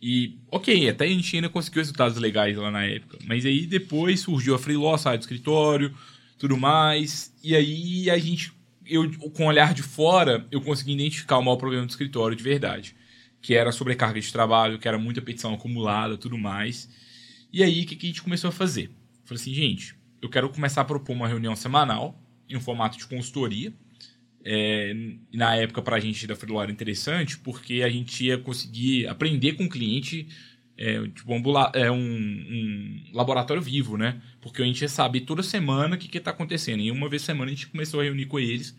E, 0.00 0.38
ok, 0.50 0.88
até 0.88 1.06
a 1.06 1.08
gente 1.08 1.34
ainda 1.34 1.48
conseguiu 1.48 1.80
resultados 1.80 2.16
legais 2.18 2.56
lá 2.56 2.70
na 2.70 2.84
época. 2.84 3.18
Mas 3.26 3.46
aí 3.46 3.66
depois 3.66 4.20
surgiu 4.20 4.54
a 4.54 4.58
freelance, 4.58 5.04
sai 5.04 5.16
do 5.16 5.22
escritório, 5.22 5.94
tudo 6.38 6.56
mais. 6.56 7.32
E 7.42 7.56
aí 7.56 8.10
a 8.10 8.18
gente 8.18 8.57
eu, 8.88 9.10
com 9.30 9.44
o 9.44 9.46
olhar 9.46 9.74
de 9.74 9.82
fora, 9.82 10.46
eu 10.50 10.60
consegui 10.60 10.92
identificar 10.92 11.38
o 11.38 11.42
maior 11.42 11.56
problema 11.56 11.84
do 11.84 11.90
escritório 11.90 12.36
de 12.36 12.42
verdade. 12.42 12.96
Que 13.40 13.54
era 13.54 13.70
a 13.70 13.72
sobrecarga 13.72 14.20
de 14.20 14.32
trabalho, 14.32 14.78
que 14.78 14.88
era 14.88 14.98
muita 14.98 15.22
petição 15.22 15.54
acumulada, 15.54 16.16
tudo 16.16 16.36
mais. 16.36 16.88
E 17.52 17.62
aí, 17.62 17.82
o 17.82 17.86
que, 17.86 17.96
que 17.96 18.06
a 18.06 18.10
gente 18.10 18.22
começou 18.22 18.48
a 18.48 18.52
fazer? 18.52 18.90
Falei 19.24 19.40
assim, 19.40 19.54
gente, 19.54 19.94
eu 20.20 20.28
quero 20.28 20.48
começar 20.48 20.80
a 20.80 20.84
propor 20.84 21.12
uma 21.12 21.28
reunião 21.28 21.54
semanal, 21.54 22.20
em 22.48 22.56
um 22.56 22.60
formato 22.60 22.98
de 22.98 23.06
consultoria. 23.06 23.72
É, 24.44 24.94
na 25.32 25.54
época, 25.56 25.82
para 25.82 25.96
a 25.96 26.00
gente 26.00 26.26
da 26.26 26.34
Freelore 26.34 26.72
interessante, 26.72 27.38
porque 27.38 27.82
a 27.82 27.88
gente 27.88 28.24
ia 28.24 28.38
conseguir 28.38 29.06
aprender 29.06 29.52
com 29.52 29.64
o 29.64 29.68
cliente 29.68 30.26
é, 30.78 31.02
tipo, 31.08 31.34
um, 31.34 31.42
é 31.74 31.90
um, 31.90 31.96
um, 31.96 33.04
laboratório 33.12 33.60
vivo, 33.60 33.98
né? 33.98 34.22
Porque 34.40 34.62
a 34.62 34.64
gente 34.64 34.80
ia 34.80 34.88
saber 34.88 35.22
toda 35.22 35.42
semana 35.42 35.96
o 35.96 35.98
que 35.98 36.16
está 36.16 36.30
acontecendo. 36.30 36.80
E 36.80 36.90
uma 36.92 37.08
vez 37.08 37.22
por 37.22 37.26
semana 37.26 37.50
a 37.50 37.54
gente 37.54 37.66
começou 37.66 37.98
a 37.98 38.04
reunir 38.04 38.26
com 38.26 38.38
eles. 38.38 38.76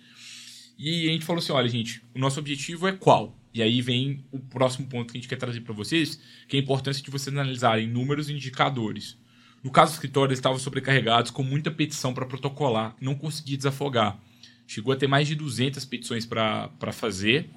E 0.78 1.10
a 1.10 1.12
gente 1.12 1.26
falou 1.26 1.40
assim: 1.40 1.52
olha, 1.52 1.68
gente, 1.68 2.02
o 2.16 2.20
nosso 2.20 2.40
objetivo 2.40 2.88
é 2.88 2.94
qual? 2.94 3.38
E 3.54 3.62
aí 3.62 3.82
vem 3.82 4.24
o 4.32 4.40
próximo 4.40 4.88
ponto 4.88 5.12
que 5.12 5.18
a 5.18 5.22
gente 5.22 5.28
quer 5.28 5.36
trazer 5.36 5.60
para 5.60 5.74
vocês, 5.74 6.22
que 6.48 6.56
é 6.56 6.60
a 6.60 6.64
importância 6.64 7.04
de 7.04 7.12
vocês 7.12 7.36
analisarem 7.36 7.88
números 7.88 8.30
e 8.30 8.34
indicadores. 8.34 9.18
No 9.62 9.70
caso 9.70 9.92
do 9.92 9.96
escritório, 9.96 10.30
eles 10.30 10.40
estavam 10.40 10.58
sobrecarregados 10.58 11.32
com 11.32 11.44
muita 11.44 11.70
petição 11.70 12.14
para 12.14 12.26
protocolar, 12.26 12.96
não 13.02 13.14
conseguia 13.14 13.58
desafogar. 13.58 14.18
Chegou 14.66 14.94
a 14.94 14.96
ter 14.96 15.08
mais 15.08 15.28
de 15.28 15.36
200 15.36 15.84
petições 15.84 16.26
para 16.26 16.92
fazer. 16.94 17.50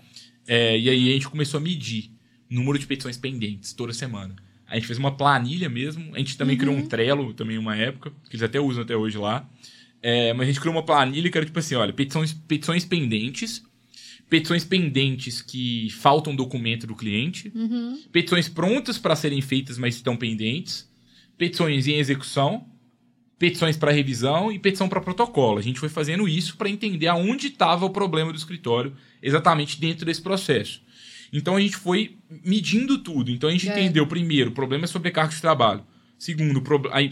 É, 0.49 0.77
e 0.77 0.89
aí 0.89 1.11
a 1.11 1.13
gente 1.13 1.29
começou 1.29 1.59
a 1.59 1.61
medir 1.61 2.11
número 2.53 2.79
de 2.79 2.87
petições 2.87 3.17
pendentes 3.17 3.73
toda 3.73 3.93
semana. 3.93 4.37
A 4.67 4.77
gente 4.77 4.87
fez 4.87 4.99
uma 4.99 5.15
planilha 5.15 5.69
mesmo. 5.69 6.15
A 6.15 6.19
gente 6.19 6.37
também 6.37 6.57
uhum. 6.57 6.61
criou 6.61 6.77
um 6.77 6.81
uhum. 6.81 6.89
Trello 6.89 7.35
também 7.35 7.59
uma 7.59 7.77
época, 7.77 8.11
que 8.29 8.37
eles 8.37 8.43
até 8.43 8.59
usam 8.59 8.83
até 8.83 8.97
hoje 8.97 9.19
lá. 9.19 9.47
É, 10.01 10.33
mas 10.33 10.45
a 10.45 10.51
gente 10.51 10.61
criou 10.61 10.75
uma 10.75 10.83
planilha 10.83 11.31
que 11.31 11.37
era 11.37 11.47
tipo 11.47 11.59
assim, 11.59 11.75
olha, 11.75 11.93
petições, 11.93 12.33
petições 12.33 12.85
pendentes, 12.85 13.63
petições 14.29 14.65
pendentes 14.65 15.43
que 15.43 15.91
faltam 15.91 16.35
documento 16.35 16.87
do 16.87 16.97
cliente, 16.97 17.53
uhum. 17.55 18.03
petições 18.11 18.49
prontas 18.49 18.97
para 18.97 19.15
serem 19.15 19.43
feitas, 19.43 19.77
mas 19.77 19.95
estão 19.95 20.17
pendentes, 20.17 20.91
petições 21.37 21.87
em 21.87 21.97
execução, 21.97 22.67
petições 23.39 23.77
para 23.77 23.93
revisão 23.93 24.51
e 24.51 24.59
petição 24.59 24.89
para 24.89 25.01
protocolo. 25.01 25.59
A 25.59 25.63
gente 25.63 25.79
foi 25.79 25.91
fazendo 25.91 26.27
isso 26.27 26.57
para 26.57 26.71
entender 26.71 27.09
aonde 27.09 27.49
estava 27.49 27.85
o 27.85 27.91
problema 27.91 28.33
do 28.33 28.39
escritório 28.39 28.95
exatamente 29.23 29.79
dentro 29.79 30.07
desse 30.07 30.23
processo. 30.23 30.81
Então 31.33 31.57
a 31.57 31.61
gente 31.61 31.77
foi 31.77 32.17
medindo 32.45 32.99
tudo. 32.99 33.31
Então 33.31 33.49
a 33.49 33.53
gente 33.53 33.69
é. 33.69 33.73
entendeu 33.73 34.07
primeiro, 34.07 34.51
o 34.51 34.55
problema 34.55 34.85
é 34.85 34.87
sobrecarga 34.87 35.33
de 35.33 35.41
trabalho. 35.41 35.83
Segundo, 36.23 36.63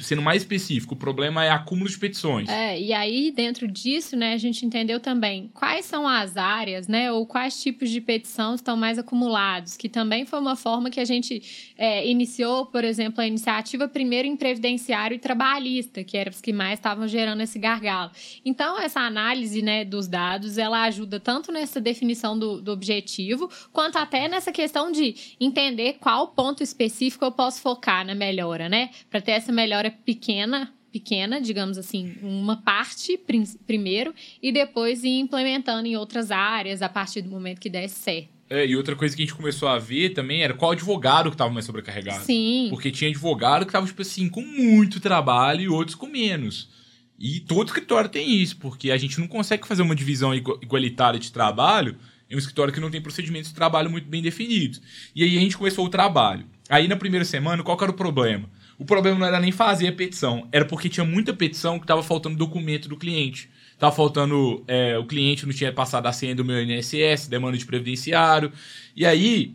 sendo 0.02 0.22
mais 0.22 0.42
específico, 0.42 0.94
o 0.94 0.96
problema 0.96 1.44
é 1.44 1.50
acúmulo 1.50 1.90
de 1.90 1.98
petições. 1.98 2.48
É, 2.48 2.80
e 2.80 2.92
aí, 2.92 3.32
dentro 3.32 3.66
disso, 3.66 4.14
né, 4.14 4.34
a 4.34 4.38
gente 4.38 4.64
entendeu 4.64 5.00
também 5.00 5.50
quais 5.52 5.84
são 5.84 6.06
as 6.06 6.36
áreas, 6.36 6.86
né, 6.86 7.10
ou 7.10 7.26
quais 7.26 7.60
tipos 7.60 7.90
de 7.90 8.00
petição 8.00 8.54
estão 8.54 8.76
mais 8.76 9.00
acumulados, 9.00 9.76
que 9.76 9.88
também 9.88 10.24
foi 10.24 10.38
uma 10.38 10.54
forma 10.54 10.90
que 10.90 11.00
a 11.00 11.04
gente 11.04 11.42
é, 11.76 12.06
iniciou, 12.06 12.66
por 12.66 12.84
exemplo, 12.84 13.20
a 13.20 13.26
iniciativa 13.26 13.88
primeiro 13.88 14.28
em 14.28 14.36
previdenciário 14.36 15.16
e 15.16 15.18
trabalhista, 15.18 16.04
que 16.04 16.16
eram 16.16 16.30
os 16.30 16.40
que 16.40 16.52
mais 16.52 16.78
estavam 16.78 17.08
gerando 17.08 17.42
esse 17.42 17.58
gargalo. 17.58 18.12
Então, 18.44 18.80
essa 18.80 19.00
análise, 19.00 19.60
né, 19.60 19.84
dos 19.84 20.06
dados, 20.06 20.56
ela 20.56 20.84
ajuda 20.84 21.18
tanto 21.18 21.50
nessa 21.50 21.80
definição 21.80 22.38
do, 22.38 22.62
do 22.62 22.70
objetivo, 22.70 23.50
quanto 23.72 23.96
até 23.96 24.28
nessa 24.28 24.52
questão 24.52 24.92
de 24.92 25.16
entender 25.40 25.94
qual 25.94 26.28
ponto 26.28 26.62
específico 26.62 27.24
eu 27.24 27.32
posso 27.32 27.60
focar 27.60 28.06
na 28.06 28.14
melhora, 28.14 28.68
né? 28.68 28.90
Para 29.08 29.20
ter 29.20 29.32
essa 29.32 29.52
melhora 29.52 29.90
pequena, 29.90 30.72
pequena, 30.92 31.40
digamos 31.40 31.78
assim, 31.78 32.16
uma 32.22 32.56
parte 32.56 33.16
prim 33.16 33.44
primeiro 33.66 34.14
e 34.42 34.52
depois 34.52 35.04
ir 35.04 35.20
implementando 35.20 35.86
em 35.86 35.96
outras 35.96 36.30
áreas 36.30 36.82
a 36.82 36.88
partir 36.88 37.22
do 37.22 37.30
momento 37.30 37.60
que 37.60 37.70
der 37.70 37.88
certo. 37.88 38.40
É, 38.50 38.66
e 38.66 38.74
outra 38.74 38.96
coisa 38.96 39.14
que 39.14 39.22
a 39.22 39.24
gente 39.24 39.36
começou 39.36 39.68
a 39.68 39.78
ver 39.78 40.10
também 40.10 40.42
era 40.42 40.52
qual 40.52 40.72
advogado 40.72 41.30
que 41.30 41.34
estava 41.34 41.52
mais 41.52 41.64
sobrecarregado. 41.64 42.24
Sim. 42.24 42.66
Porque 42.68 42.90
tinha 42.90 43.08
advogado 43.08 43.64
que 43.64 43.68
estava, 43.70 43.86
tipo 43.86 44.02
assim, 44.02 44.28
com 44.28 44.42
muito 44.42 44.98
trabalho 44.98 45.60
e 45.60 45.68
outros 45.68 45.94
com 45.94 46.06
menos. 46.06 46.68
E 47.16 47.38
todo 47.38 47.68
escritório 47.68 48.10
tem 48.10 48.28
isso, 48.42 48.56
porque 48.56 48.90
a 48.90 48.96
gente 48.96 49.20
não 49.20 49.28
consegue 49.28 49.68
fazer 49.68 49.82
uma 49.82 49.94
divisão 49.94 50.34
igualitária 50.34 51.20
de 51.20 51.30
trabalho 51.30 51.96
em 52.28 52.34
um 52.34 52.38
escritório 52.38 52.72
que 52.72 52.80
não 52.80 52.90
tem 52.90 53.00
procedimentos 53.00 53.50
de 53.50 53.54
trabalho 53.54 53.88
muito 53.88 54.08
bem 54.08 54.22
definidos. 54.22 54.80
E 55.14 55.22
aí 55.22 55.36
a 55.36 55.40
gente 55.40 55.56
começou 55.56 55.84
o 55.86 55.88
trabalho. 55.88 56.46
Aí 56.68 56.88
na 56.88 56.96
primeira 56.96 57.24
semana, 57.24 57.62
qual 57.62 57.78
era 57.80 57.90
o 57.90 57.94
problema? 57.94 58.48
O 58.80 58.84
problema 58.86 59.18
não 59.18 59.26
era 59.26 59.38
nem 59.38 59.52
fazer 59.52 59.88
a 59.88 59.92
petição, 59.92 60.48
era 60.50 60.64
porque 60.64 60.88
tinha 60.88 61.04
muita 61.04 61.34
petição 61.34 61.78
que 61.78 61.84
estava 61.84 62.02
faltando 62.02 62.34
documento 62.34 62.88
do 62.88 62.96
cliente. 62.96 63.50
Tava 63.78 63.94
faltando. 63.94 64.64
É, 64.66 64.96
o 64.96 65.04
cliente 65.04 65.44
não 65.44 65.52
tinha 65.52 65.70
passado 65.70 66.06
a 66.06 66.12
senha 66.12 66.34
do 66.34 66.42
meu 66.42 66.62
INSS, 66.62 67.28
demanda 67.28 67.58
de 67.58 67.66
previdenciário. 67.66 68.50
E 68.96 69.04
aí, 69.04 69.54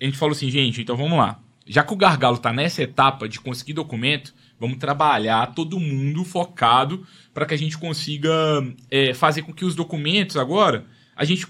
a 0.00 0.04
gente 0.04 0.18
falou 0.18 0.32
assim, 0.32 0.50
gente, 0.50 0.82
então 0.82 0.96
vamos 0.96 1.16
lá. 1.16 1.40
Já 1.64 1.84
que 1.84 1.92
o 1.92 1.96
gargalo 1.96 2.38
está 2.38 2.52
nessa 2.52 2.82
etapa 2.82 3.28
de 3.28 3.38
conseguir 3.38 3.72
documento, 3.72 4.34
vamos 4.58 4.78
trabalhar 4.78 5.54
todo 5.54 5.78
mundo 5.78 6.24
focado 6.24 7.06
para 7.32 7.46
que 7.46 7.54
a 7.54 7.58
gente 7.58 7.78
consiga 7.78 8.28
é, 8.90 9.14
fazer 9.14 9.42
com 9.42 9.52
que 9.52 9.64
os 9.64 9.76
documentos 9.76 10.36
agora 10.36 10.86
a 11.14 11.24
gente 11.24 11.46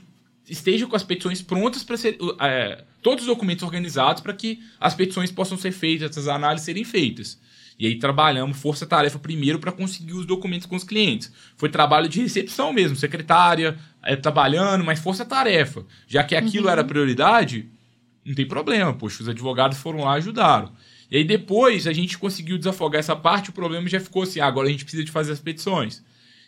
esteja 0.51 0.87
com 0.87 0.97
as 0.97 1.03
petições 1.03 1.41
prontas 1.41 1.83
para 1.83 1.97
ser. 1.97 2.19
É, 2.41 2.85
todos 3.01 3.23
os 3.23 3.29
documentos 3.29 3.63
organizados 3.63 4.23
para 4.23 4.35
que 4.35 4.61
as 4.79 4.95
petições 4.95 5.31
possam 5.31 5.57
ser 5.57 5.73
feitas, 5.73 6.19
as 6.19 6.29
análises 6.29 6.67
serem 6.67 6.85
feitas. 6.85 7.39
E 7.79 7.87
aí 7.87 7.99
trabalhamos 7.99 8.59
força-tarefa 8.59 9.19
primeiro 9.19 9.59
para 9.59 9.73
conseguir 9.73 10.13
os 10.13 10.27
documentos 10.27 10.67
com 10.67 10.77
os 10.77 10.85
clientes. 10.85 11.33
Foi 11.57 11.71
trabalho 11.71 12.11
de 12.11 12.21
recepção 12.21 12.75
mesmo, 12.75 12.95
secretária, 12.95 13.79
é, 14.03 14.15
trabalhando, 14.17 14.85
mas 14.85 14.99
força-tarefa. 14.99 15.87
Já 16.07 16.23
que 16.23 16.37
aquilo 16.37 16.67
uhum. 16.67 16.73
era 16.73 16.85
prioridade, 16.85 17.71
não 18.23 18.35
tem 18.35 18.47
problema, 18.47 18.93
poxa, 18.93 19.23
os 19.23 19.29
advogados 19.31 19.79
foram 19.79 20.05
lá 20.05 20.17
e 20.17 20.19
ajudaram. 20.19 20.73
E 21.11 21.17
aí 21.17 21.25
depois 21.25 21.87
a 21.87 21.93
gente 21.93 22.19
conseguiu 22.19 22.59
desafogar 22.59 23.01
essa 23.01 23.17
parte, 23.17 23.49
o 23.49 23.53
problema 23.53 23.89
já 23.89 23.99
ficou 23.99 24.25
assim, 24.25 24.41
ah, 24.41 24.47
agora 24.47 24.69
a 24.69 24.71
gente 24.71 24.85
precisa 24.85 25.03
de 25.03 25.11
fazer 25.11 25.33
as 25.33 25.41
petições. 25.41 26.05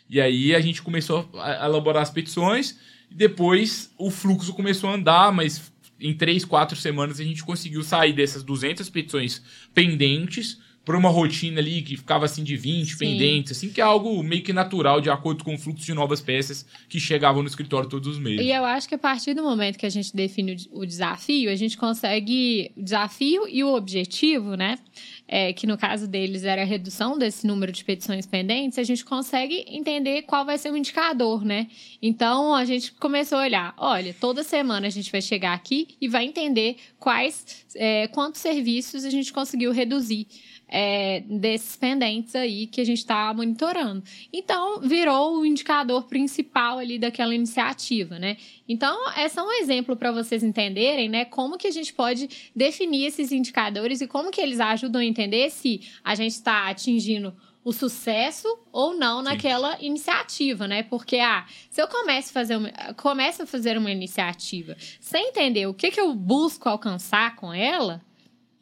E 0.07 0.21
aí 0.21 0.53
a 0.53 0.61
gente 0.61 0.83
começou 0.83 1.27
a 1.33 1.65
elaborar 1.65 2.03
as 2.03 2.11
petições, 2.11 2.77
e 3.13 3.15
depois 3.15 3.91
o 3.97 4.09
fluxo 4.09 4.53
começou 4.53 4.89
a 4.89 4.95
andar, 4.95 5.31
mas 5.31 5.71
em 5.99 6.13
três, 6.15 6.43
quatro 6.43 6.75
semanas 6.75 7.19
a 7.19 7.23
gente 7.23 7.43
conseguiu 7.43 7.83
sair 7.83 8.11
dessas 8.11 8.43
200 8.43 8.89
petições 8.89 9.41
pendentes 9.73 10.59
para 10.85 10.97
uma 10.97 11.09
rotina 11.09 11.59
ali 11.59 11.81
que 11.81 11.95
ficava 11.95 12.25
assim 12.25 12.43
de 12.43 12.57
20 12.57 12.91
Sim. 12.91 12.97
pendentes, 12.97 13.51
assim, 13.53 13.69
que 13.69 13.79
é 13.79 13.83
algo 13.83 14.21
meio 14.21 14.43
que 14.43 14.51
natural 14.51 14.99
de 14.99 15.09
acordo 15.09 15.43
com 15.43 15.55
o 15.55 15.57
fluxo 15.57 15.85
de 15.85 15.93
novas 15.93 16.19
peças 16.19 16.65
que 16.89 16.99
chegavam 16.99 17.41
no 17.41 17.47
escritório 17.47 17.89
todos 17.89 18.07
os 18.07 18.19
meses. 18.19 18.45
E 18.45 18.51
eu 18.51 18.65
acho 18.65 18.87
que 18.87 18.95
a 18.95 18.97
partir 18.97 19.33
do 19.33 19.43
momento 19.43 19.77
que 19.77 19.85
a 19.85 19.89
gente 19.89 20.15
define 20.15 20.57
o 20.71 20.85
desafio, 20.85 21.49
a 21.49 21.55
gente 21.55 21.77
consegue 21.77 22.71
o 22.75 22.83
desafio 22.83 23.47
e 23.47 23.63
o 23.63 23.73
objetivo, 23.73 24.55
né? 24.55 24.77
é, 25.27 25.53
que 25.53 25.65
no 25.65 25.77
caso 25.77 26.07
deles 26.07 26.43
era 26.43 26.61
a 26.61 26.65
redução 26.65 27.17
desse 27.17 27.47
número 27.47 27.71
de 27.71 27.83
petições 27.83 28.25
pendentes, 28.25 28.77
a 28.77 28.83
gente 28.83 29.03
consegue 29.03 29.65
entender 29.67 30.23
qual 30.23 30.45
vai 30.45 30.57
ser 30.57 30.71
o 30.71 30.77
indicador, 30.77 31.43
né? 31.43 31.67
Então 32.01 32.53
a 32.53 32.65
gente 32.65 32.91
começou 32.93 33.37
a 33.37 33.41
olhar, 33.41 33.73
olha, 33.77 34.13
toda 34.19 34.43
semana 34.43 34.87
a 34.87 34.89
gente 34.89 35.11
vai 35.11 35.21
chegar 35.21 35.53
aqui 35.53 35.95
e 35.99 36.07
vai 36.07 36.25
entender 36.25 36.77
quais, 36.99 37.65
é, 37.75 38.07
quantos 38.09 38.41
serviços 38.41 39.05
a 39.05 39.09
gente 39.09 39.31
conseguiu 39.31 39.71
reduzir 39.71 40.27
é, 40.75 41.19
desses 41.19 41.75
pendentes 41.75 42.35
aí 42.35 42.65
que 42.65 42.81
a 42.81 42.83
gente 42.83 42.97
está 42.97 43.31
monitorando. 43.31 44.03
Então, 44.33 44.81
virou 44.81 45.37
o 45.37 45.45
indicador 45.45 46.05
principal 46.05 46.79
ali 46.79 46.97
daquela 46.97 47.35
iniciativa, 47.35 48.17
né? 48.17 48.37
Então, 48.67 49.07
é 49.15 49.29
só 49.29 49.45
um 49.45 49.51
exemplo 49.51 49.95
para 49.95 50.11
vocês 50.11 50.41
entenderem, 50.41 51.07
né, 51.07 51.25
como 51.25 51.59
que 51.59 51.67
a 51.67 51.71
gente 51.71 51.93
pode 51.93 52.51
definir 52.55 53.05
esses 53.05 53.31
indicadores 53.31 54.01
e 54.01 54.07
como 54.07 54.31
que 54.31 54.41
eles 54.41 54.59
ajudam 54.59 54.99
a 54.99 55.05
entender 55.05 55.51
se 55.51 55.81
a 56.03 56.15
gente 56.15 56.31
está 56.31 56.67
atingindo 56.67 57.35
o 57.63 57.71
sucesso 57.71 58.47
ou 58.71 58.95
não 58.95 59.19
Sim. 59.19 59.25
naquela 59.25 59.77
iniciativa, 59.79 60.67
né? 60.67 60.81
Porque, 60.81 61.17
ah, 61.17 61.45
se 61.69 61.81
eu 61.81 61.87
começo 61.87 62.29
a 62.29 62.33
fazer 62.33 62.57
uma, 62.57 62.71
começo 62.95 63.43
a 63.43 63.45
fazer 63.45 63.77
uma 63.77 63.91
iniciativa 63.91 64.75
sem 64.99 65.29
entender 65.29 65.67
o 65.67 65.73
que, 65.73 65.91
que 65.91 66.01
eu 66.01 66.15
busco 66.15 66.67
alcançar 66.67 67.35
com 67.35 67.53
ela, 67.53 68.01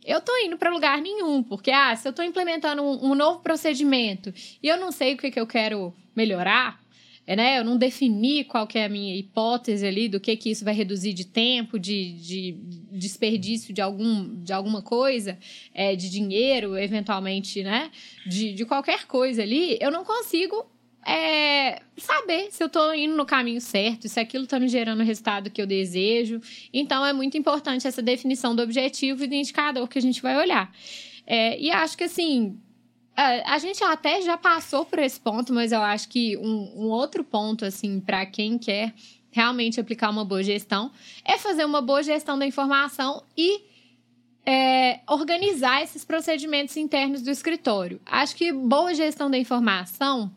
eu 0.05 0.21
tô 0.21 0.35
indo 0.37 0.57
para 0.57 0.71
lugar 0.71 1.01
nenhum, 1.01 1.43
porque 1.43 1.71
ah, 1.71 1.95
se 1.95 2.07
eu 2.07 2.13
tô 2.13 2.23
implementando 2.23 2.81
um, 2.81 3.11
um, 3.11 3.15
novo 3.15 3.39
procedimento 3.39 4.33
e 4.61 4.67
eu 4.67 4.77
não 4.77 4.91
sei 4.91 5.13
o 5.13 5.17
que, 5.17 5.31
que 5.31 5.39
eu 5.39 5.47
quero 5.47 5.93
melhorar, 6.15 6.81
é, 7.25 7.35
né? 7.35 7.59
Eu 7.59 7.63
não 7.63 7.77
defini 7.77 8.43
qual 8.43 8.65
que 8.65 8.79
é 8.79 8.85
a 8.85 8.89
minha 8.89 9.15
hipótese 9.15 9.85
ali 9.85 10.09
do 10.09 10.19
que 10.19 10.35
que 10.35 10.49
isso 10.49 10.65
vai 10.65 10.73
reduzir 10.73 11.13
de 11.13 11.25
tempo, 11.25 11.77
de, 11.77 12.13
de 12.13 12.57
desperdício 12.91 13.73
de, 13.73 13.81
algum, 13.81 14.41
de 14.43 14.51
alguma 14.51 14.81
coisa, 14.81 15.37
é, 15.73 15.95
de 15.95 16.09
dinheiro, 16.09 16.77
eventualmente, 16.77 17.63
né? 17.63 17.91
De, 18.25 18.53
de 18.53 18.65
qualquer 18.65 19.05
coisa 19.05 19.43
ali, 19.43 19.77
eu 19.79 19.91
não 19.91 20.03
consigo 20.03 20.65
é, 21.05 21.81
saber 21.97 22.51
se 22.51 22.61
eu 22.61 22.67
estou 22.67 22.93
indo 22.93 23.15
no 23.15 23.25
caminho 23.25 23.59
certo, 23.59 24.07
se 24.07 24.19
aquilo 24.19 24.43
está 24.43 24.59
me 24.59 24.67
gerando 24.67 25.01
o 25.01 25.05
resultado 25.05 25.49
que 25.49 25.61
eu 25.61 25.65
desejo. 25.65 26.39
Então, 26.73 27.05
é 27.05 27.11
muito 27.11 27.37
importante 27.37 27.87
essa 27.87 28.01
definição 28.01 28.55
do 28.55 28.61
objetivo 28.61 29.23
e 29.23 29.27
do 29.27 29.33
indicador 29.33 29.87
que 29.87 29.97
a 29.97 30.01
gente 30.01 30.21
vai 30.21 30.37
olhar. 30.37 30.71
É, 31.25 31.59
e 31.59 31.71
acho 31.71 31.97
que, 31.97 32.03
assim, 32.03 32.59
a, 33.15 33.55
a, 33.55 33.57
gente 33.57 33.83
até 33.83 34.21
já 34.21 34.37
passou 34.37 34.85
por 34.85 34.99
esse 34.99 35.19
ponto, 35.19 35.53
mas 35.53 35.71
eu 35.71 35.81
acho 35.81 36.07
que 36.07 36.37
um, 36.37 36.85
um 36.85 36.89
outro 36.89 37.23
ponto, 37.23 37.65
assim, 37.65 37.99
para 37.99 38.25
quem 38.25 38.57
quer 38.57 38.93
realmente 39.31 39.79
aplicar 39.79 40.09
uma 40.09 40.25
boa 40.25 40.43
gestão, 40.43 40.91
é 41.25 41.37
fazer 41.37 41.65
uma 41.65 41.81
boa 41.81 42.03
gestão 42.03 42.37
da 42.37 42.45
informação 42.45 43.23
e 43.35 43.61
é, 44.45 44.99
organizar 45.07 45.81
esses 45.81 46.03
procedimentos 46.03 46.75
internos 46.75 47.21
do 47.21 47.31
escritório. 47.31 48.01
Acho 48.05 48.35
que 48.35 48.51
boa 48.51 48.93
gestão 48.93 49.31
da 49.31 49.37
informação 49.37 50.31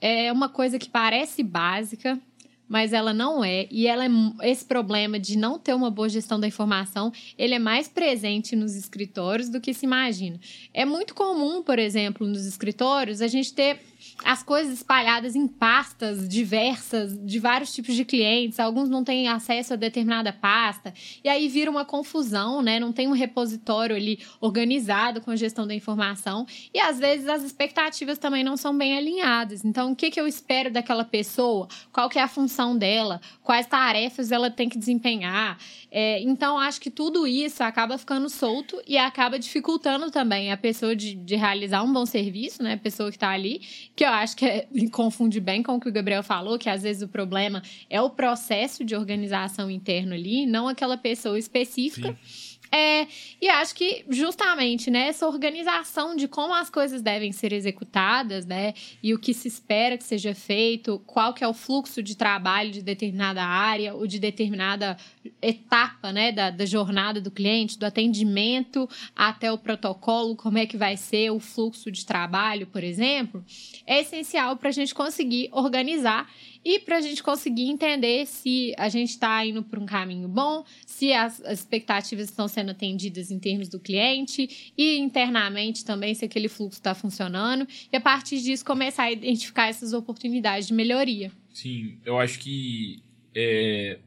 é 0.00 0.32
uma 0.32 0.48
coisa 0.48 0.78
que 0.78 0.88
parece 0.88 1.42
básica, 1.42 2.20
mas 2.68 2.92
ela 2.92 3.14
não 3.14 3.44
é. 3.44 3.66
E 3.70 3.86
ela 3.86 4.04
é, 4.04 4.08
esse 4.42 4.64
problema 4.64 5.18
de 5.18 5.38
não 5.38 5.58
ter 5.58 5.74
uma 5.74 5.90
boa 5.90 6.08
gestão 6.08 6.38
da 6.38 6.46
informação, 6.46 7.12
ele 7.38 7.54
é 7.54 7.58
mais 7.58 7.88
presente 7.88 8.56
nos 8.56 8.74
escritórios 8.74 9.48
do 9.48 9.60
que 9.60 9.72
se 9.72 9.86
imagina. 9.86 10.40
É 10.74 10.84
muito 10.84 11.14
comum, 11.14 11.62
por 11.62 11.78
exemplo, 11.78 12.26
nos 12.26 12.44
escritórios, 12.44 13.20
a 13.20 13.28
gente 13.28 13.54
ter 13.54 13.80
as 14.24 14.42
coisas 14.42 14.72
espalhadas 14.72 15.36
em 15.36 15.46
pastas 15.46 16.28
diversas 16.28 17.18
de 17.24 17.38
vários 17.38 17.72
tipos 17.72 17.94
de 17.94 18.04
clientes, 18.04 18.58
alguns 18.58 18.88
não 18.88 19.04
têm 19.04 19.28
acesso 19.28 19.74
a 19.74 19.76
determinada 19.76 20.32
pasta, 20.32 20.94
e 21.22 21.28
aí 21.28 21.48
vira 21.48 21.70
uma 21.70 21.84
confusão, 21.84 22.62
né? 22.62 22.80
Não 22.80 22.92
tem 22.92 23.08
um 23.08 23.12
repositório 23.12 23.94
ali 23.94 24.18
organizado 24.40 25.20
com 25.20 25.30
a 25.30 25.36
gestão 25.36 25.66
da 25.66 25.74
informação, 25.74 26.46
e 26.72 26.80
às 26.80 26.98
vezes 26.98 27.28
as 27.28 27.42
expectativas 27.42 28.18
também 28.18 28.42
não 28.42 28.56
são 28.56 28.76
bem 28.76 28.96
alinhadas. 28.96 29.64
Então, 29.64 29.92
o 29.92 29.96
que, 29.96 30.10
que 30.10 30.20
eu 30.20 30.26
espero 30.26 30.70
daquela 30.70 31.04
pessoa? 31.04 31.68
Qual 31.92 32.08
que 32.08 32.18
é 32.18 32.22
a 32.22 32.28
função 32.28 32.76
dela? 32.76 33.20
Quais 33.42 33.66
tarefas 33.66 34.32
ela 34.32 34.50
tem 34.50 34.68
que 34.68 34.78
desempenhar? 34.78 35.58
É, 35.90 36.20
então, 36.22 36.58
acho 36.58 36.80
que 36.80 36.90
tudo 36.90 37.26
isso 37.26 37.62
acaba 37.62 37.98
ficando 37.98 38.28
solto 38.28 38.80
e 38.86 38.96
acaba 38.96 39.38
dificultando 39.38 40.10
também 40.10 40.50
a 40.50 40.56
pessoa 40.56 40.96
de, 40.96 41.14
de 41.14 41.36
realizar 41.36 41.82
um 41.82 41.92
bom 41.92 42.06
serviço, 42.06 42.62
né? 42.62 42.74
A 42.74 42.78
pessoa 42.78 43.10
que 43.10 43.16
está 43.16 43.30
ali, 43.30 43.60
que 43.94 44.05
eu 44.06 44.12
acho 44.12 44.36
que 44.36 44.44
é, 44.44 44.66
confunde 44.92 45.40
bem 45.40 45.62
com 45.62 45.76
o 45.76 45.80
que 45.80 45.88
o 45.88 45.92
Gabriel 45.92 46.22
falou, 46.22 46.58
que 46.58 46.68
às 46.68 46.82
vezes 46.82 47.02
o 47.02 47.08
problema 47.08 47.62
é 47.90 48.00
o 48.00 48.10
processo 48.10 48.84
de 48.84 48.94
organização 48.94 49.70
interno 49.70 50.14
ali, 50.14 50.46
não 50.46 50.68
aquela 50.68 50.96
pessoa 50.96 51.38
específica. 51.38 52.16
Sim. 52.22 52.45
É, 52.70 53.06
e 53.40 53.48
acho 53.48 53.74
que 53.74 54.04
justamente 54.08 54.90
né, 54.90 55.08
essa 55.08 55.26
organização 55.26 56.16
de 56.16 56.26
como 56.26 56.54
as 56.54 56.68
coisas 56.68 57.02
devem 57.02 57.32
ser 57.32 57.52
executadas, 57.52 58.44
né? 58.44 58.74
E 59.02 59.14
o 59.14 59.18
que 59.18 59.32
se 59.32 59.48
espera 59.48 59.96
que 59.96 60.04
seja 60.04 60.34
feito, 60.34 61.00
qual 61.06 61.32
que 61.32 61.44
é 61.44 61.48
o 61.48 61.54
fluxo 61.54 62.02
de 62.02 62.16
trabalho 62.16 62.70
de 62.70 62.82
determinada 62.82 63.42
área 63.42 63.94
ou 63.94 64.06
de 64.06 64.18
determinada 64.18 64.96
etapa 65.40 66.12
né, 66.12 66.32
da, 66.32 66.50
da 66.50 66.66
jornada 66.66 67.20
do 67.20 67.30
cliente, 67.30 67.78
do 67.78 67.86
atendimento 67.86 68.88
até 69.14 69.50
o 69.52 69.58
protocolo, 69.58 70.36
como 70.36 70.58
é 70.58 70.66
que 70.66 70.76
vai 70.76 70.96
ser 70.96 71.30
o 71.30 71.40
fluxo 71.40 71.90
de 71.90 72.04
trabalho, 72.04 72.66
por 72.66 72.82
exemplo, 72.82 73.44
é 73.86 74.00
essencial 74.00 74.56
para 74.56 74.68
a 74.68 74.72
gente 74.72 74.94
conseguir 74.94 75.48
organizar 75.52 76.28
e 76.66 76.80
para 76.80 76.96
a 76.96 77.00
gente 77.00 77.22
conseguir 77.22 77.68
entender 77.68 78.26
se 78.26 78.74
a 78.76 78.88
gente 78.88 79.10
está 79.10 79.46
indo 79.46 79.62
por 79.62 79.78
um 79.78 79.86
caminho 79.86 80.26
bom, 80.26 80.64
se 80.84 81.12
as, 81.12 81.40
as, 81.44 81.60
expectativas 81.60 82.24
estão 82.24 82.48
sendo 82.48 82.72
atendidas 82.72 83.30
em 83.30 83.38
termos 83.38 83.68
do 83.68 83.78
cliente 83.78 84.72
e 84.76 84.98
internamente 84.98 85.84
também 85.84 86.12
se 86.12 86.24
aquele 86.24 86.48
fluxo 86.48 86.78
está 86.78 86.92
funcionando 86.92 87.68
e 87.92 87.96
a 87.96 88.00
partir 88.00 88.42
disso 88.42 88.64
começar 88.64 89.04
a 89.04 89.12
identificar 89.12 89.68
essas 89.68 89.92
oportunidades 89.92 90.66
de 90.66 90.74
melhoria. 90.74 91.30
Sim, 91.54 92.00
eu 92.04 92.18
acho 92.18 92.40
que 92.40 93.00
é, 93.32 94.00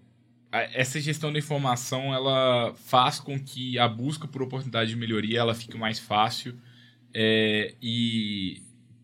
essa 0.51 0.99
gestão 0.99 1.31
da 1.31 1.39
informação 1.39 2.13
ela 2.13 2.73
faz 2.75 3.21
com 3.21 3.39
que 3.39 3.79
a 3.79 3.87
busca 3.87 4.27
por 4.27 4.41
oportunidade 4.41 4.89
de 4.89 4.97
melhoria 4.97 5.39
ela 5.39 5.55
fique 5.55 5.77
mais 5.77 5.97
fácil 5.97 6.59
é, 7.13 7.73
e 7.81 8.61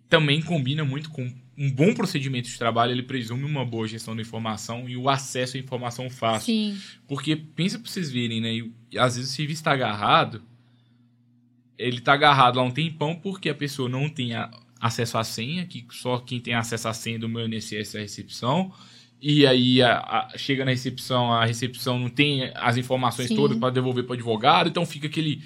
também 0.09 0.41
combina 0.41 0.83
muito 0.83 1.09
com 1.09 1.44
um 1.57 1.71
bom 1.71 1.93
procedimento 1.93 2.49
de 2.49 2.57
trabalho, 2.57 2.91
ele 2.91 3.03
presume 3.03 3.45
uma 3.45 3.65
boa 3.65 3.87
gestão 3.87 4.15
da 4.15 4.21
informação 4.21 4.89
e 4.89 4.97
o 4.97 5.09
acesso 5.09 5.55
à 5.55 5.59
informação 5.59 6.09
fácil. 6.09 6.53
Sim. 6.53 6.77
Porque 7.07 7.35
pensa 7.35 7.79
para 7.79 7.89
vocês 7.89 8.11
verem, 8.11 8.41
né? 8.41 8.53
E, 8.53 8.97
às 8.97 9.15
vezes 9.15 9.31
o 9.31 9.33
serviço 9.33 9.61
está 9.61 9.71
agarrado, 9.71 10.43
ele 11.77 11.97
está 11.97 12.13
agarrado 12.13 12.59
há 12.59 12.63
um 12.63 12.71
tempão 12.71 13.15
porque 13.15 13.49
a 13.49 13.55
pessoa 13.55 13.87
não 13.87 14.09
tem 14.09 14.33
a, 14.33 14.51
acesso 14.79 15.17
à 15.17 15.23
senha, 15.23 15.65
que 15.65 15.85
só 15.91 16.19
quem 16.19 16.39
tem 16.39 16.53
acesso 16.53 16.87
à 16.87 16.93
senha 16.93 17.19
do 17.19 17.29
meu 17.29 17.47
INSS 17.47 17.95
é 17.95 17.99
a 17.99 18.01
recepção. 18.01 18.73
E 19.21 19.47
aí 19.47 19.81
a, 19.81 19.97
a, 19.97 20.37
chega 20.37 20.65
na 20.65 20.71
recepção, 20.71 21.31
a 21.31 21.45
recepção 21.45 21.97
não 21.97 22.09
tem 22.09 22.51
as 22.53 22.75
informações 22.75 23.29
Sim. 23.29 23.35
todas 23.35 23.57
para 23.57 23.69
devolver 23.69 24.03
para 24.03 24.11
o 24.11 24.15
advogado, 24.15 24.69
então 24.69 24.85
fica 24.85 25.07
aquele 25.07 25.41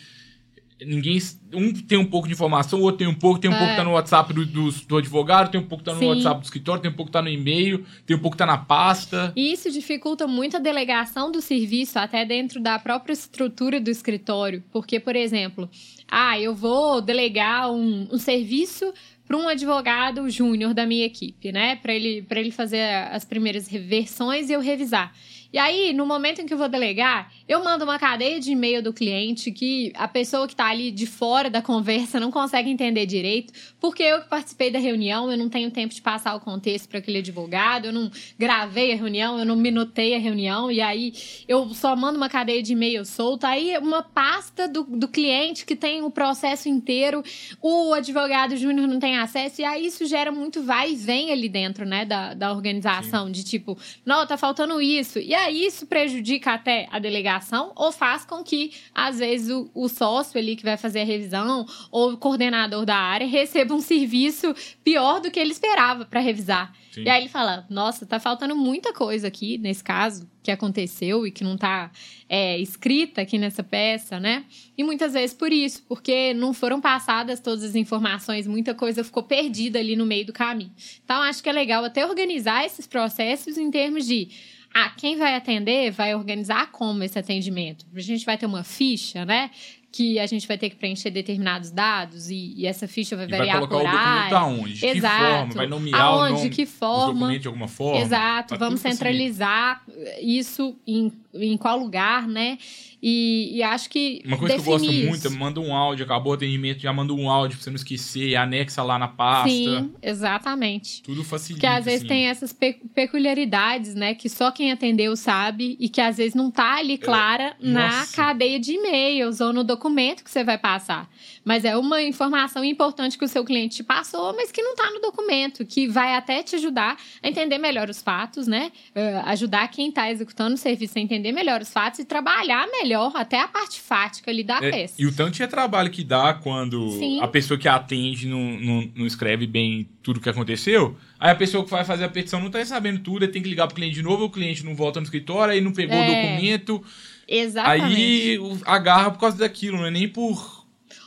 ninguém. 0.86 1.20
Um 1.54 1.74
tem 1.74 1.98
um 1.98 2.06
pouco 2.06 2.28
de 2.28 2.34
informação, 2.34 2.80
o 2.80 2.84
outro 2.84 3.00
tem 3.00 3.08
um 3.08 3.14
pouco, 3.14 3.40
tem 3.40 3.50
um 3.50 3.54
é. 3.54 3.58
pouco 3.58 3.72
que 3.72 3.78
tá 3.78 3.84
no 3.84 3.92
WhatsApp 3.92 4.34
do, 4.34 4.46
do, 4.46 4.72
do, 4.72 4.98
advogado, 4.98 5.52
tem 5.52 5.60
um 5.60 5.66
pouco 5.66 5.84
que 5.84 5.90
tá 5.90 5.94
no 5.94 6.00
Sim. 6.00 6.08
WhatsApp 6.08 6.40
do 6.40 6.44
escritório, 6.44 6.82
tem 6.82 6.92
um 6.92 6.94
pouco 6.94 7.10
que 7.10 7.14
tá 7.14 7.22
no 7.22 7.30
e-mail, 7.30 7.86
tem 8.06 8.16
um 8.16 8.20
pouco 8.20 8.36
que 8.36 8.40
tá 8.40 8.46
na 8.46 8.58
pasta. 8.58 9.34
E 9.36 9.52
isso 9.52 9.70
dificulta 9.72 10.28
muito 10.28 10.58
a 10.58 10.60
delegação 10.60 11.32
do 11.32 11.42
serviço 11.42 11.98
até 11.98 12.26
dentro 12.26 12.60
da 12.60 12.78
própria 12.80 13.14
estrutura 13.14 13.80
do 13.80 13.90
escritório. 13.90 14.64
Porque, 14.72 15.00
por 15.00 15.16
exemplo, 15.16 15.70
ah, 16.08 16.40
eu 16.40 16.56
vou 16.56 17.02
delegar 17.02 17.72
um, 17.72 18.08
um 18.12 18.18
serviço 18.18 18.94
para 19.30 19.38
um 19.38 19.48
advogado 19.48 20.28
júnior 20.28 20.74
da 20.74 20.88
minha 20.88 21.06
equipe, 21.06 21.52
né? 21.52 21.76
Para 21.76 21.94
ele, 21.94 22.26
ele 22.32 22.52
fazer 22.52 22.84
as 23.12 23.24
primeiras 23.24 23.68
reversões 23.68 24.50
e 24.50 24.54
eu 24.54 24.60
revisar. 24.60 25.14
E 25.52 25.58
aí, 25.58 25.94
no 25.94 26.06
momento 26.06 26.42
em 26.42 26.46
que 26.46 26.54
eu 26.54 26.58
vou 26.58 26.70
delegar, 26.70 27.32
eu 27.48 27.64
mando 27.64 27.84
uma 27.84 27.98
cadeia 27.98 28.40
de 28.40 28.52
e-mail 28.52 28.84
do 28.84 28.94
cliente 28.94 29.52
que 29.52 29.92
a 29.96 30.08
pessoa 30.08 30.46
que 30.46 30.54
está 30.54 30.68
ali 30.68 30.92
de 30.92 31.08
fora 31.08 31.50
da 31.50 31.60
conversa 31.60 32.20
não 32.20 32.30
consegue 32.30 32.70
entender 32.70 33.08
direito, 33.08 33.52
porque 33.80 34.04
eu 34.04 34.22
que 34.22 34.30
participei 34.30 34.70
da 34.70 34.78
reunião, 34.78 35.32
eu 35.32 35.38
não 35.38 35.50
tenho 35.50 35.72
tempo 35.72 35.94
de 35.94 36.02
passar 36.04 36.36
o 36.36 36.40
contexto 36.40 36.88
para 36.88 37.00
aquele 37.00 37.18
advogado, 37.18 37.86
eu 37.86 37.94
não 37.94 38.12
gravei 38.38 38.94
a 38.94 38.96
reunião, 38.96 39.40
eu 39.40 39.46
não 39.46 39.56
minutei 39.56 40.16
a 40.16 40.20
reunião, 40.20 40.72
e 40.72 40.82
aí 40.82 41.14
eu 41.48 41.74
só 41.74 41.96
mando 41.96 42.18
uma 42.18 42.30
cadeia 42.30 42.62
de 42.62 42.74
e-mail 42.74 43.04
solta. 43.04 43.48
Aí, 43.48 43.76
uma 43.80 44.04
pasta 44.04 44.68
do, 44.68 44.84
do 44.84 45.08
cliente 45.08 45.66
que 45.66 45.76
tem 45.76 46.04
o 46.04 46.12
processo 46.12 46.70
inteiro, 46.70 47.24
o 47.60 47.92
advogado 47.94 48.56
júnior 48.56 48.88
não 48.88 49.00
tem 49.00 49.18
acesso, 49.18 49.62
e 49.62 49.66
aí 49.66 49.88
isso 49.88 50.06
gera 50.06 50.32
muito 50.32 50.62
vai 50.62 50.92
e 50.92 50.96
vem 50.96 51.32
ali 51.32 51.50
dentro, 51.50 51.86
né, 51.86 52.06
da, 52.06 52.36
da 52.36 52.52
organização, 52.52 53.26
Sim. 53.26 53.32
de 53.32 53.44
tipo, 53.44 53.76
não, 54.06 54.28
tá 54.28 54.38
faltando 54.38 54.80
isso. 54.80 55.18
E 55.18 55.39
aí 55.40 55.66
isso 55.66 55.88
prejudica 55.88 56.54
até 56.54 56.88
a 56.92 57.00
delegação 57.00 57.72
ou 57.76 57.92
faz 57.92 58.26
com 58.26 58.44
que, 58.44 58.74
às 58.94 59.20
vezes, 59.20 59.50
o, 59.50 59.70
o 59.74 59.88
sócio 59.88 60.40
ali 60.40 60.56
que 60.56 60.64
vai 60.64 60.78
fazer 60.78 61.02
a 61.02 61.06
revisão 61.06 61.66
ou 61.92 62.14
o 62.14 62.18
coordenador 62.18 62.86
da 62.86 62.96
área 62.96 63.28
receba 63.28 63.74
um 63.74 63.82
serviço 63.82 64.54
pior 64.84 65.20
do 65.20 65.32
que 65.32 65.40
ele 65.40 65.52
esperava 65.52 66.06
para 66.06 66.20
revisar. 66.20 66.74
Sim. 66.92 67.04
E 67.04 67.10
aí 67.10 67.22
ele 67.22 67.30
fala: 67.30 67.66
Nossa, 67.70 68.06
tá 68.06 68.20
faltando 68.20 68.56
muita 68.56 68.94
coisa 68.94 69.28
aqui, 69.28 69.58
nesse 69.58 69.84
caso, 69.84 70.30
que 70.42 70.52
aconteceu 70.52 71.28
e 71.28 71.32
que 71.32 71.44
não 71.44 71.58
tá 71.58 71.92
é, 72.28 72.58
escrita 72.58 73.22
aqui 73.22 73.38
nessa 73.38 73.64
peça, 73.64 74.20
né? 74.20 74.46
E 74.78 74.84
muitas 74.84 75.14
vezes 75.14 75.36
por 75.36 75.52
isso, 75.52 75.84
porque 75.88 76.34
não 76.34 76.54
foram 76.54 76.82
passadas 76.82 77.40
todas 77.40 77.64
as 77.64 77.76
informações, 77.76 78.48
muita 78.48 78.74
coisa 78.74 79.04
ficou 79.04 79.24
perdida 79.24 79.80
ali 79.80 79.96
no 79.96 80.06
meio 80.06 80.26
do 80.26 80.34
caminho. 80.34 80.72
Então, 81.04 81.22
acho 81.22 81.44
que 81.44 81.50
é 81.50 81.54
legal 81.54 81.84
até 81.84 82.06
organizar 82.06 82.66
esses 82.66 82.88
processos 82.88 83.58
em 83.58 83.70
termos 83.70 84.06
de 84.06 84.30
ah, 84.74 84.92
quem 84.96 85.18
vai 85.18 85.36
atender 85.36 85.92
vai 85.92 86.14
organizar 86.14 86.72
como 86.72 87.04
esse 87.04 87.18
atendimento. 87.18 87.86
A 87.96 88.00
gente 88.00 88.26
vai 88.26 88.38
ter 88.38 88.46
uma 88.46 88.64
ficha, 88.64 89.26
né? 89.26 89.50
que 89.92 90.20
a 90.20 90.28
gente 90.28 90.48
vai 90.48 90.58
ter 90.58 90.70
que 90.70 90.76
preencher 90.76 91.10
determinados 91.10 91.72
dados 91.72 92.30
e, 92.30 92.54
e 92.56 92.68
essa 92.68 92.88
ficha 92.88 93.16
vai 93.16 93.28
variar 93.28 93.60
vai 93.60 93.68
colocar 93.68 93.92
por 93.92 93.98
o 93.98 94.04
documento 94.04 94.34
aonde? 94.34 94.74
De 94.74 94.86
Exato. 94.86 95.18
que 95.18 95.32
forma? 95.32 95.54
Vai 95.54 95.68
nomear 95.68 96.02
aonde, 96.02 96.32
o 96.32 96.38
nome 96.38 96.50
que 96.52 96.66
forma? 96.66 97.40
de 97.40 97.48
alguma 97.48 97.68
forma? 97.68 98.00
Exato. 98.00 98.50
Tá 98.50 98.58
Vamos 98.58 98.82
centralizar 98.82 99.84
isso 100.22 100.78
em, 100.86 101.12
em 101.34 101.58
qual 101.58 101.80
lugar, 101.80 102.28
né? 102.28 102.58
E, 103.02 103.58
e 103.58 103.64
acho 103.64 103.90
que. 103.90 104.22
Uma 104.26 104.38
coisa 104.38 104.56
que 104.56 104.62
eu 104.62 104.66
gosto 104.66 104.92
isso. 104.92 105.08
muito 105.08 105.28
é 105.28 105.30
manda 105.30 105.60
um 105.60 105.74
áudio, 105.74 106.06
acabou 106.06 106.34
o 106.34 106.36
atendimento, 106.36 106.82
já 106.82 106.92
manda 106.92 107.14
um 107.14 107.30
áudio 107.30 107.58
pra 107.58 107.64
você 107.64 107.70
não 107.70 107.78
esquecer, 107.78 108.36
anexa 108.36 108.84
lá 108.84 109.00
na 109.00 109.08
pasta. 109.08 109.50
Sim, 109.50 109.94
exatamente. 110.02 111.02
Tudo 111.04 111.24
facilita. 111.24 111.62
Que 111.62 111.68
às 111.68 111.86
vezes 111.86 112.02
assim. 112.02 112.08
tem 112.08 112.28
essas 112.28 112.52
pe 112.52 112.74
peculiaridades, 112.94 113.96
né? 113.96 114.14
Que 114.14 114.28
só 114.28 114.52
quem 114.52 114.72
atendeu 114.72 115.16
sabe 115.16 115.78
e 115.80 115.88
que 115.88 116.02
às 116.02 116.18
vezes 116.18 116.36
não 116.36 116.52
tá 116.52 116.76
ali 116.78 116.96
é, 116.96 116.98
clara 116.98 117.56
é, 117.62 117.68
na 117.68 118.06
cadeia 118.08 118.60
de 118.60 118.74
e-mails 118.74 119.40
ou 119.40 119.54
no 119.54 119.64
documento 119.64 120.24
que 120.24 120.30
você 120.30 120.44
vai 120.44 120.58
passar. 120.58 121.10
Mas 121.50 121.66
é 121.66 121.76
uma 121.76 122.00
informação 122.00 122.64
importante 122.64 123.18
que 123.18 123.26
o 123.26 123.28
seu 123.28 123.44
cliente 123.44 123.78
te 123.78 123.84
passou, 123.84 124.36
mas 124.36 124.52
que 124.52 124.62
não 124.62 124.76
tá 124.76 124.92
no 124.92 125.00
documento, 125.02 125.66
que 125.66 125.88
vai 125.88 126.16
até 126.16 126.44
te 126.44 126.56
ajudar 126.58 126.96
a 127.24 127.28
entender 127.28 127.58
melhor 127.58 127.90
os 127.90 128.04
fatos, 128.04 128.46
né? 128.46 128.72
Uh, 128.96 129.28
ajudar 129.30 129.68
quem 129.70 129.92
tá 129.92 130.12
executando 130.12 130.54
o 130.54 130.58
serviço 130.60 131.00
a 131.00 131.02
entender 131.02 131.32
melhor 131.32 131.60
os 131.60 131.74
fatos 131.74 132.02
e 132.02 132.06
trabalhar 132.06 132.68
melhor 132.68 133.14
até 133.16 133.42
a 133.42 133.48
parte 133.48 133.82
fática 133.82 134.30
ali 134.30 134.44
da 134.44 134.58
é, 134.58 134.70
peça. 134.70 134.94
E 135.00 135.08
o 135.08 135.12
tanto 135.12 135.38
de 135.38 135.48
trabalho 135.48 135.90
que 135.90 136.04
dá 136.04 136.36
quando 136.36 136.88
Sim. 136.92 137.20
a 137.20 137.28
pessoa 137.28 137.60
que 137.60 137.68
atende 137.68 138.28
não, 138.28 138.40
não, 138.40 138.92
não, 138.98 139.08
escreve 139.08 139.48
bem 139.48 139.90
tudo 140.04 140.18
o 140.18 140.22
que 140.22 140.30
aconteceu. 140.30 140.96
Aí 141.20 141.32
a 141.32 141.36
pessoa 141.36 141.66
que 141.66 141.72
vai 141.72 141.84
fazer 141.84 142.04
a 142.04 142.10
petição 142.10 142.40
não 142.40 142.52
tá 142.52 142.64
sabendo 142.64 143.00
tudo, 143.00 143.26
aí 143.26 143.28
tem 143.28 143.42
que 143.42 143.50
ligar 143.50 143.66
pro 143.66 143.76
cliente 143.76 143.96
de 143.96 144.04
novo, 144.04 144.26
o 144.26 144.30
cliente 144.30 144.64
não 144.64 144.76
volta 144.76 145.00
no 145.00 145.04
escritório, 145.04 145.52
aí 145.52 145.62
não 145.62 145.74
pegou 145.74 145.98
é. 145.98 146.04
o 146.04 146.14
documento. 146.14 146.86
Exatamente. 147.28 147.96
Aí 147.96 148.40
agarra 148.68 149.10
por 149.10 149.20
causa 149.20 149.38
daquilo, 149.40 149.78
não 149.78 149.88
é 149.88 149.92
nem 149.92 150.08
por 150.08 150.59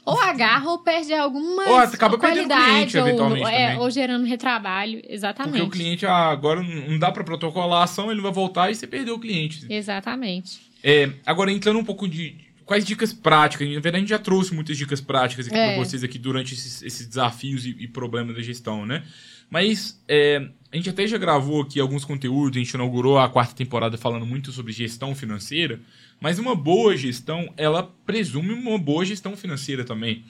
ou 0.04 0.20
agarra 0.20 0.70
ou 0.70 0.78
perde 0.78 1.12
alguma 1.12 1.68
ou 1.68 1.76
acaba 1.76 2.18
qualidade, 2.18 2.64
cliente, 2.64 2.98
ou, 2.98 3.06
eventualmente, 3.06 3.50
é, 3.50 3.78
ou 3.78 3.90
gerando 3.90 4.24
retrabalho, 4.24 5.00
exatamente. 5.08 5.52
Porque 5.52 5.66
o 5.66 5.70
cliente 5.70 6.06
ah, 6.06 6.30
agora 6.30 6.62
não 6.62 6.98
dá 6.98 7.12
para 7.12 7.22
protocolar 7.22 7.82
a 7.82 7.84
ação, 7.84 8.10
ele 8.10 8.20
vai 8.20 8.32
voltar 8.32 8.70
e 8.70 8.74
você 8.74 8.86
perdeu 8.86 9.14
o 9.14 9.18
cliente. 9.18 9.66
Exatamente. 9.68 10.60
É, 10.82 11.10
agora, 11.24 11.52
entrando 11.52 11.78
um 11.78 11.84
pouco 11.84 12.08
de. 12.08 12.36
Quais 12.64 12.84
dicas 12.84 13.12
práticas? 13.12 13.68
Na 13.68 13.74
verdade, 13.74 13.96
a 13.96 14.00
gente 14.00 14.08
já 14.08 14.18
trouxe 14.18 14.54
muitas 14.54 14.76
dicas 14.76 15.00
práticas 15.00 15.46
aqui 15.46 15.56
é. 15.56 15.74
para 15.74 15.84
vocês 15.84 16.02
aqui 16.02 16.18
durante 16.18 16.54
esses, 16.54 16.82
esses 16.82 17.06
desafios 17.06 17.66
e, 17.66 17.76
e, 17.78 17.88
problemas 17.88 18.34
da 18.34 18.42
gestão, 18.42 18.86
né? 18.86 19.02
Mas 19.50 20.00
é, 20.08 20.48
a 20.72 20.76
gente 20.76 20.88
até 20.88 21.06
já 21.06 21.18
gravou 21.18 21.60
aqui 21.60 21.78
alguns 21.78 22.04
conteúdos, 22.04 22.56
a 22.56 22.60
gente 22.60 22.72
inaugurou 22.72 23.18
a 23.18 23.28
quarta 23.28 23.54
temporada 23.54 23.98
falando 23.98 24.24
muito 24.24 24.50
sobre 24.52 24.72
gestão 24.72 25.14
financeira, 25.14 25.78
mas 26.18 26.38
uma 26.38 26.56
boa 26.56 26.96
gestão, 26.96 27.52
ela 27.56 27.82
presume 28.06 28.54
uma 28.54 28.78
boa 28.78 29.04
gestão 29.04 29.36
financeira 29.36 29.84
também. 29.84 30.24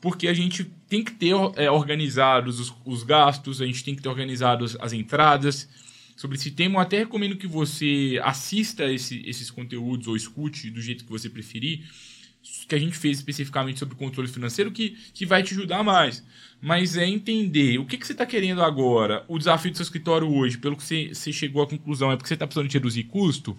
Porque 0.00 0.28
a 0.28 0.32
gente 0.34 0.70
tem 0.88 1.02
que 1.02 1.10
ter 1.10 1.34
é, 1.56 1.68
organizados 1.68 2.60
os, 2.60 2.74
os 2.84 3.02
gastos, 3.02 3.60
a 3.60 3.66
gente 3.66 3.82
tem 3.82 3.96
que 3.96 4.00
ter 4.00 4.08
organizados 4.08 4.76
as 4.80 4.92
entradas, 4.92 5.68
sobre 6.18 6.36
esse 6.36 6.50
tema. 6.50 6.74
Eu 6.76 6.80
até 6.80 6.98
recomendo 6.98 7.36
que 7.36 7.46
você 7.46 8.20
assista 8.24 8.92
esse, 8.92 9.22
esses 9.24 9.50
conteúdos 9.50 10.08
ou 10.08 10.16
escute 10.16 10.68
do 10.68 10.82
jeito 10.82 11.04
que 11.04 11.10
você 11.10 11.30
preferir, 11.30 11.84
que 12.68 12.74
a 12.74 12.78
gente 12.78 12.96
fez 12.96 13.18
especificamente 13.18 13.78
sobre 13.78 13.94
controle 13.94 14.28
financeiro, 14.28 14.70
que, 14.70 14.96
que 15.14 15.24
vai 15.24 15.42
te 15.42 15.54
ajudar 15.54 15.82
mais. 15.82 16.22
Mas 16.60 16.96
é 16.96 17.06
entender 17.06 17.78
o 17.78 17.86
que, 17.86 17.96
que 17.96 18.06
você 18.06 18.12
está 18.12 18.26
querendo 18.26 18.62
agora. 18.62 19.24
O 19.26 19.38
desafio 19.38 19.70
do 19.70 19.76
seu 19.76 19.84
escritório 19.84 20.28
hoje, 20.28 20.58
pelo 20.58 20.76
que 20.76 20.82
você, 20.82 21.08
você 21.14 21.32
chegou 21.32 21.62
à 21.62 21.66
conclusão, 21.66 22.12
é 22.12 22.16
porque 22.16 22.28
você 22.28 22.34
está 22.34 22.46
precisando 22.46 22.68
de 22.68 22.76
reduzir 22.76 23.04
custo. 23.04 23.56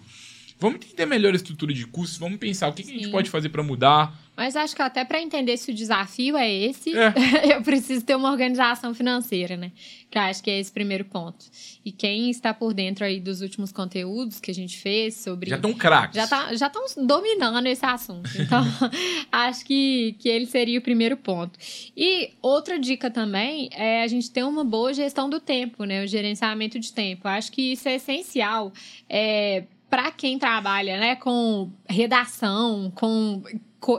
Vamos 0.60 0.76
entender 0.76 1.06
melhor 1.06 1.32
a 1.32 1.36
estrutura 1.36 1.72
de 1.72 1.86
custos, 1.86 2.18
vamos 2.18 2.38
pensar 2.38 2.68
o 2.68 2.72
que, 2.74 2.82
que 2.82 2.90
a 2.90 2.94
gente 2.94 3.08
pode 3.08 3.30
fazer 3.30 3.48
para 3.48 3.62
mudar. 3.62 4.14
Mas 4.36 4.56
acho 4.56 4.74
que 4.74 4.80
até 4.80 5.04
para 5.04 5.20
entender 5.20 5.56
se 5.56 5.70
o 5.70 5.74
desafio 5.74 6.36
é 6.36 6.50
esse, 6.50 6.96
é. 6.96 7.12
eu 7.56 7.62
preciso 7.62 8.04
ter 8.04 8.14
uma 8.14 8.30
organização 8.30 8.94
financeira, 8.94 9.56
né? 9.56 9.72
Que 10.10 10.16
eu 10.16 10.22
acho 10.22 10.42
que 10.42 10.50
é 10.50 10.58
esse 10.58 10.70
primeiro 10.70 11.04
ponto. 11.04 11.44
E 11.84 11.90
quem 11.90 12.30
está 12.30 12.54
por 12.54 12.72
dentro 12.72 13.04
aí 13.04 13.20
dos 13.20 13.40
últimos 13.40 13.72
conteúdos 13.72 14.40
que 14.40 14.50
a 14.50 14.54
gente 14.54 14.78
fez 14.78 15.16
sobre. 15.16 15.50
Já 15.50 15.56
estão 15.56 15.72
craques. 15.72 16.16
Já 16.16 16.26
tá, 16.26 16.54
já 16.54 16.66
estão 16.68 16.84
dominando 17.06 17.66
esse 17.66 17.84
assunto. 17.84 18.30
Então, 18.38 18.62
acho 19.32 19.64
que, 19.64 20.14
que 20.18 20.28
ele 20.28 20.46
seria 20.46 20.78
o 20.78 20.82
primeiro 20.82 21.16
ponto. 21.16 21.58
E 21.96 22.30
outra 22.40 22.78
dica 22.78 23.10
também 23.10 23.68
é 23.72 24.02
a 24.02 24.06
gente 24.06 24.30
ter 24.30 24.44
uma 24.44 24.64
boa 24.64 24.92
gestão 24.92 25.28
do 25.28 25.40
tempo, 25.40 25.84
né? 25.84 26.04
O 26.04 26.06
gerenciamento 26.06 26.78
de 26.78 26.92
tempo. 26.92 27.28
Acho 27.28 27.50
que 27.52 27.72
isso 27.72 27.88
é 27.88 27.96
essencial. 27.96 28.72
É, 29.08 29.64
para 29.90 30.10
quem 30.12 30.38
trabalha, 30.38 30.98
né, 30.98 31.16
com 31.16 31.70
redação, 31.88 32.92
com 32.94 33.42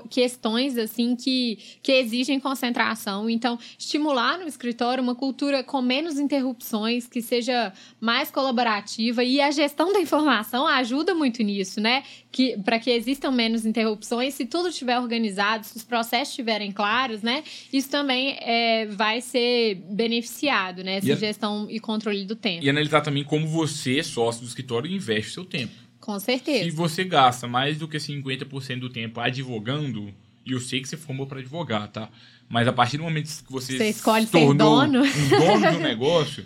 questões 0.09 0.77
assim 0.77 1.15
que, 1.15 1.57
que 1.81 1.91
exigem 1.91 2.39
concentração. 2.39 3.29
Então, 3.29 3.57
estimular 3.77 4.37
no 4.37 4.47
escritório 4.47 5.03
uma 5.03 5.15
cultura 5.15 5.63
com 5.63 5.81
menos 5.81 6.19
interrupções, 6.19 7.07
que 7.07 7.21
seja 7.21 7.73
mais 7.99 8.29
colaborativa 8.29 9.23
e 9.23 9.41
a 9.41 9.51
gestão 9.51 9.91
da 9.91 9.99
informação 9.99 10.67
ajuda 10.67 11.13
muito 11.15 11.41
nisso, 11.43 11.79
né? 11.79 12.03
Que 12.31 12.57
para 12.57 12.79
que 12.79 12.89
existam 12.91 13.31
menos 13.31 13.65
interrupções, 13.65 14.33
se 14.33 14.45
tudo 14.45 14.69
estiver 14.69 14.99
organizado, 14.99 15.65
se 15.65 15.75
os 15.75 15.83
processos 15.83 16.29
estiverem 16.29 16.71
claros, 16.71 17.21
né? 17.21 17.43
Isso 17.73 17.89
também 17.89 18.37
é, 18.39 18.85
vai 18.85 19.21
ser 19.21 19.75
beneficiado, 19.89 20.83
né? 20.83 20.97
Essa 20.97 21.11
e 21.11 21.15
gestão 21.15 21.67
e 21.69 21.79
controle 21.79 22.25
do 22.25 22.35
tempo. 22.35 22.63
E 22.63 22.69
analisar 22.69 23.01
também 23.01 23.23
como 23.23 23.47
você, 23.47 24.01
sócio 24.03 24.41
do 24.41 24.47
escritório, 24.47 24.91
investe 24.91 25.33
seu 25.33 25.45
tempo. 25.45 25.90
Com 26.01 26.19
certeza. 26.19 26.65
Se 26.65 26.71
você 26.71 27.03
gasta 27.03 27.47
mais 27.47 27.77
do 27.77 27.87
que 27.87 27.97
50% 27.97 28.79
do 28.79 28.89
tempo 28.89 29.19
advogando, 29.19 30.11
e 30.45 30.51
eu 30.51 30.59
sei 30.59 30.81
que 30.81 30.89
você 30.89 30.97
formou 30.97 31.27
para 31.27 31.39
advogar, 31.39 31.87
tá? 31.87 32.09
Mas 32.49 32.67
a 32.67 32.73
partir 32.73 32.97
do 32.97 33.03
momento 33.03 33.27
que 33.27 33.51
você, 33.51 33.77
você 33.77 33.89
escolhe 33.89 34.25
se 34.25 34.31
tornou 34.31 34.81
dono. 34.81 35.03
um 35.03 35.29
dono 35.29 35.71
do 35.71 35.79
negócio, 35.79 36.43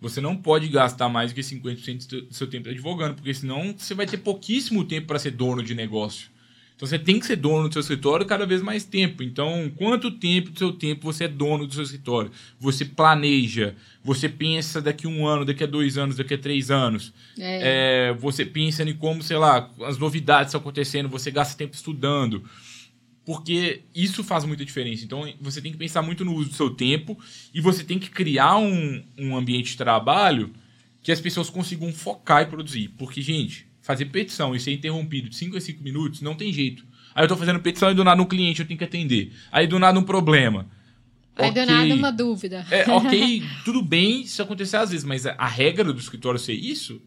você 0.00 0.20
não 0.20 0.36
pode 0.36 0.68
gastar 0.68 1.08
mais 1.08 1.32
do 1.32 1.34
que 1.36 1.40
50% 1.40 2.26
do 2.26 2.34
seu 2.34 2.46
tempo 2.46 2.68
advogando, 2.68 3.14
porque 3.14 3.32
senão 3.32 3.74
você 3.76 3.94
vai 3.94 4.06
ter 4.06 4.18
pouquíssimo 4.18 4.84
tempo 4.84 5.06
para 5.06 5.18
ser 5.18 5.30
dono 5.30 5.62
de 5.62 5.74
negócio. 5.74 6.28
Então 6.76 6.86
você 6.86 6.98
tem 6.98 7.18
que 7.18 7.24
ser 7.24 7.36
dono 7.36 7.68
do 7.68 7.72
seu 7.72 7.80
escritório 7.80 8.26
cada 8.26 8.44
vez 8.44 8.60
mais 8.60 8.84
tempo. 8.84 9.22
Então, 9.22 9.72
quanto 9.76 10.10
tempo 10.10 10.50
do 10.50 10.58
seu 10.58 10.72
tempo 10.72 11.10
você 11.10 11.24
é 11.24 11.28
dono 11.28 11.66
do 11.66 11.72
seu 11.72 11.82
escritório? 11.82 12.30
Você 12.60 12.84
planeja, 12.84 13.74
você 14.04 14.28
pensa 14.28 14.80
daqui 14.80 15.06
a 15.06 15.10
um 15.10 15.26
ano, 15.26 15.46
daqui 15.46 15.64
a 15.64 15.66
dois 15.66 15.96
anos, 15.96 16.16
daqui 16.16 16.34
a 16.34 16.38
três 16.38 16.70
anos. 16.70 17.14
É. 17.38 18.10
É, 18.10 18.12
você 18.12 18.44
pensa 18.44 18.82
em 18.82 18.92
como, 18.92 19.22
sei 19.22 19.38
lá, 19.38 19.70
as 19.84 19.96
novidades 19.96 20.48
estão 20.48 20.60
acontecendo, 20.60 21.08
você 21.08 21.30
gasta 21.30 21.56
tempo 21.56 21.74
estudando. 21.74 22.44
Porque 23.24 23.80
isso 23.94 24.22
faz 24.22 24.44
muita 24.44 24.64
diferença. 24.64 25.02
Então, 25.02 25.26
você 25.40 25.62
tem 25.62 25.72
que 25.72 25.78
pensar 25.78 26.02
muito 26.02 26.26
no 26.26 26.34
uso 26.34 26.50
do 26.50 26.54
seu 26.54 26.70
tempo 26.70 27.18
e 27.54 27.60
você 27.60 27.82
tem 27.82 27.98
que 27.98 28.10
criar 28.10 28.58
um, 28.58 29.02
um 29.18 29.34
ambiente 29.34 29.70
de 29.70 29.76
trabalho 29.78 30.52
que 31.02 31.10
as 31.10 31.20
pessoas 31.20 31.48
consigam 31.48 31.90
focar 31.92 32.42
e 32.42 32.46
produzir. 32.46 32.88
Porque, 32.98 33.22
gente, 33.22 33.65
fazer 33.86 34.06
petição 34.06 34.52
e 34.52 34.58
ser 34.58 34.72
interrompido 34.72 35.28
de 35.28 35.36
5 35.36 35.56
a 35.56 35.60
5 35.60 35.80
minutos, 35.80 36.20
não 36.20 36.34
tem 36.34 36.52
jeito. 36.52 36.84
Aí 37.14 37.22
eu 37.22 37.28
tô 37.28 37.36
fazendo 37.36 37.60
petição 37.60 37.88
e 37.88 37.94
do 37.94 38.02
nada 38.02 38.20
um 38.20 38.24
cliente 38.24 38.60
eu 38.60 38.66
tenho 38.66 38.76
que 38.76 38.82
atender. 38.82 39.32
Aí 39.52 39.64
do 39.68 39.78
nada 39.78 39.96
um 39.96 40.02
problema. 40.02 40.66
Aí 41.36 41.50
okay. 41.50 41.64
do 41.64 41.70
nada 41.70 41.94
uma 41.94 42.10
dúvida. 42.10 42.66
É, 42.68 42.90
ok, 42.90 43.44
tudo 43.64 43.80
bem 43.82 44.22
isso 44.22 44.42
acontecer 44.42 44.78
às 44.78 44.90
vezes, 44.90 45.04
mas 45.04 45.24
a, 45.24 45.46
regra 45.46 45.92
do 45.92 46.00
escritório 46.00 46.36
ser 46.36 46.54
isso, 46.54 47.00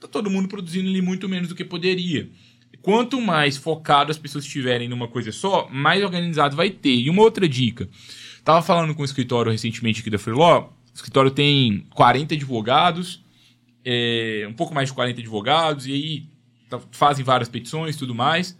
tá 0.00 0.08
todo 0.08 0.28
mundo 0.28 0.48
produzindo 0.48 0.88
ali 0.88 1.00
muito 1.00 1.28
menos 1.28 1.48
do 1.48 1.54
que 1.54 1.64
poderia. 1.64 2.28
Quanto 2.82 3.20
mais 3.20 3.56
focado 3.56 4.10
as 4.10 4.18
pessoas 4.18 4.44
estiverem 4.44 4.88
numa 4.88 5.06
coisa 5.06 5.30
só, 5.30 5.68
mais 5.70 6.02
organizado 6.02 6.56
vai 6.56 6.70
ter. 6.70 6.96
E 6.96 7.08
uma 7.08 7.22
outra 7.22 7.48
dica. 7.48 7.88
Tava 8.42 8.60
falando 8.60 8.92
com 8.92 9.02
o 9.02 9.04
escritório 9.04 9.52
recentemente 9.52 10.00
aqui 10.00 10.10
da 10.10 10.18
Freeló. 10.18 10.62
O 10.62 10.94
escritório 10.96 11.30
tem 11.30 11.86
40 11.94 12.34
advogados, 12.34 13.24
é, 13.88 14.44
um 14.48 14.52
pouco 14.52 14.74
mais 14.74 14.88
de 14.88 14.94
40 14.94 15.20
advogados, 15.20 15.86
e 15.86 15.92
aí 15.92 16.28
tá, 16.68 16.80
fazem 16.90 17.24
várias 17.24 17.48
petições 17.48 17.94
e 17.94 17.98
tudo 17.98 18.16
mais. 18.16 18.58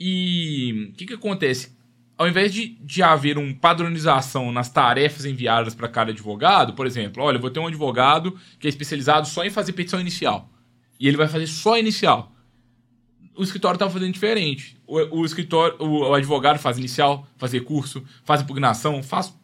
E 0.00 0.90
o 0.90 0.92
que, 0.94 1.04
que 1.04 1.12
acontece? 1.12 1.76
Ao 2.16 2.26
invés 2.26 2.50
de, 2.50 2.68
de 2.80 3.02
haver 3.02 3.36
uma 3.36 3.54
padronização 3.54 4.50
nas 4.50 4.70
tarefas 4.70 5.26
enviadas 5.26 5.74
para 5.74 5.88
cada 5.88 6.10
advogado, 6.10 6.72
por 6.72 6.86
exemplo, 6.86 7.22
olha, 7.22 7.36
eu 7.36 7.40
vou 7.40 7.50
ter 7.50 7.60
um 7.60 7.66
advogado 7.66 8.38
que 8.58 8.66
é 8.66 8.70
especializado 8.70 9.28
só 9.28 9.44
em 9.44 9.50
fazer 9.50 9.74
petição 9.74 10.00
inicial. 10.00 10.50
E 10.98 11.06
ele 11.06 11.18
vai 11.18 11.28
fazer 11.28 11.46
só 11.46 11.78
inicial. 11.78 12.32
O 13.36 13.42
escritório 13.42 13.76
estava 13.76 13.90
fazendo 13.90 14.12
diferente. 14.12 14.78
O, 14.86 15.20
o 15.20 15.26
escritório, 15.26 15.76
o, 15.78 16.08
o, 16.08 16.14
advogado 16.14 16.58
faz 16.58 16.78
inicial, 16.78 17.28
faz 17.36 17.52
recurso, 17.52 18.02
faz 18.24 18.40
impugnação, 18.40 19.02
faz. 19.02 19.34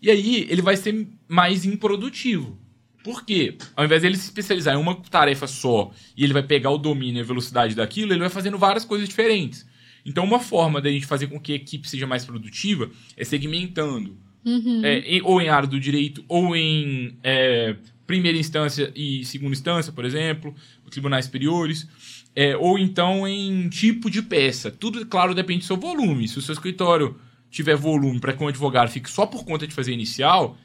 E 0.00 0.10
aí 0.10 0.46
ele 0.48 0.62
vai 0.62 0.78
ser 0.78 1.06
mais 1.28 1.66
improdutivo. 1.66 2.58
Por 3.02 3.24
quê? 3.24 3.56
Ao 3.74 3.84
invés 3.84 4.02
dele 4.02 4.16
se 4.16 4.24
especializar 4.24 4.74
em 4.74 4.78
uma 4.78 4.94
tarefa 4.94 5.46
só 5.46 5.90
e 6.16 6.22
ele 6.24 6.32
vai 6.32 6.42
pegar 6.42 6.70
o 6.70 6.78
domínio 6.78 7.18
e 7.18 7.20
a 7.20 7.26
velocidade 7.26 7.74
daquilo, 7.74 8.12
ele 8.12 8.20
vai 8.20 8.28
fazendo 8.28 8.58
várias 8.58 8.84
coisas 8.84 9.08
diferentes. 9.08 9.66
Então, 10.04 10.24
uma 10.24 10.40
forma 10.40 10.80
da 10.80 10.90
gente 10.90 11.06
fazer 11.06 11.28
com 11.28 11.38
que 11.38 11.52
a 11.52 11.56
equipe 11.56 11.88
seja 11.88 12.06
mais 12.06 12.24
produtiva 12.24 12.90
é 13.16 13.24
segmentando. 13.24 14.16
Uhum. 14.44 14.84
É, 14.84 14.98
em, 15.00 15.22
ou 15.22 15.40
em 15.40 15.48
área 15.48 15.68
do 15.68 15.78
direito, 15.78 16.24
ou 16.28 16.56
em 16.56 17.16
é, 17.22 17.76
primeira 18.06 18.36
instância 18.36 18.92
e 18.96 19.24
segunda 19.24 19.52
instância, 19.52 19.92
por 19.92 20.04
exemplo, 20.04 20.54
tribunais 20.90 21.24
superiores. 21.24 21.88
É, 22.34 22.56
ou 22.56 22.78
então 22.78 23.28
em 23.28 23.68
tipo 23.68 24.10
de 24.10 24.22
peça. 24.22 24.70
Tudo, 24.70 25.04
claro, 25.06 25.34
depende 25.34 25.60
do 25.60 25.64
seu 25.66 25.76
volume. 25.76 26.26
Se 26.26 26.38
o 26.38 26.42
seu 26.42 26.52
escritório 26.54 27.16
tiver 27.50 27.76
volume 27.76 28.18
para 28.18 28.32
que 28.32 28.42
um 28.42 28.48
advogado 28.48 28.90
fique 28.90 29.10
só 29.10 29.26
por 29.26 29.44
conta 29.44 29.66
de 29.66 29.74
fazer 29.74 29.92
inicial, 29.92 30.56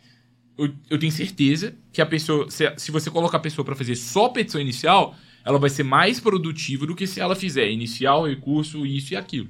eu, 0.57 0.73
eu 0.89 0.99
tenho 0.99 1.11
certeza 1.11 1.75
que 1.91 2.01
a 2.01 2.05
pessoa, 2.05 2.49
se, 2.49 2.71
se 2.77 2.91
você 2.91 3.09
colocar 3.11 3.37
a 3.37 3.41
pessoa 3.41 3.63
para 3.63 3.75
fazer 3.75 3.95
só 3.95 4.29
petição 4.29 4.59
inicial, 4.59 5.15
ela 5.45 5.59
vai 5.59 5.69
ser 5.69 5.83
mais 5.83 6.19
produtiva 6.19 6.85
do 6.85 6.95
que 6.95 7.07
se 7.07 7.19
ela 7.19 7.35
fizer 7.35 7.69
inicial, 7.69 8.27
recurso, 8.27 8.85
isso 8.85 9.13
e 9.13 9.17
aquilo. 9.17 9.49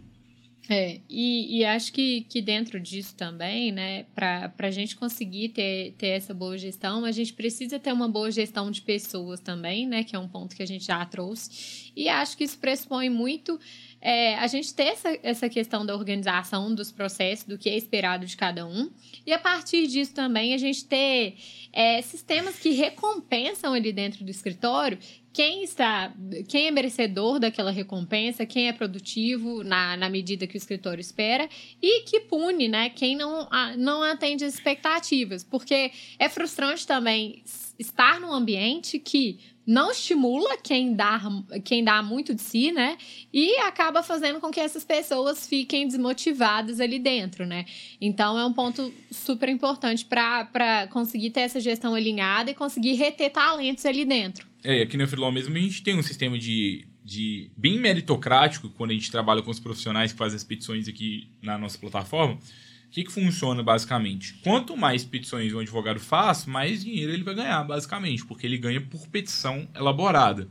É, 0.69 0.99
e, 1.09 1.59
e, 1.59 1.65
acho 1.65 1.93
que, 1.93 2.25
que 2.29 2.41
dentro 2.41 2.77
disso 2.77 3.15
também, 3.15 3.71
né, 3.71 4.03
para 4.13 4.51
a 4.59 4.71
gente 4.71 4.97
conseguir 4.97 5.49
ter, 5.49 5.95
ter 5.97 6.07
essa 6.07 6.33
boa 6.33 6.57
gestão, 6.57 7.05
a 7.05 7.11
gente 7.11 7.31
precisa 7.31 7.79
ter 7.79 7.93
uma 7.93 8.09
boa 8.09 8.29
gestão 8.29 8.69
de 8.69 8.81
pessoas 8.81 9.39
também, 9.39 9.87
né, 9.87 10.03
que 10.03 10.13
é 10.13 10.19
um 10.19 10.27
ponto 10.27 10.55
que 10.55 10.61
a 10.61 10.67
gente 10.67 10.85
já 10.85 11.05
trouxe. 11.05 11.93
E 11.95 12.09
acho 12.09 12.35
que 12.35 12.43
isso 12.43 12.57
pressupõe 12.57 13.09
muito 13.09 13.57
é, 14.01 14.35
a 14.35 14.47
gente 14.47 14.73
ter 14.73 14.83
essa, 14.83 15.19
essa 15.23 15.49
questão 15.49 15.85
da 15.85 15.95
organização 15.95 16.73
dos 16.73 16.91
processos, 16.91 17.45
do 17.45 17.57
que 17.57 17.69
é 17.69 17.75
esperado 17.75 18.25
de 18.25 18.37
cada 18.37 18.65
um. 18.65 18.89
E 19.25 19.33
a 19.33 19.39
partir 19.39 19.87
disso 19.87 20.13
também 20.13 20.53
a 20.53 20.57
gente 20.57 20.85
ter 20.85 21.35
é, 21.73 22.01
sistemas 22.01 22.57
que 22.59 22.71
recompensam 22.71 23.73
ali 23.73 23.91
dentro 23.91 24.23
do 24.23 24.31
escritório 24.31 24.97
quem 25.37 25.63
está, 25.63 26.11
quem 26.47 26.65
é 26.65 26.71
merecedor 26.71 27.37
daquela 27.37 27.69
recompensa, 27.69 28.43
quem 28.43 28.69
é 28.69 28.73
produtivo 28.73 29.63
na, 29.63 29.95
na 29.95 30.09
medida 30.09 30.47
que 30.47 30.55
o 30.55 30.57
escritório 30.57 30.99
espera 30.99 31.47
e 31.79 32.01
que 32.05 32.21
pune, 32.21 32.67
né, 32.67 32.89
quem 32.89 33.15
não, 33.15 33.47
não 33.77 34.01
atende 34.01 34.43
as 34.43 34.55
expectativas, 34.55 35.43
porque 35.43 35.91
é 36.17 36.27
frustrante 36.27 36.87
também 36.87 37.43
estar 37.77 38.19
num 38.19 38.33
ambiente 38.33 38.97
que 38.97 39.39
não 39.67 39.91
estimula 39.91 40.57
quem 40.63 40.95
dá, 40.95 41.21
quem 41.65 41.83
dá 41.83 42.01
muito 42.01 42.33
de 42.33 42.41
si, 42.41 42.71
né? 42.71 42.97
E 43.33 43.57
acaba 43.57 44.01
fazendo 44.01 44.39
com 44.39 44.49
que 44.49 44.61
essas 44.61 44.85
pessoas 44.85 45.45
fiquem 45.45 45.85
desmotivadas 45.85 46.79
ali 46.79 46.97
dentro, 46.97 47.45
né? 47.45 47.65
Então 47.99 48.39
é 48.39 48.45
um 48.45 48.53
ponto 48.53 48.93
super 49.11 49.49
importante 49.49 50.05
para 50.05 50.87
conseguir 50.89 51.31
ter 51.31 51.41
essa 51.41 51.59
gestão 51.59 51.93
alinhada 51.93 52.49
e 52.49 52.53
conseguir 52.53 52.93
reter 52.93 53.29
talentos 53.29 53.85
ali 53.85 54.05
dentro. 54.05 54.47
É, 54.63 54.83
aqui 54.83 54.95
na 54.95 55.05
Freeló 55.05 55.29
mesmo 55.31 55.53
a 55.53 55.59
gente 55.59 55.83
tem 55.83 55.99
um 55.99 56.03
sistema 56.03 56.37
de, 56.39 56.87
de 57.03 57.51
bem 57.57 57.77
meritocrático 57.77 58.69
quando 58.69 58.91
a 58.91 58.93
gente 58.93 59.11
trabalha 59.11 59.41
com 59.41 59.51
os 59.51 59.59
profissionais 59.59 60.13
que 60.13 60.17
fazem 60.17 60.37
as 60.37 60.45
petições 60.45 60.87
aqui 60.87 61.29
na 61.41 61.57
nossa 61.57 61.77
plataforma 61.77 62.39
o 62.87 62.89
que, 62.89 63.03
que 63.03 63.11
funciona 63.11 63.61
basicamente? 63.61 64.33
Quanto 64.43 64.75
mais 64.75 65.03
petições 65.03 65.53
um 65.53 65.59
advogado 65.59 65.99
faz, 65.99 66.45
mais 66.45 66.83
dinheiro 66.83 67.11
ele 67.11 67.23
vai 67.23 67.35
ganhar, 67.35 67.63
basicamente, 67.63 68.25
porque 68.25 68.47
ele 68.47 68.57
ganha 68.57 68.81
por 68.81 69.07
petição 69.07 69.67
elaborada. 69.75 70.47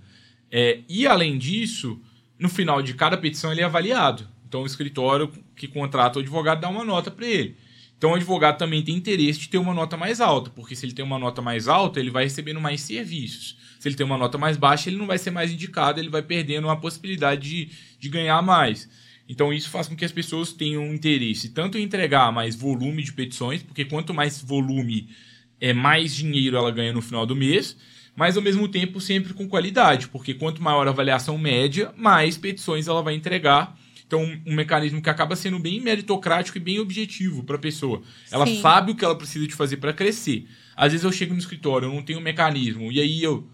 É, 0.51 0.80
e 0.89 1.07
além 1.07 1.39
disso, 1.39 2.01
no 2.39 2.49
final 2.49 2.82
de 2.82 2.95
cada 2.95 3.16
petição 3.16 3.51
ele 3.51 3.62
é 3.62 3.64
avaliado. 3.64 4.28
Então 4.47 4.62
o 4.62 4.66
escritório 4.66 5.32
que 5.57 5.66
contrata 5.66 6.18
o 6.18 6.22
advogado 6.22 6.61
dá 6.61 6.68
uma 6.68 6.84
nota 6.84 7.11
para 7.11 7.26
ele. 7.26 7.57
Então 7.97 8.11
o 8.11 8.14
advogado 8.14 8.59
também 8.59 8.82
tem 8.82 8.95
interesse 8.95 9.41
de 9.41 9.49
ter 9.49 9.59
uma 9.59 9.72
nota 9.72 9.97
mais 9.97 10.20
alta, 10.20 10.51
porque 10.51 10.76
se 10.76 10.84
ele 10.84 10.93
tem 10.93 11.05
uma 11.05 11.18
nota 11.18 11.41
mais 11.41 11.66
alta, 11.66 11.99
ele 11.99 12.11
vai 12.11 12.24
recebendo 12.24 12.61
mais 12.61 12.82
serviços. 12.82 13.57
Se 13.80 13.89
ele 13.89 13.97
tem 13.97 14.05
uma 14.05 14.18
nota 14.18 14.37
mais 14.37 14.59
baixa, 14.59 14.91
ele 14.91 14.99
não 14.99 15.07
vai 15.07 15.16
ser 15.16 15.30
mais 15.30 15.51
indicado, 15.51 15.99
ele 15.99 16.11
vai 16.11 16.22
perdendo 16.22 16.68
a 16.68 16.76
possibilidade 16.76 17.49
de, 17.49 17.70
de 17.99 18.09
ganhar 18.11 18.43
mais. 18.43 18.89
Então 19.29 19.53
isso 19.53 19.70
faz 19.70 19.89
com 19.89 19.97
que 19.97 20.05
as 20.05 20.12
pessoas 20.12 20.53
tenham 20.53 20.95
interesse 20.95 21.51
tanto 21.51 21.77
em 21.77 21.83
entregar 21.83 22.33
mais 22.33 22.55
volume 22.55 23.03
de 23.03 23.12
petições, 23.12 23.62
porque 23.62 23.85
quanto 23.85 24.14
mais 24.14 24.41
volume 24.41 25.09
é, 25.61 25.72
mais 25.72 26.14
dinheiro 26.14 26.57
ela 26.57 26.70
ganha 26.70 26.93
no 26.93 27.03
final 27.03 27.27
do 27.27 27.35
mês, 27.35 27.77
mas 28.14 28.37
ao 28.37 28.43
mesmo 28.43 28.66
tempo 28.68 29.01
sempre 29.01 29.35
com 29.35 29.49
qualidade, 29.49 30.09
porque 30.09 30.33
quanto 30.33 30.62
maior 30.62 30.87
a 30.87 30.91
avaliação 30.91 31.37
média, 31.37 31.93
mais 31.97 32.37
petições 32.37 32.89
ela 32.89 33.03
vai 33.03 33.14
entregar. 33.14 33.79
Então, 34.07 34.22
um 34.47 34.55
mecanismo 34.55 35.03
que 35.03 35.11
acaba 35.11 35.35
sendo 35.35 35.59
bem 35.59 35.81
meritocrático 35.81 36.57
e 36.57 36.61
bem 36.61 36.79
objetivo 36.79 37.43
para 37.43 37.57
a 37.57 37.59
pessoa. 37.59 38.03
Ela 38.31 38.47
Sim. 38.47 38.61
sabe 38.61 38.93
o 38.93 38.95
que 38.95 39.05
ela 39.05 39.16
precisa 39.16 39.49
de 39.49 39.55
fazer 39.55 39.79
para 39.79 39.93
crescer. 39.93 40.49
Às 40.77 40.93
vezes 40.93 41.05
eu 41.05 41.11
chego 41.11 41.33
no 41.33 41.41
escritório, 41.41 41.89
eu 41.89 41.93
não 41.93 42.03
tenho 42.03 42.20
um 42.20 42.22
mecanismo, 42.22 42.93
e 42.93 43.01
aí 43.01 43.20
eu, 43.20 43.51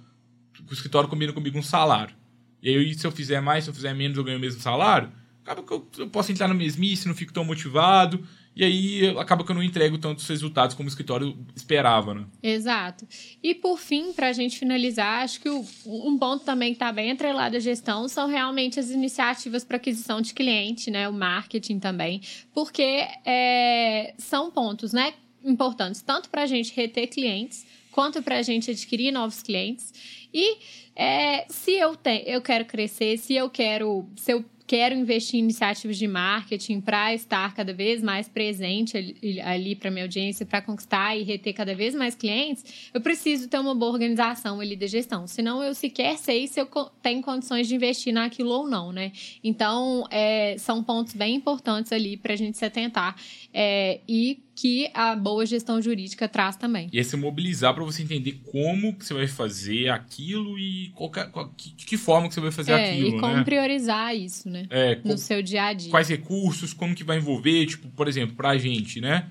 o 0.69 0.73
escritório 0.75 1.09
combina 1.09 1.33
comigo 1.33 1.59
um 1.59 1.63
salário. 1.63 2.15
E 2.63 2.69
aí, 2.69 2.95
se 2.95 3.07
eu 3.07 3.11
fizer 3.11 3.41
mais, 3.41 3.65
se 3.65 3.71
eu 3.71 3.75
fizer 3.75 3.95
menos, 3.95 4.17
eu 4.17 4.23
ganho 4.23 4.37
o 4.37 4.41
mesmo 4.41 4.61
salário. 4.61 5.11
Acaba 5.43 5.63
que 5.63 5.73
eu, 5.73 5.87
eu 5.99 6.09
posso 6.09 6.31
entrar 6.33 6.47
na 6.49 6.55
mesmice, 6.55 7.09
não 7.09 7.15
fico 7.15 7.33
tão 7.33 7.45
motivado. 7.45 8.25
E 8.55 8.63
aí, 8.63 9.09
acaba 9.19 9.43
que 9.45 9.51
eu 9.51 9.55
não 9.55 9.63
entrego 9.63 9.97
tantos 9.97 10.29
resultados 10.29 10.77
como 10.77 10.87
o 10.87 10.91
escritório 10.91 11.35
esperava, 11.57 12.13
né? 12.15 12.27
Exato. 12.43 13.09
E 13.43 13.55
por 13.55 13.79
fim, 13.79 14.13
para 14.13 14.29
a 14.29 14.33
gente 14.33 14.59
finalizar, 14.59 15.23
acho 15.23 15.41
que 15.41 15.49
o- 15.49 15.65
um 15.87 16.19
ponto 16.19 16.45
também 16.45 16.69
que 16.69 16.75
está 16.77 16.93
bem 16.93 17.11
atrelado 17.11 17.57
à 17.57 17.61
gestão 17.61 18.07
são 18.09 18.29
realmente 18.29 18.79
as 18.79 18.91
iniciativas 18.91 19.65
para 19.65 19.79
aquisição 19.79 20.21
de 20.21 20.35
cliente, 20.35 20.91
né? 20.91 21.09
O 21.09 21.15
marketing 21.15 21.79
também, 21.79 22.21
porque 22.53 23.07
é, 23.25 24.15
são 24.19 24.51
pontos, 24.51 24.93
né? 24.93 25.15
Importantes 25.43 26.03
tanto 26.03 26.29
para 26.29 26.43
a 26.43 26.47
gente 26.47 26.73
reter 26.75 27.07
clientes 27.09 27.65
quanto 27.91 28.23
para 28.23 28.37
a 28.39 28.43
gente 28.43 28.71
adquirir 28.71 29.13
novos 29.13 29.43
clientes. 29.43 29.93
E 30.33 30.59
é, 30.95 31.47
se 31.49 31.73
eu, 31.73 31.97
te, 31.97 32.23
eu 32.27 32.41
quero 32.43 32.65
crescer, 32.67 33.17
se 33.19 33.35
eu 33.35 33.49
quero, 33.51 34.07
se 34.17 34.31
eu 34.33 34.45
quero 34.67 34.95
investir 34.95 35.39
em 35.39 35.45
iniciativas 35.45 35.97
de 35.97 36.07
marketing 36.07 36.81
para 36.81 37.15
estar 37.15 37.55
cada 37.55 37.73
vez 37.73 38.03
mais 38.03 38.29
presente 38.29 38.97
ali, 39.45 39.75
para 39.75 39.91
minha 39.91 40.05
audiência, 40.05 40.47
para 40.47 40.63
conquistar 40.63 41.17
e 41.17 41.23
reter 41.23 41.53
cada 41.53 41.75
vez 41.75 41.95
mais 41.95 42.15
clientes, 42.15 42.91
eu 42.93 43.01
preciso 43.01 43.49
ter 43.49 43.59
uma 43.59 43.75
boa 43.75 43.93
organização 43.93 44.61
ali 44.61 44.77
da 44.77 44.87
gestão. 44.87 45.27
Senão 45.27 45.63
eu 45.63 45.75
sequer 45.75 46.17
sei 46.19 46.47
se 46.47 46.61
eu 46.61 46.67
tenho 47.03 47.23
condições 47.23 47.69
de 47.69 47.75
investir 47.75 48.13
naquilo 48.13 48.51
ou 48.51 48.69
não, 48.69 48.93
né? 48.93 49.13
Então, 49.43 50.05
é, 50.11 50.57
são 50.59 50.83
pontos 50.83 51.15
bem 51.15 51.37
importantes 51.37 51.93
ali 51.93 52.17
para 52.17 52.33
a 52.33 52.37
gente 52.37 52.59
se 52.59 52.65
atentar 52.65 53.17
é, 53.53 54.01
e 54.09 54.43
que 54.55 54.91
a 54.93 55.17
boa 55.17 55.47
gestão 55.47 55.81
jurídica 55.81 56.29
traz 56.29 56.57
também. 56.57 56.89
E 56.93 56.99
é 56.99 57.03
se 57.03 57.17
mobilizar 57.17 57.75
para 57.75 57.83
você 57.85 58.03
entender 58.03 58.41
como 58.45 58.95
que 58.95 59.05
você 59.05 59.15
vai 59.15 59.27
fazer 59.27 59.89
aquilo 59.89 60.59
e 60.59 60.91
qualquer, 60.95 61.31
qual, 61.31 61.49
que, 61.57 61.73
de 61.73 61.87
que 61.87 61.97
forma 61.97 62.29
que 62.29 62.35
você 62.35 62.41
vai 62.41 62.53
fazer 62.53 62.73
é, 62.73 62.91
aquilo, 62.93 63.17
e 63.17 63.21
como 63.21 63.37
né? 63.37 63.45
priorizar 63.45 64.15
isso, 64.15 64.49
né? 64.51 64.67
É, 64.71 64.97
No 64.97 65.13
co- 65.13 65.17
seu 65.19 65.43
dia 65.43 65.65
a 65.65 65.73
dia. 65.73 65.91
quais 65.91 66.09
recursos, 66.09 66.73
como 66.75 66.95
que 66.95 67.03
vai 67.03 67.17
envolver, 67.17 67.65
tipo, 67.67 67.89
por 67.91 68.07
exemplo, 68.09 68.37
pra 68.37 68.57
gente, 68.59 69.01
né? 69.01 69.27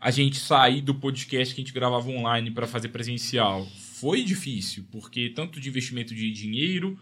A 0.00 0.10
gente 0.10 0.36
sair 0.38 0.80
do 0.82 0.94
podcast 0.94 1.54
que 1.54 1.60
a 1.60 1.64
gente 1.64 1.72
gravava 1.74 2.08
online 2.10 2.50
para 2.50 2.66
fazer 2.66 2.88
presencial 2.88 3.66
foi 3.94 4.22
difícil, 4.22 4.84
porque 4.90 5.30
tanto 5.30 5.60
de 5.60 5.68
investimento 5.68 6.14
de 6.14 6.30
dinheiro, 6.30 6.98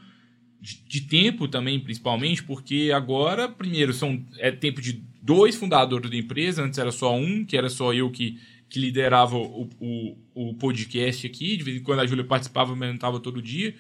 de, 0.63 0.81
de 0.87 1.01
tempo 1.03 1.49
também, 1.49 1.81
principalmente, 1.81 2.43
porque 2.45 2.93
agora, 2.95 3.49
primeiro, 3.49 3.93
são 3.93 4.25
é 4.39 4.53
tempo 4.53 4.81
de 4.81 5.03
dois 5.21 5.57
fundadores 5.57 6.09
da 6.09 6.17
empresa, 6.17 6.63
antes 6.63 6.79
era 6.79 6.93
só 6.93 7.15
um, 7.17 7.45
que 7.45 7.57
era 7.57 7.69
só 7.69 7.93
eu 7.93 8.11
que, 8.11 8.39
que 8.69 8.79
liderava 8.79 9.37
o, 9.37 9.69
o, 9.81 10.17
o 10.35 10.55
podcast 10.55 11.27
aqui, 11.27 11.57
de 11.57 11.65
vez 11.65 11.77
em 11.77 11.83
quando 11.83 11.99
a 12.01 12.07
Júlia 12.07 12.25
participava, 12.25 12.77
mas 12.77 12.89
não 12.89 12.95
estava 12.95 13.19
todo 13.19 13.43
dia. 13.43 13.75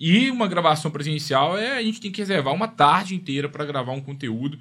E 0.00 0.30
uma 0.30 0.48
gravação 0.48 0.90
presencial 0.90 1.56
é 1.58 1.76
a 1.76 1.82
gente 1.82 2.00
tem 2.00 2.10
que 2.10 2.20
reservar 2.20 2.54
uma 2.54 2.66
tarde 2.68 3.14
inteira 3.14 3.48
para 3.48 3.64
gravar 3.64 3.92
um 3.92 4.00
conteúdo. 4.00 4.58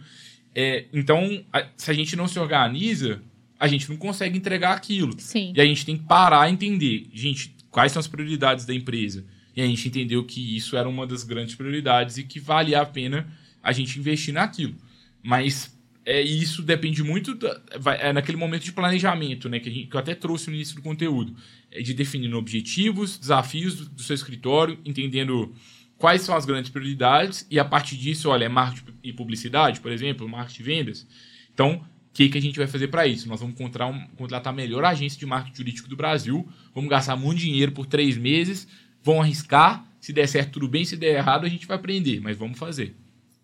É, 0.53 0.85
então, 0.93 1.43
a- 1.51 1.65
se 1.77 1.89
a 1.89 1.93
gente 1.93 2.15
não 2.15 2.27
se 2.27 2.37
organiza, 2.37 3.21
a 3.59 3.67
gente 3.67 3.89
não 3.89 3.95
consegue 3.97 4.37
entregar 4.37 4.75
aquilo. 4.75 5.15
Sim. 5.17 5.53
E 5.55 5.61
a 5.61 5.65
gente 5.65 5.85
tem 5.85 5.97
que 5.97 6.03
parar 6.03 6.49
e 6.49 6.53
entender, 6.53 7.07
gente, 7.13 7.55
quais 7.71 7.91
são 7.91 7.99
as 7.99 8.07
prioridades 8.07 8.65
da 8.65 8.73
empresa. 8.75 9.25
E 9.55 9.61
a 9.61 9.67
gente 9.67 9.87
entendeu 9.87 10.23
que 10.23 10.55
isso 10.55 10.75
era 10.75 10.87
uma 10.89 11.05
das 11.05 11.23
grandes 11.23 11.55
prioridades 11.55 12.17
e 12.17 12.23
que 12.23 12.39
valia 12.39 12.81
a 12.81 12.85
pena 12.85 13.27
a 13.61 13.71
gente 13.71 13.99
investir 13.99 14.33
naquilo. 14.33 14.75
Mas 15.21 15.77
é, 16.05 16.21
isso 16.21 16.61
depende 16.61 17.01
muito 17.03 17.33
da, 17.35 17.61
vai- 17.79 17.97
é 18.01 18.11
naquele 18.11 18.37
momento 18.37 18.63
de 18.63 18.71
planejamento, 18.73 19.47
né? 19.47 19.59
Que, 19.59 19.71
gente- 19.71 19.87
que 19.87 19.95
eu 19.95 19.99
até 19.99 20.13
trouxe 20.15 20.49
no 20.49 20.55
início 20.55 20.75
do 20.75 20.81
conteúdo. 20.81 21.35
É 21.71 21.81
de 21.81 21.93
definir 21.93 22.33
objetivos, 22.33 23.17
desafios 23.17 23.75
do, 23.75 23.89
do 23.89 24.01
seu 24.03 24.13
escritório, 24.15 24.77
entendendo 24.85 25.53
quais 25.97 26.21
são 26.23 26.35
as 26.35 26.45
grandes 26.45 26.69
prioridades, 26.69 27.47
e 27.49 27.57
a 27.57 27.63
partir 27.63 27.95
disso, 27.95 28.29
olha, 28.29 28.45
é 28.45 28.49
marketing 28.49 28.91
e 29.03 29.13
publicidade, 29.13 29.79
por 29.79 29.91
exemplo, 29.91 30.27
marketing 30.27 30.61
e 30.61 30.65
vendas. 30.65 31.07
Então, 31.53 31.75
o 31.75 32.13
que, 32.13 32.27
que 32.27 32.37
a 32.37 32.41
gente 32.41 32.57
vai 32.57 32.67
fazer 32.67 32.89
para 32.89 33.07
isso? 33.07 33.27
Nós 33.29 33.39
vamos 33.39 33.55
contratar, 33.57 33.89
um, 33.89 34.07
contratar 34.17 34.51
a 34.51 34.55
melhor 34.55 34.83
agência 34.83 35.17
de 35.17 35.25
marketing 35.25 35.55
jurídico 35.57 35.87
do 35.87 35.95
Brasil, 35.95 36.47
vamos 36.75 36.89
gastar 36.89 37.15
muito 37.15 37.39
dinheiro 37.39 37.71
por 37.71 37.85
três 37.85 38.17
meses, 38.17 38.67
vão 39.03 39.21
arriscar, 39.21 39.85
se 39.99 40.13
der 40.13 40.27
certo, 40.27 40.53
tudo 40.53 40.67
bem, 40.67 40.85
se 40.85 40.95
der 40.97 41.15
errado, 41.17 41.45
a 41.45 41.49
gente 41.49 41.67
vai 41.67 41.77
aprender, 41.77 42.21
mas 42.21 42.37
vamos 42.37 42.57
fazer. 42.57 42.95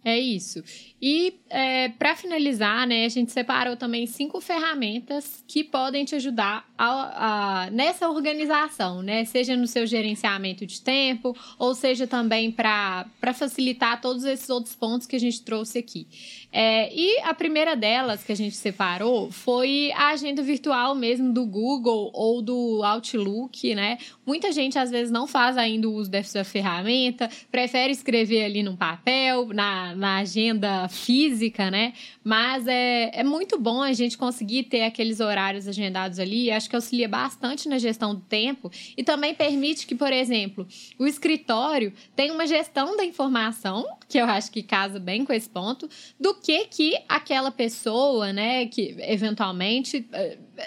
É 0.03 0.17
isso. 0.17 0.63
E 1.01 1.39
é, 1.49 1.89
para 1.89 2.15
finalizar, 2.15 2.87
né, 2.87 3.05
a 3.05 3.09
gente 3.09 3.31
separou 3.31 3.75
também 3.75 4.07
cinco 4.07 4.39
ferramentas 4.39 5.43
que 5.45 5.63
podem 5.63 6.05
te 6.05 6.15
ajudar 6.15 6.68
a- 6.81 7.65
a- 7.65 7.69
nessa 7.71 8.09
organização, 8.09 9.01
né? 9.01 9.25
Seja 9.25 9.55
no 9.57 9.67
seu 9.67 9.85
gerenciamento 9.85 10.65
de 10.65 10.79
tempo, 10.81 11.35
ou 11.57 11.75
seja 11.75 12.07
também 12.07 12.49
para 12.51 13.05
facilitar 13.33 13.99
todos 13.99 14.23
esses 14.23 14.49
outros 14.49 14.75
pontos 14.75 15.05
que 15.05 15.17
a 15.17 15.19
gente 15.19 15.41
trouxe 15.41 15.77
aqui. 15.79 16.07
É, 16.51 16.91
e 16.95 17.19
a 17.19 17.33
primeira 17.33 17.75
delas 17.75 18.23
que 18.23 18.31
a 18.31 18.35
gente 18.35 18.55
separou 18.55 19.29
foi 19.29 19.91
a 19.91 20.07
agenda 20.11 20.41
virtual 20.41 20.95
mesmo 20.95 21.31
do 21.33 21.45
Google 21.45 22.09
ou 22.13 22.41
do 22.41 22.81
Outlook, 22.83 23.75
né? 23.75 23.97
Muita 24.25 24.51
gente 24.51 24.79
às 24.79 24.89
vezes 24.89 25.11
não 25.11 25.27
faz 25.27 25.57
ainda 25.57 25.87
o 25.87 25.93
uso 25.93 26.09
dessa 26.09 26.43
ferramenta, 26.43 27.29
prefere 27.51 27.91
escrever 27.91 28.45
ali 28.45 28.63
num 28.63 28.75
papel, 28.75 29.47
na, 29.53 29.93
na 29.95 30.17
agenda 30.19 30.87
física, 30.87 31.69
né? 31.69 31.93
Mas 32.23 32.65
é, 32.67 33.11
é 33.19 33.23
muito 33.23 33.59
bom 33.59 33.81
a 33.81 33.91
gente 33.93 34.17
conseguir 34.17 34.63
ter 34.63 34.83
aqueles 34.83 35.19
horários 35.19 35.67
agendados 35.67 36.19
ali. 36.19 36.49
Acho 36.49 36.68
que 36.69 36.75
auxilia 36.75 37.09
bastante 37.09 37.67
na 37.67 37.77
gestão 37.77 38.15
do 38.15 38.21
tempo 38.21 38.71
e 38.95 39.03
também 39.03 39.33
permite 39.33 39.87
que, 39.87 39.95
por 39.95 40.13
exemplo, 40.13 40.67
o 40.97 41.07
escritório 41.07 41.91
tenha 42.15 42.33
uma 42.33 42.45
gestão 42.47 42.95
da 42.95 43.03
informação, 43.03 43.85
que 44.07 44.17
eu 44.17 44.25
acho 44.25 44.51
que 44.51 44.63
casa 44.63 44.99
bem 44.99 45.25
com 45.25 45.33
esse 45.33 45.49
ponto, 45.49 45.89
do 46.19 46.33
que 46.35 46.65
que 46.65 46.97
aquela 47.07 47.51
pessoa, 47.51 48.31
né, 48.31 48.67
que 48.67 48.95
eventualmente 48.99 50.07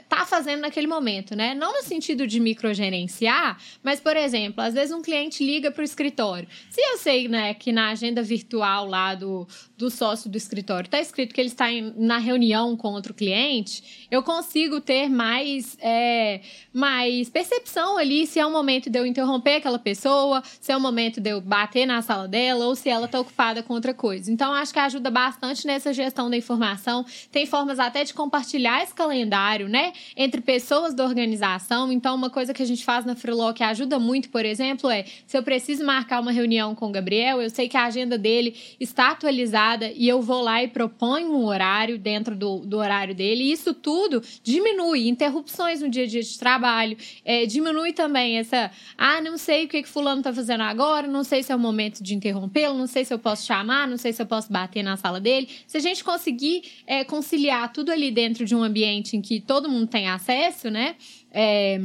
tá 0.08 0.24
fazendo 0.26 0.60
naquele 0.60 0.86
momento, 0.86 1.34
né? 1.36 1.54
Não 1.54 1.72
no 1.72 1.82
sentido 1.82 2.26
de 2.26 2.40
microgerenciar, 2.40 3.58
mas, 3.82 4.00
por 4.00 4.16
exemplo, 4.16 4.62
às 4.62 4.74
vezes 4.74 4.94
um 4.94 5.02
cliente 5.02 5.44
liga 5.44 5.70
para 5.70 5.82
o 5.82 5.84
escritório. 5.84 6.48
Se 6.70 6.80
eu 6.80 6.98
sei, 6.98 7.28
né, 7.28 7.54
que 7.54 7.72
na 7.72 7.90
agenda 7.90 8.22
virtual 8.22 8.86
lá 8.86 9.14
do, 9.14 9.46
do 9.76 9.90
sócio 9.90 10.30
do 10.30 10.36
escritório 10.36 10.88
tá 10.88 11.00
escrito 11.00 11.34
que 11.34 11.40
ele 11.40 11.48
está 11.48 11.70
em- 11.70 11.92
na 11.96 12.18
reunião 12.18 12.76
com 12.76 12.88
outro 12.92 13.12
cliente, 13.12 14.06
eu 14.10 14.22
consigo 14.22 14.80
ter 14.80 15.08
mais, 15.08 15.76
é, 15.80 16.40
mais 16.72 17.28
percepção 17.28 17.98
ali 17.98 18.26
se 18.26 18.38
é 18.38 18.46
o 18.46 18.50
momento 18.50 18.88
de 18.88 18.98
eu 18.98 19.04
interromper 19.06 19.56
aquela 19.56 19.78
pessoa, 19.78 20.42
se 20.60 20.70
é 20.72 20.76
o 20.76 20.80
momento 20.80 21.20
de 21.20 21.30
eu 21.30 21.40
bater 21.40 21.86
na 21.86 22.00
sala 22.02 22.28
dela 22.28 22.66
ou 22.66 22.74
se 22.74 22.88
ela 22.88 23.08
tá 23.08 23.18
ocupada 23.20 23.62
com 23.62 23.74
outra 23.74 23.92
coisa. 23.92 24.30
Então, 24.30 24.52
acho 24.52 24.72
que 24.72 24.78
ajuda 24.78 25.10
bastante 25.10 25.66
nessa 25.66 25.92
gestão 25.92 26.30
da 26.30 26.36
informação. 26.36 27.04
Tem 27.30 27.44
formas 27.46 27.78
até 27.78 28.04
de 28.04 28.14
compartilhar 28.14 28.82
esse 28.82 28.94
calendário, 28.94 29.68
né, 29.68 29.81
entre 30.16 30.40
pessoas 30.40 30.94
da 30.94 31.04
organização. 31.04 31.90
Então, 31.90 32.14
uma 32.14 32.28
coisa 32.28 32.52
que 32.52 32.62
a 32.62 32.66
gente 32.66 32.84
faz 32.84 33.04
na 33.04 33.16
Freeló 33.16 33.52
que 33.52 33.64
ajuda 33.64 33.98
muito, 33.98 34.28
por 34.28 34.44
exemplo, 34.44 34.90
é 34.90 35.04
se 35.26 35.36
eu 35.36 35.42
preciso 35.42 35.84
marcar 35.84 36.20
uma 36.20 36.32
reunião 36.32 36.74
com 36.74 36.88
o 36.88 36.92
Gabriel, 36.92 37.40
eu 37.40 37.48
sei 37.48 37.68
que 37.68 37.76
a 37.76 37.84
agenda 37.84 38.18
dele 38.18 38.54
está 38.78 39.10
atualizada 39.10 39.90
e 39.94 40.08
eu 40.08 40.20
vou 40.20 40.42
lá 40.42 40.62
e 40.62 40.68
proponho 40.68 41.32
um 41.32 41.46
horário 41.46 41.98
dentro 41.98 42.36
do, 42.36 42.58
do 42.58 42.76
horário 42.76 43.14
dele. 43.14 43.44
E 43.44 43.52
isso 43.52 43.72
tudo 43.72 44.22
diminui 44.42 45.08
interrupções 45.08 45.80
no 45.80 45.88
dia 45.88 46.04
a 46.04 46.06
dia 46.06 46.22
de 46.22 46.38
trabalho, 46.38 46.96
é, 47.24 47.46
diminui 47.46 47.92
também 47.92 48.38
essa, 48.38 48.70
ah, 48.98 49.20
não 49.20 49.38
sei 49.38 49.64
o 49.64 49.68
que, 49.68 49.82
que 49.82 49.88
fulano 49.88 50.20
está 50.20 50.32
fazendo 50.32 50.62
agora, 50.62 51.06
não 51.06 51.24
sei 51.24 51.42
se 51.42 51.52
é 51.52 51.56
o 51.56 51.58
momento 51.58 52.02
de 52.02 52.14
interrompê-lo, 52.14 52.76
não 52.76 52.86
sei 52.86 53.04
se 53.04 53.12
eu 53.14 53.18
posso 53.18 53.46
chamar, 53.46 53.88
não 53.88 53.96
sei 53.96 54.12
se 54.12 54.20
eu 54.20 54.26
posso 54.26 54.52
bater 54.52 54.82
na 54.82 54.96
sala 54.96 55.20
dele. 55.20 55.48
Se 55.66 55.76
a 55.76 55.80
gente 55.80 56.02
conseguir 56.04 56.62
é, 56.86 57.04
conciliar 57.04 57.72
tudo 57.72 57.90
ali 57.90 58.10
dentro 58.10 58.44
de 58.44 58.54
um 58.54 58.62
ambiente 58.62 59.16
em 59.16 59.20
que 59.20 59.40
todo 59.40 59.68
mundo 59.72 59.86
tem 59.86 60.08
acesso, 60.08 60.70
né? 60.70 60.96
É, 61.30 61.80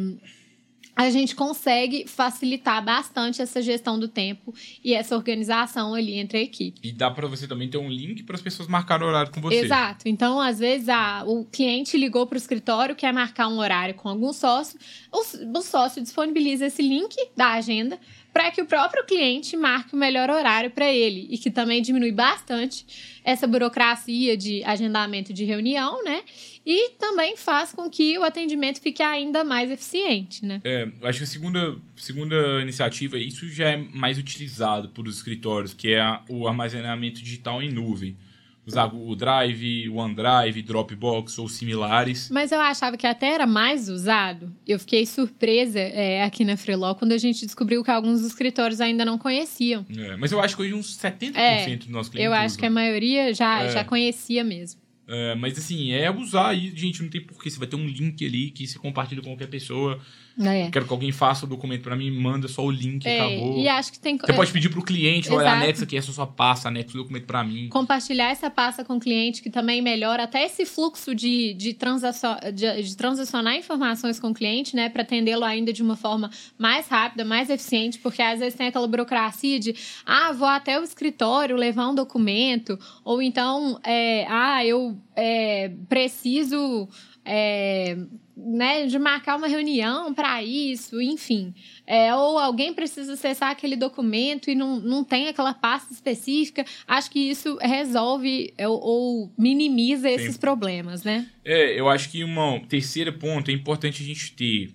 a 0.98 1.12
gente 1.12 1.36
consegue 1.36 2.08
facilitar 2.08 2.84
bastante 2.84 3.40
essa 3.40 3.62
gestão 3.62 4.00
do 4.00 4.08
tempo 4.08 4.52
e 4.84 4.96
essa 4.96 5.16
organização 5.16 5.94
ali 5.94 6.18
entre 6.18 6.40
a 6.40 6.42
equipe. 6.42 6.80
E 6.84 6.92
dá 6.92 7.12
para 7.12 7.28
você 7.28 7.48
também 7.48 7.70
ter 7.70 7.78
um 7.78 7.88
link 7.88 8.24
para 8.24 8.36
as 8.36 8.42
pessoas 8.42 8.68
marcarem 8.68 9.06
horário 9.06 9.32
com 9.32 9.40
você. 9.40 9.58
Exato. 9.58 10.10
Então, 10.10 10.42
às 10.42 10.58
vezes, 10.58 10.90
a, 10.90 11.24
o 11.24 11.46
cliente 11.46 11.96
ligou 11.96 12.26
para 12.26 12.36
o 12.36 12.38
escritório, 12.40 12.96
quer 12.96 13.14
marcar 13.14 13.48
um 13.48 13.60
horário 13.60 13.94
com 13.94 14.10
algum 14.10 14.34
sócio, 14.34 14.80
o, 15.12 15.60
o 15.60 15.62
sócio 15.62 16.02
disponibiliza 16.02 16.66
esse 16.66 16.82
link 16.82 17.16
da 17.36 17.54
agenda 17.54 18.00
para 18.34 18.52
que 18.52 18.62
o 18.62 18.66
próprio 18.66 19.04
cliente 19.04 19.58
marque 19.58 19.96
o 19.96 19.98
melhor 19.98 20.30
horário 20.30 20.70
para 20.70 20.92
ele 20.92 21.28
e 21.30 21.38
que 21.38 21.50
também 21.50 21.82
diminui 21.82 22.12
bastante 22.12 22.86
essa 23.24 23.48
burocracia 23.48 24.38
de 24.38 24.64
agendamento 24.64 25.34
de 25.34 25.44
reunião, 25.44 26.04
né? 26.04 26.22
E 26.70 26.90
também 27.00 27.38
faz 27.38 27.72
com 27.72 27.90
que 27.90 28.18
o 28.18 28.24
atendimento 28.26 28.82
fique 28.82 29.02
ainda 29.02 29.42
mais 29.42 29.72
eficiente, 29.72 30.46
né? 30.46 30.60
É, 30.66 30.86
acho 31.04 31.20
que 31.20 31.24
a 31.24 31.28
segunda, 31.28 31.78
segunda 31.96 32.62
iniciativa, 32.62 33.18
isso 33.18 33.48
já 33.48 33.70
é 33.70 33.78
mais 33.78 34.18
utilizado 34.18 34.90
por 34.90 35.08
os 35.08 35.16
escritórios, 35.16 35.74
que 35.74 35.94
é 35.94 36.02
a, 36.02 36.22
o 36.28 36.46
armazenamento 36.46 37.24
digital 37.24 37.64
em 37.64 37.72
nuvem 37.72 38.18
usar 38.66 38.94
o 38.94 39.16
Drive, 39.16 39.88
OneDrive, 39.90 40.62
Dropbox 40.62 41.40
ou 41.40 41.48
similares. 41.48 42.30
Mas 42.30 42.52
eu 42.52 42.60
achava 42.60 42.98
que 42.98 43.08
até 43.08 43.28
era 43.28 43.48
mais 43.48 43.88
usado. 43.88 44.54
Eu 44.68 44.78
fiquei 44.78 45.06
surpresa 45.06 45.80
é, 45.80 46.22
aqui 46.22 46.44
na 46.44 46.58
Freeló 46.58 46.94
quando 46.94 47.14
a 47.14 47.18
gente 47.18 47.46
descobriu 47.46 47.82
que 47.82 47.90
alguns 47.90 48.26
escritórios 48.26 48.82
ainda 48.82 49.06
não 49.06 49.18
conheciam. 49.18 49.86
É, 49.98 50.18
mas 50.18 50.34
eu 50.34 50.42
acho 50.42 50.58
que 50.58 50.64
hoje 50.64 50.74
uns 50.74 50.98
70% 50.98 51.32
é, 51.34 51.76
dos 51.78 51.88
nossos 51.88 52.12
clientes 52.12 52.26
Eu 52.26 52.34
acho 52.34 52.58
que 52.58 52.66
a 52.66 52.70
maioria 52.70 53.34
já, 53.34 53.64
é. 53.64 53.72
já 53.72 53.86
conhecia 53.86 54.44
mesmo. 54.44 54.82
É, 55.08 55.36
mas 55.36 55.58
assim, 55.58 55.92
é 55.92 56.12
usar 56.12 56.50
aí, 56.50 56.72
gente, 56.76 57.02
não 57.02 57.10
tem 57.10 57.22
porquê. 57.22 57.50
Você 57.50 57.58
vai 57.58 57.68
ter 57.68 57.76
um 57.76 57.86
link 57.88 58.26
ali 58.26 58.52
que 58.52 58.68
se 58.68 58.78
compartilha 58.78 59.22
com 59.22 59.30
qualquer 59.30 59.48
pessoa. 59.48 60.00
É. 60.40 60.70
Quero 60.70 60.86
que 60.86 60.94
alguém 60.94 61.12
faça 61.12 61.46
o 61.46 61.50
documento 61.50 61.82
para 61.82 61.96
mim, 61.96 62.12
manda 62.12 62.48
só 62.48 62.64
o 62.64 62.70
link, 62.70 63.06
é, 63.06 63.20
acabou. 63.20 63.58
E 63.58 63.68
acho 63.68 63.92
que 63.92 64.00
tem 64.00 64.18
Você 64.18 64.34
pode 64.34 64.52
pedir 64.52 64.70
pro 64.70 64.84
cliente, 64.84 65.32
olha, 65.32 65.52
anexa 65.52 65.84
aqui 65.84 65.98
essa 65.98 66.12
sua 66.12 66.28
pasta, 66.28 66.68
anexa 66.68 66.92
o 66.92 67.02
documento 67.02 67.26
para 67.26 67.44
mim. 67.44 67.70
Compartilhar 67.70 68.30
essa 68.30 68.50
pasta 68.50 68.84
com 68.86 68.98
o 68.98 69.00
cliente, 69.00 69.42
que 69.42 69.50
também 69.50 69.82
melhora 69.82 70.24
até 70.24 70.46
esse 70.46 70.66
fluxo 70.66 71.16
de, 71.16 71.54
de, 71.56 71.74
transacion, 71.74 72.36
de, 72.54 72.84
de 72.84 72.96
transacionar 72.96 73.56
informações 73.56 74.20
com 74.20 74.30
o 74.30 74.34
cliente, 74.34 74.76
né? 74.76 74.90
Para 74.90 75.02
atendê-lo 75.02 75.44
ainda 75.44 75.74
de 75.74 75.82
uma 75.82 75.96
forma 75.96 76.30
mais 76.58 76.88
rápida, 76.88 77.26
mais 77.26 77.50
eficiente, 77.50 77.98
porque 77.98 78.22
às 78.22 78.40
vezes 78.40 78.56
tem 78.56 78.68
aquela 78.68 78.88
burocracia 78.88 79.60
de, 79.60 79.76
ah, 80.06 80.32
vou 80.34 80.48
até 80.48 80.80
o 80.80 80.84
escritório 80.84 81.56
levar 81.56 81.90
um 81.90 81.96
documento, 81.96 82.78
ou 83.04 83.22
então, 83.22 83.80
é, 83.84 84.26
ah, 84.30 84.64
eu 84.64 84.96
é, 85.16 85.72
preciso 85.90 86.88
é, 87.30 87.98
né, 88.38 88.86
de 88.86 88.98
marcar 88.98 89.36
uma 89.36 89.48
reunião 89.48 90.14
para 90.14 90.42
isso, 90.42 91.02
enfim. 91.02 91.54
É, 91.86 92.16
ou 92.16 92.40
alguém 92.40 92.74
precisa 92.74 93.14
acessar 93.14 93.52
aquele 93.52 93.76
documento 93.76 94.50
e 94.50 94.56
não, 94.56 94.80
não 94.80 95.04
tem 95.04 95.28
aquela 95.28 95.54
pasta 95.54 95.94
específica. 95.94 96.66
Acho 96.88 97.12
que 97.12 97.20
isso 97.20 97.58
resolve 97.58 98.54
ou, 98.60 98.80
ou 98.80 99.34
minimiza 99.38 100.08
Sim. 100.08 100.16
esses 100.16 100.38
problemas, 100.38 101.04
né? 101.04 101.28
É, 101.44 101.78
eu 101.78 101.90
acho 101.90 102.10
que 102.10 102.24
um 102.24 102.60
terceiro 102.66 103.12
ponto 103.12 103.52
é 103.52 103.54
importante 103.54 104.02
a 104.02 104.06
gente 104.06 104.32
ter 104.32 104.72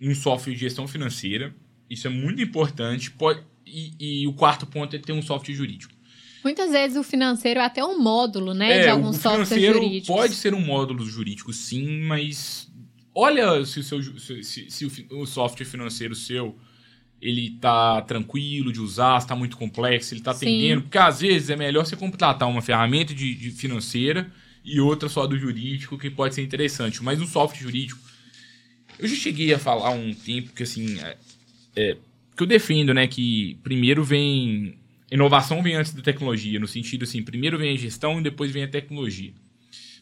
um 0.00 0.14
software 0.14 0.54
de 0.54 0.58
gestão 0.58 0.88
financeira. 0.88 1.54
Isso 1.88 2.08
é 2.08 2.10
muito 2.10 2.42
importante. 2.42 3.12
Pode, 3.12 3.44
e, 3.64 4.22
e 4.22 4.26
o 4.26 4.32
quarto 4.32 4.66
ponto 4.66 4.96
é 4.96 4.98
ter 4.98 5.12
um 5.12 5.22
software 5.22 5.54
jurídico. 5.54 5.91
Muitas 6.42 6.72
vezes 6.72 6.96
o 6.96 7.02
financeiro 7.02 7.60
é 7.60 7.64
até 7.64 7.84
um 7.84 7.98
módulo, 7.98 8.52
né? 8.52 8.78
É, 8.78 8.82
de 8.82 8.88
alguns 8.88 9.16
softwares 9.16 9.64
jurídicos. 9.64 10.06
Pode 10.08 10.34
ser 10.34 10.54
um 10.54 10.60
módulo 10.60 11.04
jurídico, 11.04 11.52
sim, 11.52 12.00
mas 12.02 12.70
olha 13.14 13.64
se 13.64 13.80
o, 13.80 13.82
seu, 13.82 14.02
se, 14.18 14.42
se, 14.42 14.70
se 14.70 15.06
o 15.10 15.26
software 15.26 15.66
financeiro 15.66 16.14
seu 16.14 16.56
ele 17.22 17.50
tá 17.60 18.02
tranquilo 18.02 18.72
de 18.72 18.80
usar, 18.80 19.18
está 19.18 19.36
muito 19.36 19.56
complexo, 19.56 20.12
ele 20.12 20.20
está 20.20 20.32
atendendo. 20.32 20.82
Porque 20.82 20.98
às 20.98 21.20
vezes 21.20 21.50
é 21.50 21.56
melhor 21.56 21.86
você 21.86 21.94
contratar 21.94 22.48
uma 22.48 22.60
ferramenta 22.60 23.14
de, 23.14 23.32
de, 23.36 23.52
financeira 23.52 24.28
e 24.64 24.80
outra 24.80 25.08
só 25.08 25.24
do 25.24 25.38
jurídico, 25.38 25.96
que 25.96 26.10
pode 26.10 26.34
ser 26.34 26.42
interessante. 26.42 27.00
Mas 27.02 27.20
um 27.20 27.26
software 27.26 27.62
jurídico. 27.62 28.00
Eu 28.98 29.06
já 29.06 29.14
cheguei 29.14 29.54
a 29.54 29.58
falar 29.58 29.90
um 29.90 30.12
tempo 30.12 30.52
que 30.52 30.64
assim. 30.64 30.98
É, 30.98 31.16
é, 31.76 31.96
que 32.36 32.42
eu 32.42 32.46
defendo, 32.46 32.92
né? 32.92 33.06
Que 33.06 33.56
primeiro 33.62 34.02
vem 34.02 34.81
inovação 35.14 35.62
vem 35.62 35.74
antes 35.74 35.92
da 35.92 36.02
tecnologia, 36.02 36.58
no 36.58 36.66
sentido 36.66 37.04
assim, 37.04 37.22
primeiro 37.22 37.58
vem 37.58 37.74
a 37.74 37.78
gestão 37.78 38.18
e 38.18 38.22
depois 38.22 38.50
vem 38.50 38.64
a 38.64 38.68
tecnologia. 38.68 39.32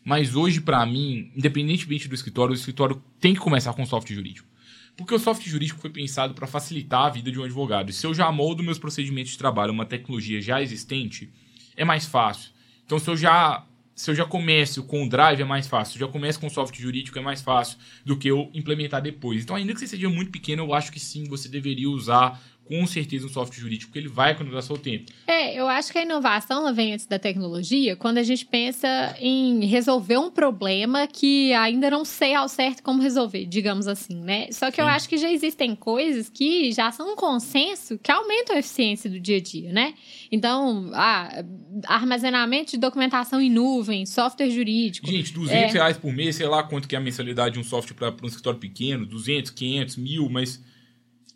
Mas 0.04 0.34
hoje, 0.34 0.61
para 0.61 0.84
mim, 0.86 1.30
independentemente 1.36 2.08
do 2.08 2.14
escritório, 2.14 2.52
o 2.52 2.56
escritório 2.56 3.02
tem 3.20 3.34
que 3.34 3.40
começar 3.40 3.72
com 3.74 3.84
software 3.84 4.14
jurídico. 4.14 4.48
Porque 4.96 5.14
o 5.14 5.18
software 5.18 5.50
jurídico 5.50 5.80
foi 5.80 5.90
pensado 5.90 6.34
para 6.34 6.46
facilitar 6.46 7.06
a 7.06 7.11
vida 7.11 7.30
de 7.30 7.38
um 7.38 7.44
advogado. 7.44 7.90
E 7.90 7.92
se 7.92 8.06
eu 8.06 8.14
já 8.14 8.30
moldo 8.30 8.62
meus 8.62 8.78
procedimentos 8.78 9.32
de 9.32 9.38
trabalho 9.38 9.72
uma 9.72 9.84
tecnologia 9.84 10.40
já 10.40 10.62
existente, 10.62 11.30
é 11.76 11.84
mais 11.84 12.06
fácil. 12.06 12.50
Então, 12.84 12.98
se 12.98 13.08
eu 13.08 13.16
já 13.16 13.66
se 13.94 14.11
eu 14.11 14.14
já 14.14 14.24
começo 14.24 14.82
com 14.84 15.04
o 15.04 15.08
Drive 15.08 15.42
é 15.42 15.44
mais 15.44 15.66
fácil, 15.66 15.92
se 15.92 15.98
eu 16.02 16.06
já 16.06 16.12
começo 16.12 16.40
com 16.40 16.46
o 16.46 16.50
software 16.50 16.80
jurídico 16.80 17.18
é 17.18 17.20
mais 17.20 17.42
fácil 17.42 17.76
do 18.02 18.16
que 18.16 18.28
eu 18.28 18.50
implementar 18.54 19.02
depois. 19.02 19.42
Então, 19.42 19.54
ainda 19.54 19.74
que 19.74 19.80
você 19.80 19.86
seja 19.86 20.08
muito 20.08 20.30
pequeno, 20.30 20.62
eu 20.62 20.72
acho 20.72 20.90
que 20.90 20.98
sim, 20.98 21.24
você 21.24 21.50
deveria 21.50 21.88
usar 21.90 22.40
com 22.70 22.86
certeza 22.86 23.26
um 23.26 23.28
software 23.28 23.58
jurídico, 23.58 23.90
porque 23.90 23.98
ele 23.98 24.08
vai 24.08 24.30
economizar 24.30 24.62
seu 24.62 24.78
tempo. 24.78 25.10
É, 25.26 25.58
eu 25.58 25.66
acho 25.66 25.90
que 25.90 25.98
a 25.98 26.02
inovação 26.02 26.72
vem 26.72 26.92
antes 26.92 27.04
da 27.04 27.18
tecnologia 27.18 27.96
quando 27.96 28.18
a 28.18 28.22
gente 28.22 28.46
pensa 28.46 29.16
em 29.18 29.66
resolver 29.66 30.18
um 30.18 30.30
problema 30.30 31.08
que 31.08 31.52
ainda 31.52 31.90
não 31.90 32.04
sei 32.04 32.32
ao 32.32 32.48
certo 32.48 32.80
como 32.84 33.02
resolver, 33.02 33.44
digamos 33.44 33.88
assim, 33.88 34.22
né? 34.22 34.46
Só 34.52 34.70
que 34.70 34.76
Sim. 34.76 34.82
eu 34.82 34.86
acho 34.86 35.08
que 35.08 35.18
já 35.18 35.32
existem 35.32 35.74
coisas 35.74 36.28
que 36.28 36.70
já 36.70 36.92
são 36.92 37.14
um 37.14 37.16
consenso 37.16 37.98
que 37.98 38.12
aumentam 38.12 38.54
a 38.54 38.60
eficiência 38.60 39.10
do 39.10 39.18
dia 39.18 39.38
a 39.38 39.40
dia, 39.40 39.72
né? 39.72 39.94
Então, 40.30 40.92
ah, 40.94 41.44
armazenamento 41.86 42.70
de 42.70 42.76
documentação 42.76 43.40
em 43.40 43.50
nuvem, 43.50 44.06
software 44.06 44.48
jurídico. 44.48 45.08
Gente, 45.08 45.32
200 45.32 45.52
é... 45.52 45.66
reais 45.72 45.98
por 45.98 46.12
mês, 46.12 46.36
sei 46.36 46.46
lá 46.46 46.62
quanto 46.62 46.86
que 46.86 46.94
é 46.94 46.98
a 46.98 47.02
mensalidade 47.02 47.54
de 47.54 47.58
um 47.58 47.64
software 47.64 47.96
para 47.96 48.24
um 48.24 48.28
escritório 48.28 48.60
pequeno, 48.60 49.04
200, 49.06 49.50
500, 49.50 49.96
mil, 49.96 50.28
mas 50.28 50.62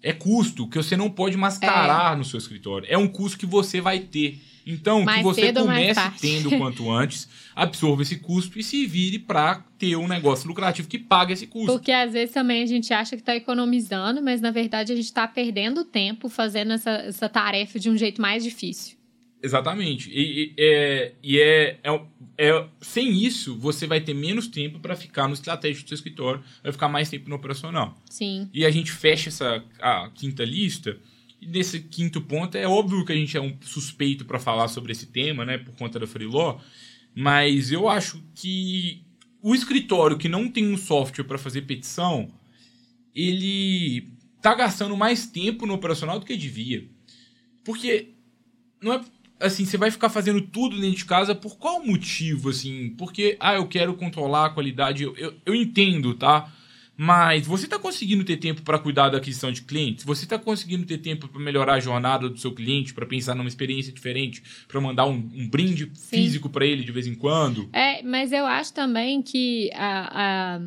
é 0.05 0.13
custo 0.13 0.69
que 0.69 0.77
você 0.77 0.99
não 0.99 1.09
pode 1.09 1.35
mascarar 1.35 2.13
é. 2.13 2.17
no 2.17 2.25
seu 2.25 2.39
escritório. 2.39 2.87
É 2.91 2.99
um 2.99 3.09
custo 3.09 3.39
que 3.39 3.47
você 3.47 3.81
vai 3.81 4.01
ter. 4.01 4.39
Então, 4.67 5.03
mais 5.03 5.19
que 5.19 5.25
você 5.25 5.53
comece 5.53 6.01
tendo 6.21 6.51
quanto 6.59 6.91
antes, 6.91 7.27
absorva 7.57 8.03
esse 8.03 8.19
custo 8.19 8.59
e 8.59 8.63
se 8.63 8.87
vire 8.87 9.19
para 9.19 9.65
ter 9.79 9.97
um 9.97 10.07
negócio 10.07 10.47
lucrativo 10.47 10.89
que 10.89 10.99
pague 10.99 11.33
esse 11.33 11.47
custo. 11.47 11.73
Porque 11.73 11.91
às 11.91 12.13
vezes 12.13 12.35
também 12.35 12.63
a 12.63 12.67
gente 12.67 12.93
acha 12.93 13.17
que 13.17 13.23
está 13.23 13.35
economizando, 13.35 14.23
mas 14.23 14.43
na 14.43 14.51
verdade 14.51 14.93
a 14.93 14.97
gente 14.97 15.07
está 15.07 15.27
perdendo 15.27 15.85
tempo 15.85 16.29
fazendo 16.29 16.75
essa, 16.75 16.91
essa 16.91 17.29
tarefa 17.29 17.79
de 17.81 17.89
um 17.89 17.97
jeito 17.97 18.21
mais 18.21 18.45
difícil. 18.45 18.99
Exatamente. 19.43 20.11
E, 20.11 20.23
e, 20.23 20.55
é, 20.59 21.13
e 21.23 21.39
é, 21.39 21.79
é, 21.83 22.01
é, 22.37 22.66
sem 22.80 23.12
isso, 23.12 23.57
você 23.57 23.87
vai 23.87 24.01
ter 24.01 24.14
menos 24.14 24.49
tempo 24.49 24.80
para 24.80 24.97
ficar 24.97 25.28
no 25.28 25.35
estratégico 25.35 25.85
do 25.85 25.89
seu 25.89 25.95
escritório, 25.95 26.43
vai 26.62 26.72
ficar 26.72 26.89
mais 26.89 27.09
tempo 27.09 27.28
no 27.28 27.37
operacional. 27.37 27.97
Sim. 28.11 28.49
E 28.53 28.64
a 28.64 28.70
gente 28.70 28.91
fecha 28.91 29.28
essa 29.28 29.64
a 29.80 30.11
quinta 30.14 30.45
lista. 30.45 30.99
E 31.41 31.47
nesse 31.47 31.80
quinto 31.80 32.20
ponto, 32.20 32.57
é 32.57 32.66
óbvio 32.66 33.05
que 33.05 33.12
a 33.12 33.16
gente 33.16 33.37
é 33.37 33.41
um 33.41 33.57
suspeito 33.61 34.24
para 34.24 34.39
falar 34.39 34.68
sobre 34.68 34.93
esse 34.93 35.07
tema, 35.07 35.45
né, 35.45 35.59
por 35.59 35.74
conta 35.76 35.99
da 35.99 36.07
Freeló, 36.07 36.59
mas 37.14 37.70
eu 37.70 37.89
acho 37.89 38.22
que 38.35 39.03
o 39.41 39.55
escritório 39.55 40.18
que 40.18 40.28
não 40.28 40.49
tem 40.49 40.72
um 40.72 40.76
software 40.76 41.24
para 41.24 41.39
fazer 41.39 41.62
petição, 41.62 42.30
ele 43.14 44.09
tá 44.41 44.55
gastando 44.55 44.97
mais 44.97 45.26
tempo 45.26 45.66
no 45.66 45.74
operacional 45.74 46.18
do 46.18 46.26
que 46.26 46.37
devia. 46.37 46.89
Porque 47.62 48.09
não 48.80 48.93
é 48.93 49.01
assim, 49.41 49.64
você 49.64 49.76
vai 49.76 49.91
ficar 49.91 50.09
fazendo 50.09 50.41
tudo 50.41 50.80
dentro 50.80 50.97
de 50.97 51.05
casa 51.05 51.35
por 51.35 51.57
qual 51.57 51.85
motivo, 51.85 52.51
assim? 52.51 52.95
Porque, 52.97 53.37
ah, 53.41 53.55
eu 53.55 53.66
quero 53.66 53.95
controlar 53.95 54.47
a 54.47 54.51
qualidade, 54.51 55.03
eu, 55.03 55.16
eu, 55.16 55.35
eu 55.45 55.55
entendo, 55.55 56.14
tá? 56.14 56.53
Mas 56.97 57.47
você 57.47 57.64
está 57.64 57.78
conseguindo 57.78 58.22
ter 58.22 58.37
tempo 58.37 58.62
para 58.62 58.78
cuidar 58.78 59.09
da 59.09 59.18
aquisição 59.18 59.51
de 59.51 59.62
clientes? 59.62 60.05
Você 60.05 60.24
está 60.24 60.39
conseguindo 60.39 60.87
ter 60.87 60.99
tempo 60.99 61.26
para 61.26 61.41
melhorar 61.41 61.74
a 61.74 61.80
jornada 61.80 62.28
do 62.28 62.39
seu 62.39 62.53
cliente, 62.53 62.95
para 62.95 63.05
pensar 63.05 63.35
numa 63.35 63.49
experiência 63.49 63.93
diferente, 63.93 64.43
para 64.68 64.80
mandar 64.80 65.07
um, 65.07 65.28
um 65.35 65.49
brinde 65.49 65.91
Sim. 65.95 66.16
físico 66.16 66.49
para 66.49 66.64
ele 66.64 66.85
de 66.85 66.93
vez 66.93 67.07
em 67.07 67.14
quando? 67.14 67.68
É, 67.72 68.01
mas 68.03 68.30
eu 68.30 68.47
acho 68.47 68.72
também 68.72 69.22
que 69.22 69.70
a, 69.74 70.57
a 70.57 70.61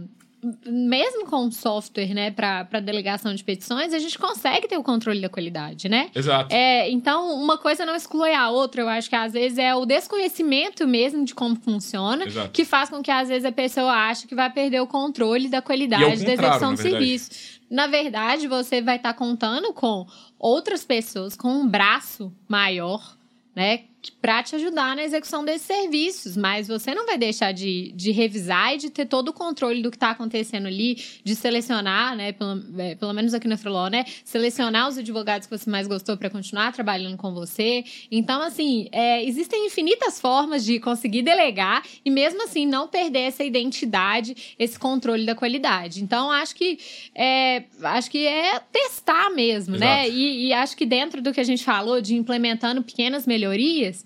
mesmo 0.66 1.26
com 1.26 1.52
software, 1.52 2.14
né, 2.14 2.32
para 2.32 2.80
delegação 2.80 3.34
de 3.34 3.44
petições, 3.44 3.94
a 3.94 4.00
gente 4.00 4.18
consegue 4.20 4.68
ter 4.68 4.78
o 4.78 4.84
controle 4.84 5.20
da 5.20 5.30
qualidade, 5.30 5.90
né? 5.90 6.10
Exato. 6.14 6.54
É, 6.54 6.90
então, 6.92 7.34
uma 7.34 7.58
coisa 7.58 7.86
não 7.86 7.96
exclui 7.96 8.34
a 8.34 8.50
outra. 8.50 8.82
Eu 8.82 8.90
acho 8.90 9.10
que 9.10 9.16
às 9.16 9.34
vezes 9.34 9.58
é 9.58 9.76
o 9.76 9.86
desconhecimento 9.86 10.88
mesmo 10.88 11.26
de 11.26 11.34
como 11.34 11.56
funciona 11.56 12.26
Exato. 12.26 12.52
que 12.52 12.64
faz 12.64 12.90
com 12.90 13.02
que 13.02 13.10
às 13.10 13.30
vezes 13.30 13.46
a 13.46 13.52
pessoa 13.52 13.92
ache 13.92 14.28
que 14.28 14.36
vai 14.36 14.50
perder 14.52 14.80
o 14.80 14.88
controle 14.88 15.50
da 15.50 15.62
qualidade 15.62 16.04
é 16.04 16.26
da 16.26 16.34
execução 16.34 16.74
do 16.74 16.82
serviço. 16.82 17.58
Na 17.70 17.88
verdade, 17.88 18.48
você 18.48 18.82
vai 18.82 18.98
estar 18.98 19.14
tá 19.14 19.18
contando 19.18 19.74
com 19.74 20.06
outras 20.38 20.86
pessoas 20.86 21.36
com 21.36 21.50
um 21.50 21.68
braço 21.68 22.32
maior, 22.48 23.18
né? 23.56 23.82
Para 24.22 24.42
te 24.44 24.56
ajudar 24.56 24.96
na 24.96 25.04
execução 25.04 25.44
desses 25.44 25.68
serviços, 25.68 26.38
mas 26.38 26.68
você 26.68 26.94
não 26.94 27.06
vai 27.06 27.18
deixar 27.18 27.52
de, 27.52 27.92
de 27.96 28.12
revisar 28.12 28.74
e 28.74 28.78
de 28.78 28.90
ter 28.90 29.06
todo 29.06 29.30
o 29.30 29.34
controle 29.34 29.82
do 29.82 29.90
que 29.90 29.98
está 29.98 30.12
acontecendo 30.12 30.68
ali, 30.68 31.02
de 31.24 31.36
selecionar, 31.36 32.16
né, 32.16 32.32
pelo, 32.32 32.64
é, 32.80 32.96
pelo 32.96 33.14
menos 33.14 33.34
aqui 33.34 33.48
na 33.48 33.58
Freeló, 33.58 33.88
né, 33.88 34.06
selecionar 34.24 34.88
os 34.90 34.98
advogados 34.98 35.48
que 35.48 35.58
você 35.58 35.70
mais 35.70 35.88
gostou 35.88 36.18
para 36.18 36.30
continuar 36.30 36.72
trabalhando 36.74 37.18
com 37.18 37.34
você. 37.34 37.84
Então, 38.12 38.42
assim, 38.42 38.88
é, 38.92 39.24
existem 39.24 39.66
infinitas 39.66 40.20
formas 40.20 40.64
de 40.64 40.80
conseguir 40.80 41.22
delegar 41.22 41.84
e 42.04 42.10
mesmo 42.10 42.44
assim 42.44 42.66
não 42.66 42.88
perder 42.88 43.22
essa 43.22 43.44
identidade, 43.44 44.56
esse 44.58 44.78
controle 44.78 45.26
da 45.26 45.36
qualidade. 45.36 46.04
Então, 46.04 46.32
acho 46.32 46.56
que 46.56 46.80
é, 47.14 47.64
acho 47.84 48.10
que 48.10 48.26
é 48.26 48.60
testar 48.72 49.30
mesmo, 49.32 49.78
né? 49.78 50.06
Exato. 50.06 50.12
né? 50.12 50.18
E, 50.18 50.48
e 50.48 50.54
acho 50.54 50.78
que 50.78 50.86
dentro 50.86 51.22
do 51.22 51.34
que 51.34 51.40
a 51.40 51.44
gente 51.44 51.64
falou 51.64 52.02
de 52.02 52.16
implementando 52.16 52.84
pequenas 52.84 53.26
melhorias, 53.26 53.97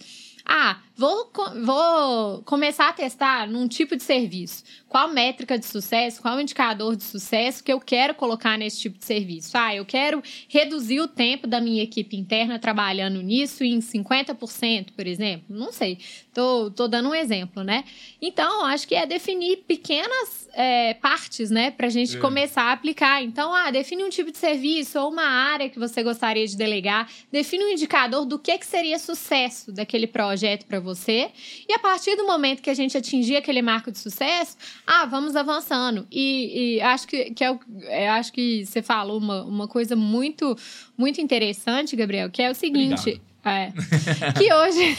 ah, 0.45 0.77
vou, 1.01 1.31
vou 1.65 2.43
começar 2.43 2.89
a 2.89 2.93
testar 2.93 3.47
num 3.47 3.67
tipo 3.67 3.95
de 3.95 4.03
serviço. 4.03 4.63
Qual 4.87 5.07
métrica 5.07 5.57
de 5.57 5.65
sucesso, 5.65 6.21
qual 6.21 6.39
indicador 6.39 6.95
de 6.95 7.03
sucesso 7.03 7.63
que 7.63 7.73
eu 7.73 7.79
quero 7.79 8.13
colocar 8.13 8.55
nesse 8.55 8.81
tipo 8.81 8.99
de 8.99 9.05
serviço? 9.05 9.57
Ah, 9.57 9.73
eu 9.73 9.83
quero 9.83 10.21
reduzir 10.47 10.99
o 10.99 11.07
tempo 11.07 11.47
da 11.47 11.59
minha 11.59 11.81
equipe 11.81 12.15
interna 12.15 12.59
trabalhando 12.59 13.19
nisso 13.21 13.63
em 13.63 13.79
50%, 13.79 14.89
por 14.95 15.07
exemplo. 15.07 15.45
Não 15.49 15.71
sei, 15.71 15.97
tô, 16.33 16.69
tô 16.69 16.87
dando 16.87 17.09
um 17.09 17.15
exemplo, 17.15 17.63
né? 17.63 17.83
Então, 18.21 18.65
acho 18.65 18.87
que 18.87 18.93
é 18.93 19.07
definir 19.07 19.63
pequenas 19.67 20.47
é, 20.53 20.93
partes, 20.95 21.49
né, 21.49 21.71
para 21.71 21.87
a 21.87 21.89
gente 21.89 22.17
é. 22.17 22.19
começar 22.19 22.63
a 22.63 22.73
aplicar. 22.73 23.23
Então, 23.23 23.55
ah, 23.55 23.71
define 23.71 24.03
um 24.03 24.09
tipo 24.09 24.31
de 24.31 24.37
serviço 24.37 24.99
ou 24.99 25.09
uma 25.09 25.25
área 25.25 25.69
que 25.69 25.79
você 25.79 26.03
gostaria 26.03 26.45
de 26.45 26.55
delegar, 26.55 27.09
define 27.31 27.63
um 27.63 27.69
indicador 27.69 28.25
do 28.25 28.37
que, 28.37 28.55
que 28.57 28.65
seria 28.67 28.99
sucesso 28.99 29.71
daquele 29.71 30.05
projeto 30.05 30.65
para 30.65 30.79
você 30.79 30.90
você. 30.95 31.31
E 31.67 31.73
a 31.73 31.79
partir 31.79 32.15
do 32.15 32.25
momento 32.25 32.61
que 32.61 32.69
a 32.69 32.73
gente 32.73 32.97
atingir 32.97 33.35
aquele 33.35 33.61
marco 33.61 33.91
de 33.91 33.97
sucesso, 33.97 34.57
ah, 34.85 35.05
vamos 35.05 35.35
avançando. 35.35 36.07
E, 36.11 36.75
e 36.75 36.81
acho 36.81 37.07
que, 37.07 37.31
que 37.31 37.43
é, 37.43 37.59
é, 37.83 38.09
acho 38.09 38.31
que 38.33 38.65
você 38.65 38.81
falou 38.81 39.17
uma, 39.17 39.43
uma 39.43 39.67
coisa 39.67 39.95
muito, 39.95 40.57
muito 40.97 41.21
interessante, 41.21 41.95
Gabriel, 41.95 42.29
que 42.29 42.41
é 42.41 42.49
o 42.49 42.55
seguinte. 42.55 43.21
É. 43.43 43.71
que 44.37 44.53
hoje. 44.53 44.97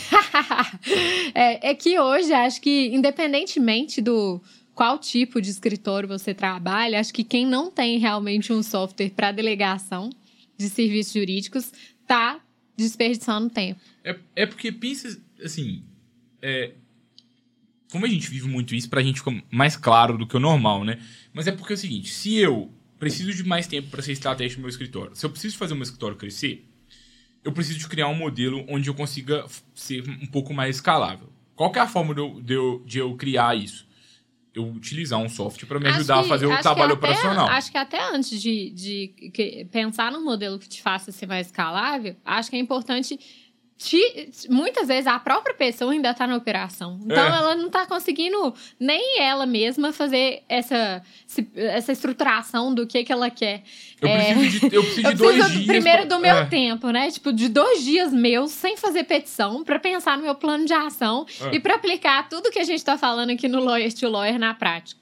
é, 1.34 1.70
é 1.70 1.74
que 1.74 1.98
hoje, 1.98 2.32
acho 2.32 2.60
que, 2.60 2.88
independentemente 2.88 4.00
do 4.00 4.40
qual 4.74 4.98
tipo 4.98 5.40
de 5.40 5.50
escritório 5.50 6.08
você 6.08 6.34
trabalha, 6.34 6.98
acho 6.98 7.12
que 7.12 7.22
quem 7.22 7.46
não 7.46 7.70
tem 7.70 7.98
realmente 7.98 8.52
um 8.52 8.62
software 8.62 9.10
para 9.10 9.30
delegação 9.30 10.10
de 10.56 10.68
serviços 10.68 11.12
jurídicos 11.12 11.72
tá 12.06 12.40
desperdiçando 12.76 13.50
tempo. 13.50 13.80
É, 14.04 14.16
é 14.34 14.46
porque 14.46 14.72
pensa 14.72 15.20
assim, 15.44 15.84
é, 16.40 16.72
como 17.90 18.06
a 18.06 18.08
gente 18.08 18.28
vive 18.28 18.48
muito 18.48 18.74
isso, 18.74 18.88
pra 18.88 19.02
gente 19.02 19.18
ficar 19.18 19.42
mais 19.50 19.76
claro 19.76 20.16
do 20.16 20.26
que 20.26 20.36
o 20.36 20.40
normal, 20.40 20.84
né? 20.84 20.98
Mas 21.32 21.46
é 21.46 21.52
porque 21.52 21.74
é 21.74 21.76
o 21.76 21.78
seguinte, 21.78 22.10
se 22.10 22.36
eu 22.36 22.72
preciso 22.98 23.34
de 23.34 23.44
mais 23.44 23.66
tempo 23.66 23.90
para 23.90 24.02
ser 24.02 24.12
estratégico 24.12 24.60
no 24.60 24.62
meu 24.62 24.70
escritório, 24.70 25.14
se 25.14 25.26
eu 25.26 25.30
preciso 25.30 25.58
fazer 25.58 25.74
o 25.74 25.76
meu 25.76 25.82
escritório 25.82 26.16
crescer, 26.16 26.66
eu 27.44 27.52
preciso 27.52 27.78
de 27.78 27.88
criar 27.88 28.08
um 28.08 28.14
modelo 28.14 28.64
onde 28.68 28.88
eu 28.88 28.94
consiga 28.94 29.44
ser 29.74 30.08
um 30.08 30.26
pouco 30.26 30.54
mais 30.54 30.76
escalável. 30.76 31.32
Qual 31.54 31.72
é 31.74 31.80
a 31.80 31.86
forma 31.86 32.14
de 32.14 32.20
eu, 32.20 32.40
de 32.40 32.54
eu, 32.54 32.82
de 32.86 32.98
eu 32.98 33.14
criar 33.16 33.56
isso? 33.56 33.86
eu 34.54 34.68
utilizar 34.68 35.18
um 35.18 35.28
software 35.28 35.66
para 35.66 35.80
me 35.80 35.88
ajudar 35.88 36.18
que, 36.18 36.26
a 36.26 36.28
fazer 36.28 36.46
o 36.46 36.60
trabalho 36.60 36.92
até, 36.92 36.94
operacional. 36.94 37.48
Acho 37.48 37.72
que 37.72 37.78
até 37.78 38.14
antes 38.14 38.40
de, 38.40 38.70
de, 38.70 39.66
pensar 39.70 40.12
num 40.12 40.22
modelo 40.22 40.58
que 40.58 40.68
te 40.68 40.82
faça 40.82 41.10
ser 41.10 41.26
mais 41.26 41.46
escalável, 41.46 42.14
acho 42.24 42.50
que 42.50 42.56
é 42.56 42.58
importante 42.58 43.18
te, 43.84 44.30
muitas 44.48 44.88
vezes 44.88 45.06
a 45.06 45.18
própria 45.18 45.54
pessoa 45.54 45.92
ainda 45.92 46.10
está 46.10 46.26
na 46.26 46.36
operação. 46.36 46.98
Então 47.04 47.24
é. 47.24 47.36
ela 47.36 47.54
não 47.54 47.66
está 47.66 47.86
conseguindo 47.86 48.54
nem 48.78 49.20
ela 49.20 49.44
mesma 49.46 49.92
fazer 49.92 50.42
essa, 50.48 51.02
essa 51.54 51.92
estruturação 51.92 52.74
do 52.74 52.86
que, 52.86 53.04
que 53.04 53.12
ela 53.12 53.30
quer. 53.30 53.62
Eu 54.00 54.08
é, 54.08 54.34
preciso 54.34 54.70
de, 54.70 54.76
eu 54.76 54.82
preciso 54.82 55.02
de 55.02 55.08
eu 55.08 55.16
dois 55.16 55.36
preciso 55.36 55.54
dias. 55.54 55.66
Primeiro 55.66 56.06
pra... 56.06 56.16
do 56.16 56.22
meu 56.22 56.36
é. 56.36 56.44
tempo, 56.46 56.90
né? 56.90 57.10
Tipo, 57.10 57.32
de 57.32 57.48
dois 57.48 57.82
dias 57.82 58.12
meus 58.12 58.52
sem 58.52 58.76
fazer 58.76 59.04
petição 59.04 59.64
para 59.64 59.78
pensar 59.78 60.16
no 60.16 60.24
meu 60.24 60.34
plano 60.34 60.64
de 60.64 60.72
ação 60.72 61.26
é. 61.40 61.56
e 61.56 61.60
para 61.60 61.74
aplicar 61.74 62.28
tudo 62.28 62.50
que 62.50 62.58
a 62.58 62.64
gente 62.64 62.78
está 62.78 62.96
falando 62.96 63.30
aqui 63.30 63.48
no 63.48 63.62
Lawyer 63.62 63.92
to 63.92 64.08
Lawyer 64.08 64.38
na 64.38 64.54
prática. 64.54 65.00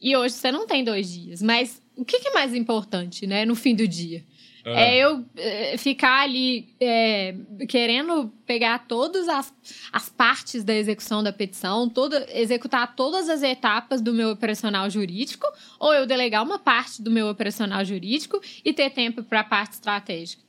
E 0.00 0.16
hoje 0.16 0.34
você 0.34 0.52
não 0.52 0.66
tem 0.66 0.84
dois 0.84 1.12
dias, 1.12 1.42
mas 1.42 1.80
o 1.96 2.04
que, 2.04 2.20
que 2.20 2.28
é 2.28 2.32
mais 2.32 2.54
importante, 2.54 3.26
né, 3.26 3.44
no 3.44 3.54
fim 3.54 3.74
do 3.74 3.88
dia? 3.88 4.22
É, 4.66 4.98
é 4.98 4.98
eu 4.98 5.24
é, 5.36 5.78
ficar 5.78 6.22
ali 6.22 6.68
é, 6.80 7.36
querendo 7.68 8.32
pegar 8.44 8.86
todas 8.88 9.28
as, 9.28 9.54
as 9.92 10.08
partes 10.08 10.64
da 10.64 10.74
execução 10.74 11.22
da 11.22 11.32
petição, 11.32 11.88
toda, 11.88 12.26
executar 12.32 12.96
todas 12.96 13.28
as 13.28 13.44
etapas 13.44 14.00
do 14.00 14.12
meu 14.12 14.30
operacional 14.30 14.90
jurídico, 14.90 15.46
ou 15.78 15.94
eu 15.94 16.04
delegar 16.04 16.42
uma 16.42 16.58
parte 16.58 17.00
do 17.00 17.10
meu 17.12 17.28
operacional 17.28 17.84
jurídico 17.84 18.40
e 18.64 18.72
ter 18.72 18.90
tempo 18.90 19.22
para 19.22 19.40
a 19.40 19.44
parte 19.44 19.74
estratégica. 19.74 20.45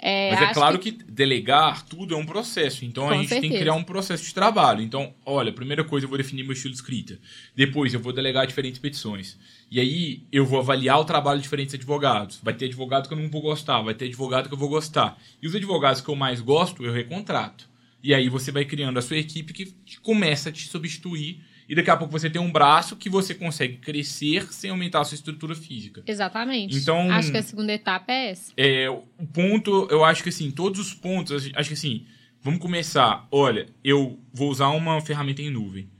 É, 0.00 0.30
Mas 0.30 0.50
é 0.50 0.54
claro 0.54 0.78
que... 0.78 0.92
que... 0.92 1.04
delegar 1.04 1.84
tudo 1.84 2.14
é 2.14 2.16
um 2.16 2.24
processo. 2.24 2.84
Então 2.84 3.04
Com 3.04 3.10
a 3.10 3.14
gente 3.14 3.28
certeza. 3.28 3.40
tem 3.40 3.50
que 3.50 3.58
criar 3.58 3.74
um 3.74 3.82
processo 3.82 4.24
de 4.24 4.32
trabalho. 4.32 4.80
Então, 4.80 5.12
olha, 5.26 5.52
primeira 5.52 5.82
coisa 5.82 6.06
eu 6.06 6.08
vou 6.08 6.16
definir 6.16 6.44
meu 6.44 6.52
estilo 6.52 6.72
de 6.72 6.78
escrita. 6.78 7.18
Depois 7.54 7.92
eu 7.92 8.00
vou 8.00 8.12
delegar 8.12 8.46
diferentes 8.46 8.78
petições. 8.78 9.36
E 9.70 9.80
aí 9.80 10.22
eu 10.30 10.46
vou 10.46 10.60
avaliar 10.60 11.00
o 11.00 11.04
trabalho 11.04 11.38
de 11.38 11.42
diferentes 11.42 11.74
advogados. 11.74 12.38
Vai 12.42 12.54
ter 12.54 12.66
advogado 12.66 13.08
que 13.08 13.14
eu 13.14 13.18
não 13.18 13.28
vou 13.28 13.42
gostar, 13.42 13.82
vai 13.82 13.94
ter 13.94 14.06
advogado 14.06 14.48
que 14.48 14.54
eu 14.54 14.58
vou 14.58 14.68
gostar. 14.68 15.18
E 15.42 15.46
os 15.48 15.54
advogados 15.54 16.00
que 16.00 16.08
eu 16.08 16.16
mais 16.16 16.40
gosto, 16.40 16.84
eu 16.84 16.92
recontrato. 16.92 17.68
E 18.02 18.14
aí 18.14 18.28
você 18.28 18.52
vai 18.52 18.64
criando 18.64 18.98
a 18.98 19.02
sua 19.02 19.18
equipe 19.18 19.52
que 19.52 19.74
começa 20.00 20.50
a 20.50 20.52
te 20.52 20.68
substituir 20.68 21.42
e 21.68 21.74
daqui 21.74 21.90
a 21.90 21.96
pouco 21.96 22.10
você 22.10 22.30
tem 22.30 22.40
um 22.40 22.50
braço 22.50 22.96
que 22.96 23.10
você 23.10 23.34
consegue 23.34 23.76
crescer 23.76 24.50
sem 24.52 24.70
aumentar 24.70 25.00
a 25.00 25.04
sua 25.04 25.16
estrutura 25.16 25.54
física. 25.54 26.02
Exatamente. 26.06 26.76
Então, 26.76 27.10
acho 27.10 27.30
que 27.30 27.36
a 27.36 27.42
segunda 27.42 27.72
etapa 27.72 28.10
é 28.10 28.30
essa. 28.30 28.52
É, 28.56 28.88
o 28.88 29.26
ponto, 29.32 29.86
eu 29.90 30.02
acho 30.02 30.22
que 30.22 30.30
assim, 30.30 30.50
todos 30.50 30.80
os 30.80 30.94
pontos, 30.94 31.50
acho 31.54 31.68
que 31.68 31.74
assim, 31.74 32.06
vamos 32.40 32.58
começar. 32.60 33.28
Olha, 33.30 33.66
eu 33.84 34.18
vou 34.32 34.50
usar 34.50 34.68
uma 34.68 35.00
ferramenta 35.02 35.42
em 35.42 35.50
nuvem. 35.50 35.90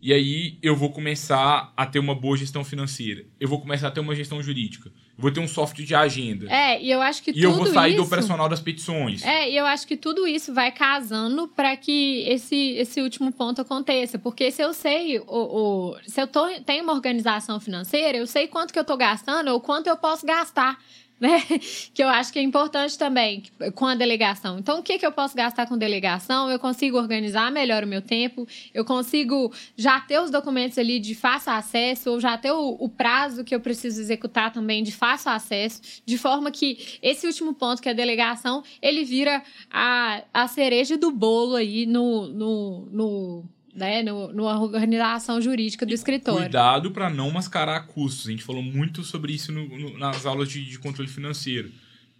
E 0.00 0.12
aí 0.12 0.58
eu 0.62 0.74
vou 0.74 0.90
começar 0.90 1.72
a 1.76 1.84
ter 1.84 1.98
uma 1.98 2.14
boa 2.14 2.36
gestão 2.36 2.64
financeira. 2.64 3.26
Eu 3.38 3.48
vou 3.48 3.60
começar 3.60 3.88
a 3.88 3.90
ter 3.90 4.00
uma 4.00 4.14
gestão 4.14 4.42
jurídica. 4.42 4.90
Vou 5.16 5.30
ter 5.30 5.40
um 5.40 5.46
software 5.46 5.84
de 5.84 5.94
agenda. 5.94 6.50
É, 6.50 6.82
e 6.82 6.90
eu 6.90 7.00
acho 7.00 7.22
que 7.22 7.30
e 7.30 7.34
tudo 7.34 7.42
E 7.42 7.44
eu 7.44 7.52
vou 7.52 7.66
sair 7.66 7.92
isso... 7.92 8.02
do 8.02 8.06
operacional 8.06 8.48
das 8.48 8.60
petições. 8.60 9.22
É, 9.24 9.48
e 9.48 9.56
eu 9.56 9.64
acho 9.64 9.86
que 9.86 9.96
tudo 9.96 10.26
isso 10.26 10.52
vai 10.52 10.72
casando 10.72 11.46
para 11.46 11.76
que 11.76 12.24
esse, 12.26 12.72
esse 12.72 13.00
último 13.00 13.32
ponto 13.32 13.60
aconteça. 13.60 14.18
Porque 14.18 14.50
se 14.50 14.62
eu 14.62 14.74
sei, 14.74 15.20
o, 15.20 15.24
o, 15.28 15.96
se 16.06 16.20
eu 16.20 16.26
tô, 16.26 16.48
tenho 16.66 16.82
uma 16.82 16.92
organização 16.92 17.60
financeira, 17.60 18.18
eu 18.18 18.26
sei 18.26 18.48
quanto 18.48 18.72
que 18.72 18.78
eu 18.78 18.82
estou 18.82 18.96
gastando 18.96 19.52
ou 19.52 19.60
quanto 19.60 19.86
eu 19.86 19.96
posso 19.96 20.26
gastar 20.26 20.78
né? 21.20 21.42
Que 21.94 22.02
eu 22.02 22.08
acho 22.08 22.32
que 22.32 22.38
é 22.38 22.42
importante 22.42 22.98
também 22.98 23.44
com 23.74 23.86
a 23.86 23.94
delegação. 23.94 24.58
Então, 24.58 24.80
o 24.80 24.82
que, 24.82 24.98
que 24.98 25.06
eu 25.06 25.12
posso 25.12 25.36
gastar 25.36 25.66
com 25.66 25.78
delegação? 25.78 26.50
Eu 26.50 26.58
consigo 26.58 26.98
organizar 26.98 27.52
melhor 27.52 27.84
o 27.84 27.86
meu 27.86 28.02
tempo, 28.02 28.46
eu 28.72 28.84
consigo 28.84 29.52
já 29.76 30.00
ter 30.00 30.20
os 30.20 30.30
documentos 30.30 30.76
ali 30.78 30.98
de 30.98 31.14
fácil 31.14 31.52
acesso, 31.52 32.10
ou 32.10 32.20
já 32.20 32.36
ter 32.36 32.52
o, 32.52 32.76
o 32.80 32.88
prazo 32.88 33.44
que 33.44 33.54
eu 33.54 33.60
preciso 33.60 34.00
executar 34.00 34.52
também 34.52 34.82
de 34.82 34.92
fácil 34.92 35.30
acesso, 35.30 35.80
de 36.04 36.18
forma 36.18 36.50
que 36.50 36.98
esse 37.02 37.26
último 37.26 37.54
ponto, 37.54 37.80
que 37.80 37.88
é 37.88 37.92
a 37.92 37.94
delegação, 37.94 38.62
ele 38.82 39.04
vira 39.04 39.42
a, 39.70 40.22
a 40.32 40.48
cereja 40.48 40.96
do 40.96 41.10
bolo 41.10 41.54
aí 41.54 41.86
no, 41.86 42.26
no, 42.28 42.88
no 42.90 43.44
né, 43.74 44.02
no, 44.02 44.32
numa 44.32 44.60
organização 44.60 45.40
jurídica 45.40 45.84
do 45.84 45.90
e 45.90 45.94
escritório. 45.94 46.42
Cuidado 46.42 46.90
para 46.92 47.10
não 47.10 47.30
mascarar 47.30 47.86
custos. 47.86 48.28
A 48.28 48.30
gente 48.30 48.44
falou 48.44 48.62
muito 48.62 49.02
sobre 49.02 49.32
isso 49.32 49.50
no, 49.50 49.66
no, 49.66 49.98
nas 49.98 50.24
aulas 50.24 50.48
de, 50.48 50.64
de, 50.64 50.78
controle 50.78 51.08
financeiro. 51.08 51.72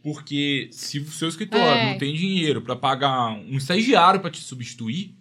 Porque 0.03 0.69
se 0.73 0.99
o 0.99 1.07
seu 1.07 1.29
escritório 1.29 1.67
é. 1.67 1.93
não 1.93 1.99
tem 1.99 2.15
dinheiro 2.15 2.61
para 2.61 2.77
pagar 2.77 3.31
um 3.31 3.57
estagiário 3.57 4.21
para 4.21 4.31
te 4.31 4.41
substituir, 4.41 5.15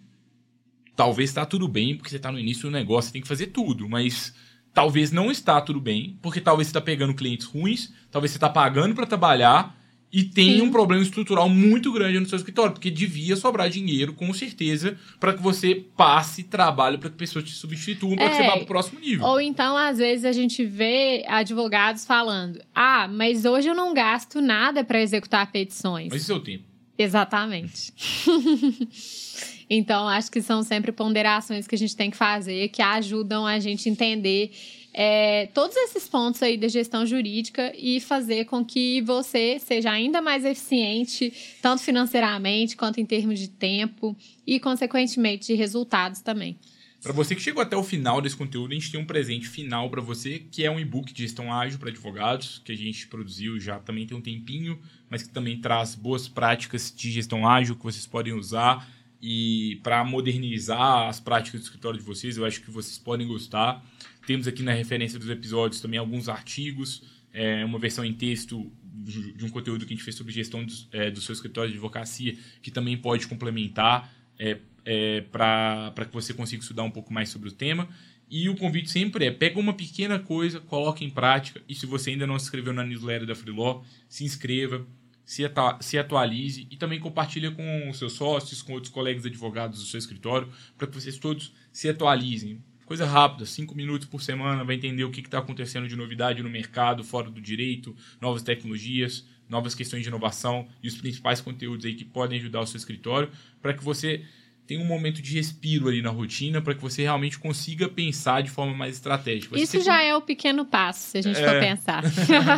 talvez 0.96 1.30
está 1.30 1.46
tudo 1.46 1.68
bem, 1.68 1.96
porque 1.96 2.10
você 2.10 2.16
está 2.16 2.30
no 2.30 2.38
início 2.38 2.64
do 2.64 2.70
negócio, 2.70 3.08
você 3.08 3.12
tem 3.12 3.22
que 3.22 3.28
fazer 3.28 3.46
tudo. 3.46 3.88
Mas 3.88 4.34
talvez 4.74 5.12
não 5.12 5.30
está 5.30 5.60
tudo 5.60 5.80
bem, 5.80 6.18
porque 6.20 6.40
talvez 6.40 6.66
você 6.66 6.70
está 6.70 6.80
pegando 6.80 7.14
clientes 7.14 7.46
ruins, 7.46 7.92
talvez 8.10 8.32
você 8.32 8.36
está 8.36 8.48
pagando 8.50 8.94
para 8.94 9.06
trabalhar 9.06 9.74
e 10.14 10.22
tem 10.22 10.58
Sim. 10.58 10.62
um 10.62 10.70
problema 10.70 11.02
estrutural 11.02 11.48
muito 11.48 11.92
grande 11.92 12.20
no 12.20 12.26
seu 12.26 12.36
escritório, 12.36 12.70
porque 12.70 12.88
devia 12.88 13.34
sobrar 13.34 13.68
dinheiro, 13.68 14.12
com 14.12 14.32
certeza, 14.32 14.96
para 15.18 15.34
que 15.34 15.42
você 15.42 15.74
passe 15.96 16.44
trabalho 16.44 17.00
para 17.00 17.10
que 17.10 17.16
pessoas 17.16 17.44
te 17.44 17.50
substituam 17.50 18.14
para 18.14 18.26
é, 18.26 18.28
que 18.28 18.36
você 18.36 18.42
vá 18.44 18.52
para 18.52 18.62
o 18.62 18.66
próximo 18.66 19.00
nível. 19.00 19.26
Ou 19.26 19.40
então, 19.40 19.76
às 19.76 19.98
vezes, 19.98 20.24
a 20.24 20.30
gente 20.30 20.64
vê 20.64 21.24
advogados 21.26 22.06
falando: 22.06 22.60
ah, 22.72 23.08
mas 23.08 23.44
hoje 23.44 23.66
eu 23.66 23.74
não 23.74 23.92
gasto 23.92 24.40
nada 24.40 24.84
para 24.84 25.02
executar 25.02 25.50
petições. 25.50 26.10
Mas 26.12 26.22
isso 26.22 26.30
é 26.30 26.36
o 26.36 26.40
tempo. 26.40 26.62
Exatamente. 26.96 27.92
então, 29.74 30.08
acho 30.08 30.30
que 30.30 30.40
são 30.40 30.62
sempre 30.62 30.92
ponderações 30.92 31.66
que 31.66 31.74
a 31.74 31.78
gente 31.78 31.96
tem 31.96 32.10
que 32.10 32.16
fazer 32.16 32.68
que 32.68 32.82
ajudam 32.82 33.46
a 33.46 33.58
gente 33.58 33.88
entender 33.88 34.52
é, 34.92 35.46
todos 35.46 35.76
esses 35.76 36.08
pontos 36.08 36.40
aí 36.42 36.56
da 36.56 36.68
gestão 36.68 37.04
jurídica 37.04 37.72
e 37.76 38.00
fazer 38.00 38.44
com 38.44 38.64
que 38.64 39.02
você 39.02 39.58
seja 39.58 39.90
ainda 39.90 40.22
mais 40.22 40.44
eficiente, 40.44 41.32
tanto 41.60 41.82
financeiramente 41.82 42.76
quanto 42.76 43.00
em 43.00 43.04
termos 43.04 43.40
de 43.40 43.48
tempo 43.48 44.16
e, 44.46 44.60
consequentemente, 44.60 45.48
de 45.48 45.54
resultados 45.54 46.20
também. 46.20 46.56
Para 47.02 47.12
você 47.12 47.34
que 47.34 47.42
chegou 47.42 47.60
até 47.60 47.76
o 47.76 47.82
final 47.82 48.22
desse 48.22 48.36
conteúdo, 48.36 48.70
a 48.70 48.74
gente 48.74 48.90
tem 48.90 48.98
um 48.98 49.04
presente 49.04 49.46
final 49.46 49.90
para 49.90 50.00
você, 50.00 50.38
que 50.38 50.64
é 50.64 50.70
um 50.70 50.80
e-book 50.80 51.12
de 51.12 51.22
gestão 51.24 51.52
ágil 51.52 51.78
para 51.78 51.90
advogados, 51.90 52.62
que 52.64 52.72
a 52.72 52.76
gente 52.76 53.08
produziu 53.08 53.60
já 53.60 53.78
também 53.78 54.06
tem 54.06 54.16
um 54.16 54.22
tempinho, 54.22 54.78
mas 55.10 55.22
que 55.22 55.28
também 55.28 55.60
traz 55.60 55.94
boas 55.94 56.28
práticas 56.28 56.90
de 56.96 57.10
gestão 57.10 57.46
ágil 57.46 57.76
que 57.76 57.82
vocês 57.82 58.06
podem 58.06 58.32
usar 58.32 58.88
e 59.26 59.76
para 59.82 60.04
modernizar 60.04 61.08
as 61.08 61.18
práticas 61.18 61.62
do 61.62 61.64
escritório 61.64 61.98
de 61.98 62.04
vocês, 62.04 62.36
eu 62.36 62.44
acho 62.44 62.60
que 62.60 62.70
vocês 62.70 62.98
podem 62.98 63.26
gostar. 63.26 63.82
Temos 64.26 64.46
aqui 64.46 64.62
na 64.62 64.74
referência 64.74 65.18
dos 65.18 65.30
episódios 65.30 65.80
também 65.80 65.98
alguns 65.98 66.28
artigos, 66.28 67.02
é, 67.32 67.64
uma 67.64 67.78
versão 67.78 68.04
em 68.04 68.12
texto 68.12 68.70
de 68.84 69.42
um 69.42 69.48
conteúdo 69.48 69.86
que 69.86 69.94
a 69.94 69.96
gente 69.96 70.04
fez 70.04 70.14
sobre 70.14 70.30
gestão 70.30 70.62
do, 70.62 70.74
é, 70.92 71.10
do 71.10 71.22
seu 71.22 71.32
escritório 71.32 71.70
de 71.70 71.76
advocacia, 71.78 72.36
que 72.60 72.70
também 72.70 72.98
pode 72.98 73.26
complementar. 73.26 74.14
É, 74.38 74.58
é, 74.84 75.22
para 75.22 76.04
que 76.06 76.12
você 76.12 76.34
consiga 76.34 76.60
estudar 76.60 76.82
um 76.82 76.90
pouco 76.90 77.10
mais 77.10 77.30
sobre 77.30 77.48
o 77.48 77.52
tema. 77.52 77.88
E 78.28 78.50
o 78.50 78.56
convite 78.56 78.90
sempre 78.90 79.24
é: 79.24 79.30
pega 79.30 79.58
uma 79.58 79.72
pequena 79.72 80.18
coisa, 80.18 80.60
coloque 80.60 81.02
em 81.02 81.08
prática. 81.08 81.62
E 81.66 81.74
se 81.74 81.86
você 81.86 82.10
ainda 82.10 82.26
não 82.26 82.38
se 82.38 82.44
inscreveu 82.44 82.74
na 82.74 82.84
newsletter 82.84 83.26
da 83.26 83.34
Freeló, 83.34 83.82
se 84.06 84.24
inscreva, 84.24 84.86
se, 85.24 85.42
se 85.80 85.98
atualize 85.98 86.66
e 86.70 86.76
também 86.76 87.00
compartilha 87.00 87.50
com 87.50 87.90
os 87.90 87.98
seus 87.98 88.12
sócios, 88.12 88.62
com 88.62 88.72
outros 88.74 88.92
colegas 88.92 89.24
advogados 89.24 89.80
do 89.80 89.86
seu 89.86 89.98
escritório, 89.98 90.48
para 90.76 90.86
que 90.86 90.94
vocês 90.94 91.18
todos 91.18 91.52
se 91.72 91.88
atualizem. 91.88 92.62
Coisa 92.84 93.06
rápida, 93.06 93.46
cinco 93.46 93.74
minutos 93.74 94.06
por 94.06 94.22
semana, 94.22 94.62
vai 94.62 94.76
entender 94.76 95.04
o 95.04 95.10
que 95.10 95.20
está 95.20 95.38
acontecendo 95.38 95.88
de 95.88 95.96
novidade 95.96 96.42
no 96.42 96.50
mercado, 96.50 97.02
fora 97.02 97.30
do 97.30 97.40
direito, 97.40 97.96
novas 98.20 98.42
tecnologias, 98.42 99.26
novas 99.48 99.74
questões 99.74 100.02
de 100.02 100.08
inovação 100.08 100.68
e 100.82 100.88
os 100.88 100.96
principais 100.96 101.40
conteúdos 101.40 101.86
aí 101.86 101.94
que 101.94 102.04
podem 102.04 102.38
ajudar 102.38 102.60
o 102.60 102.66
seu 102.66 102.76
escritório, 102.76 103.30
para 103.62 103.72
que 103.72 103.82
você 103.82 104.24
tem 104.66 104.78
um 104.78 104.84
momento 104.84 105.20
de 105.20 105.34
respiro 105.34 105.88
ali 105.88 106.00
na 106.00 106.10
rotina 106.10 106.62
para 106.62 106.74
que 106.74 106.80
você 106.80 107.02
realmente 107.02 107.38
consiga 107.38 107.88
pensar 107.88 108.42
de 108.42 108.50
forma 108.50 108.74
mais 108.74 108.94
estratégica. 108.94 109.56
Você 109.56 109.62
Isso 109.62 109.84
já 109.84 110.02
é 110.02 110.16
o 110.16 110.22
pequeno 110.22 110.64
passo, 110.64 111.10
se 111.10 111.18
a 111.18 111.22
gente 111.22 111.38
é... 111.38 111.46
for 111.46 111.60
pensar. 111.60 112.02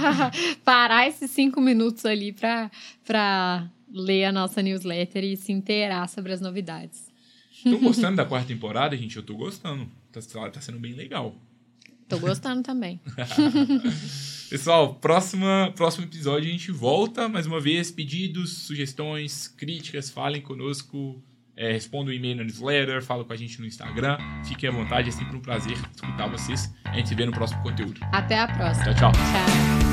Parar 0.65 1.09
esses 1.09 1.31
cinco 1.31 1.61
minutos 1.61 2.05
ali 2.07 2.33
para 2.33 3.69
ler 3.93 4.25
a 4.27 4.33
nossa 4.33 4.63
newsletter 4.63 5.25
e 5.25 5.37
se 5.37 5.53
inteirar 5.53 6.09
sobre 6.09 6.33
as 6.33 6.41
novidades. 6.41 7.07
Tô 7.65 7.79
gostando 7.79 8.17
da 8.17 8.25
quarta 8.25 8.49
temporada, 8.49 8.97
gente. 8.97 9.17
Eu 9.17 9.23
tô 9.23 9.35
gostando. 9.35 9.89
Tá, 10.13 10.21
tá 10.51 10.61
sendo 10.61 10.79
bem 10.79 10.93
legal. 10.93 11.35
Tô 12.09 12.21
gostando 12.21 12.63
também. 12.63 13.01
Pessoal, 14.49 14.95
próxima, 14.95 15.73
próximo 15.75 16.07
episódio 16.07 16.49
a 16.49 16.53
gente 16.53 16.71
volta 16.71 17.29
mais 17.29 17.47
uma 17.47 17.61
vez. 17.61 17.91
Pedidos, 17.91 18.59
sugestões, 18.59 19.49
críticas, 19.49 20.09
falem 20.09 20.41
conosco 20.41 21.21
é, 21.57 21.73
responda 21.73 22.11
o 22.11 22.13
e-mail 22.13 22.37
na 22.37 22.45
newsletter, 22.45 23.03
fala 23.03 23.25
com 23.25 23.33
a 23.33 23.37
gente 23.37 23.61
no 23.61 23.67
Instagram. 23.67 24.19
Fiquem 24.45 24.69
à 24.69 24.73
vontade, 24.73 25.09
é 25.09 25.13
sempre 25.13 25.37
um 25.37 25.41
prazer 25.41 25.77
escutar 25.95 26.29
vocês. 26.29 26.73
A 26.85 26.95
gente 26.95 27.09
se 27.09 27.15
vê 27.15 27.25
no 27.25 27.33
próximo 27.33 27.63
conteúdo. 27.63 28.01
Até 28.13 28.39
a 28.39 28.47
próxima. 28.47 28.95
Tchau, 28.95 28.95
tchau. 28.95 29.13
Tchau. 29.13 29.86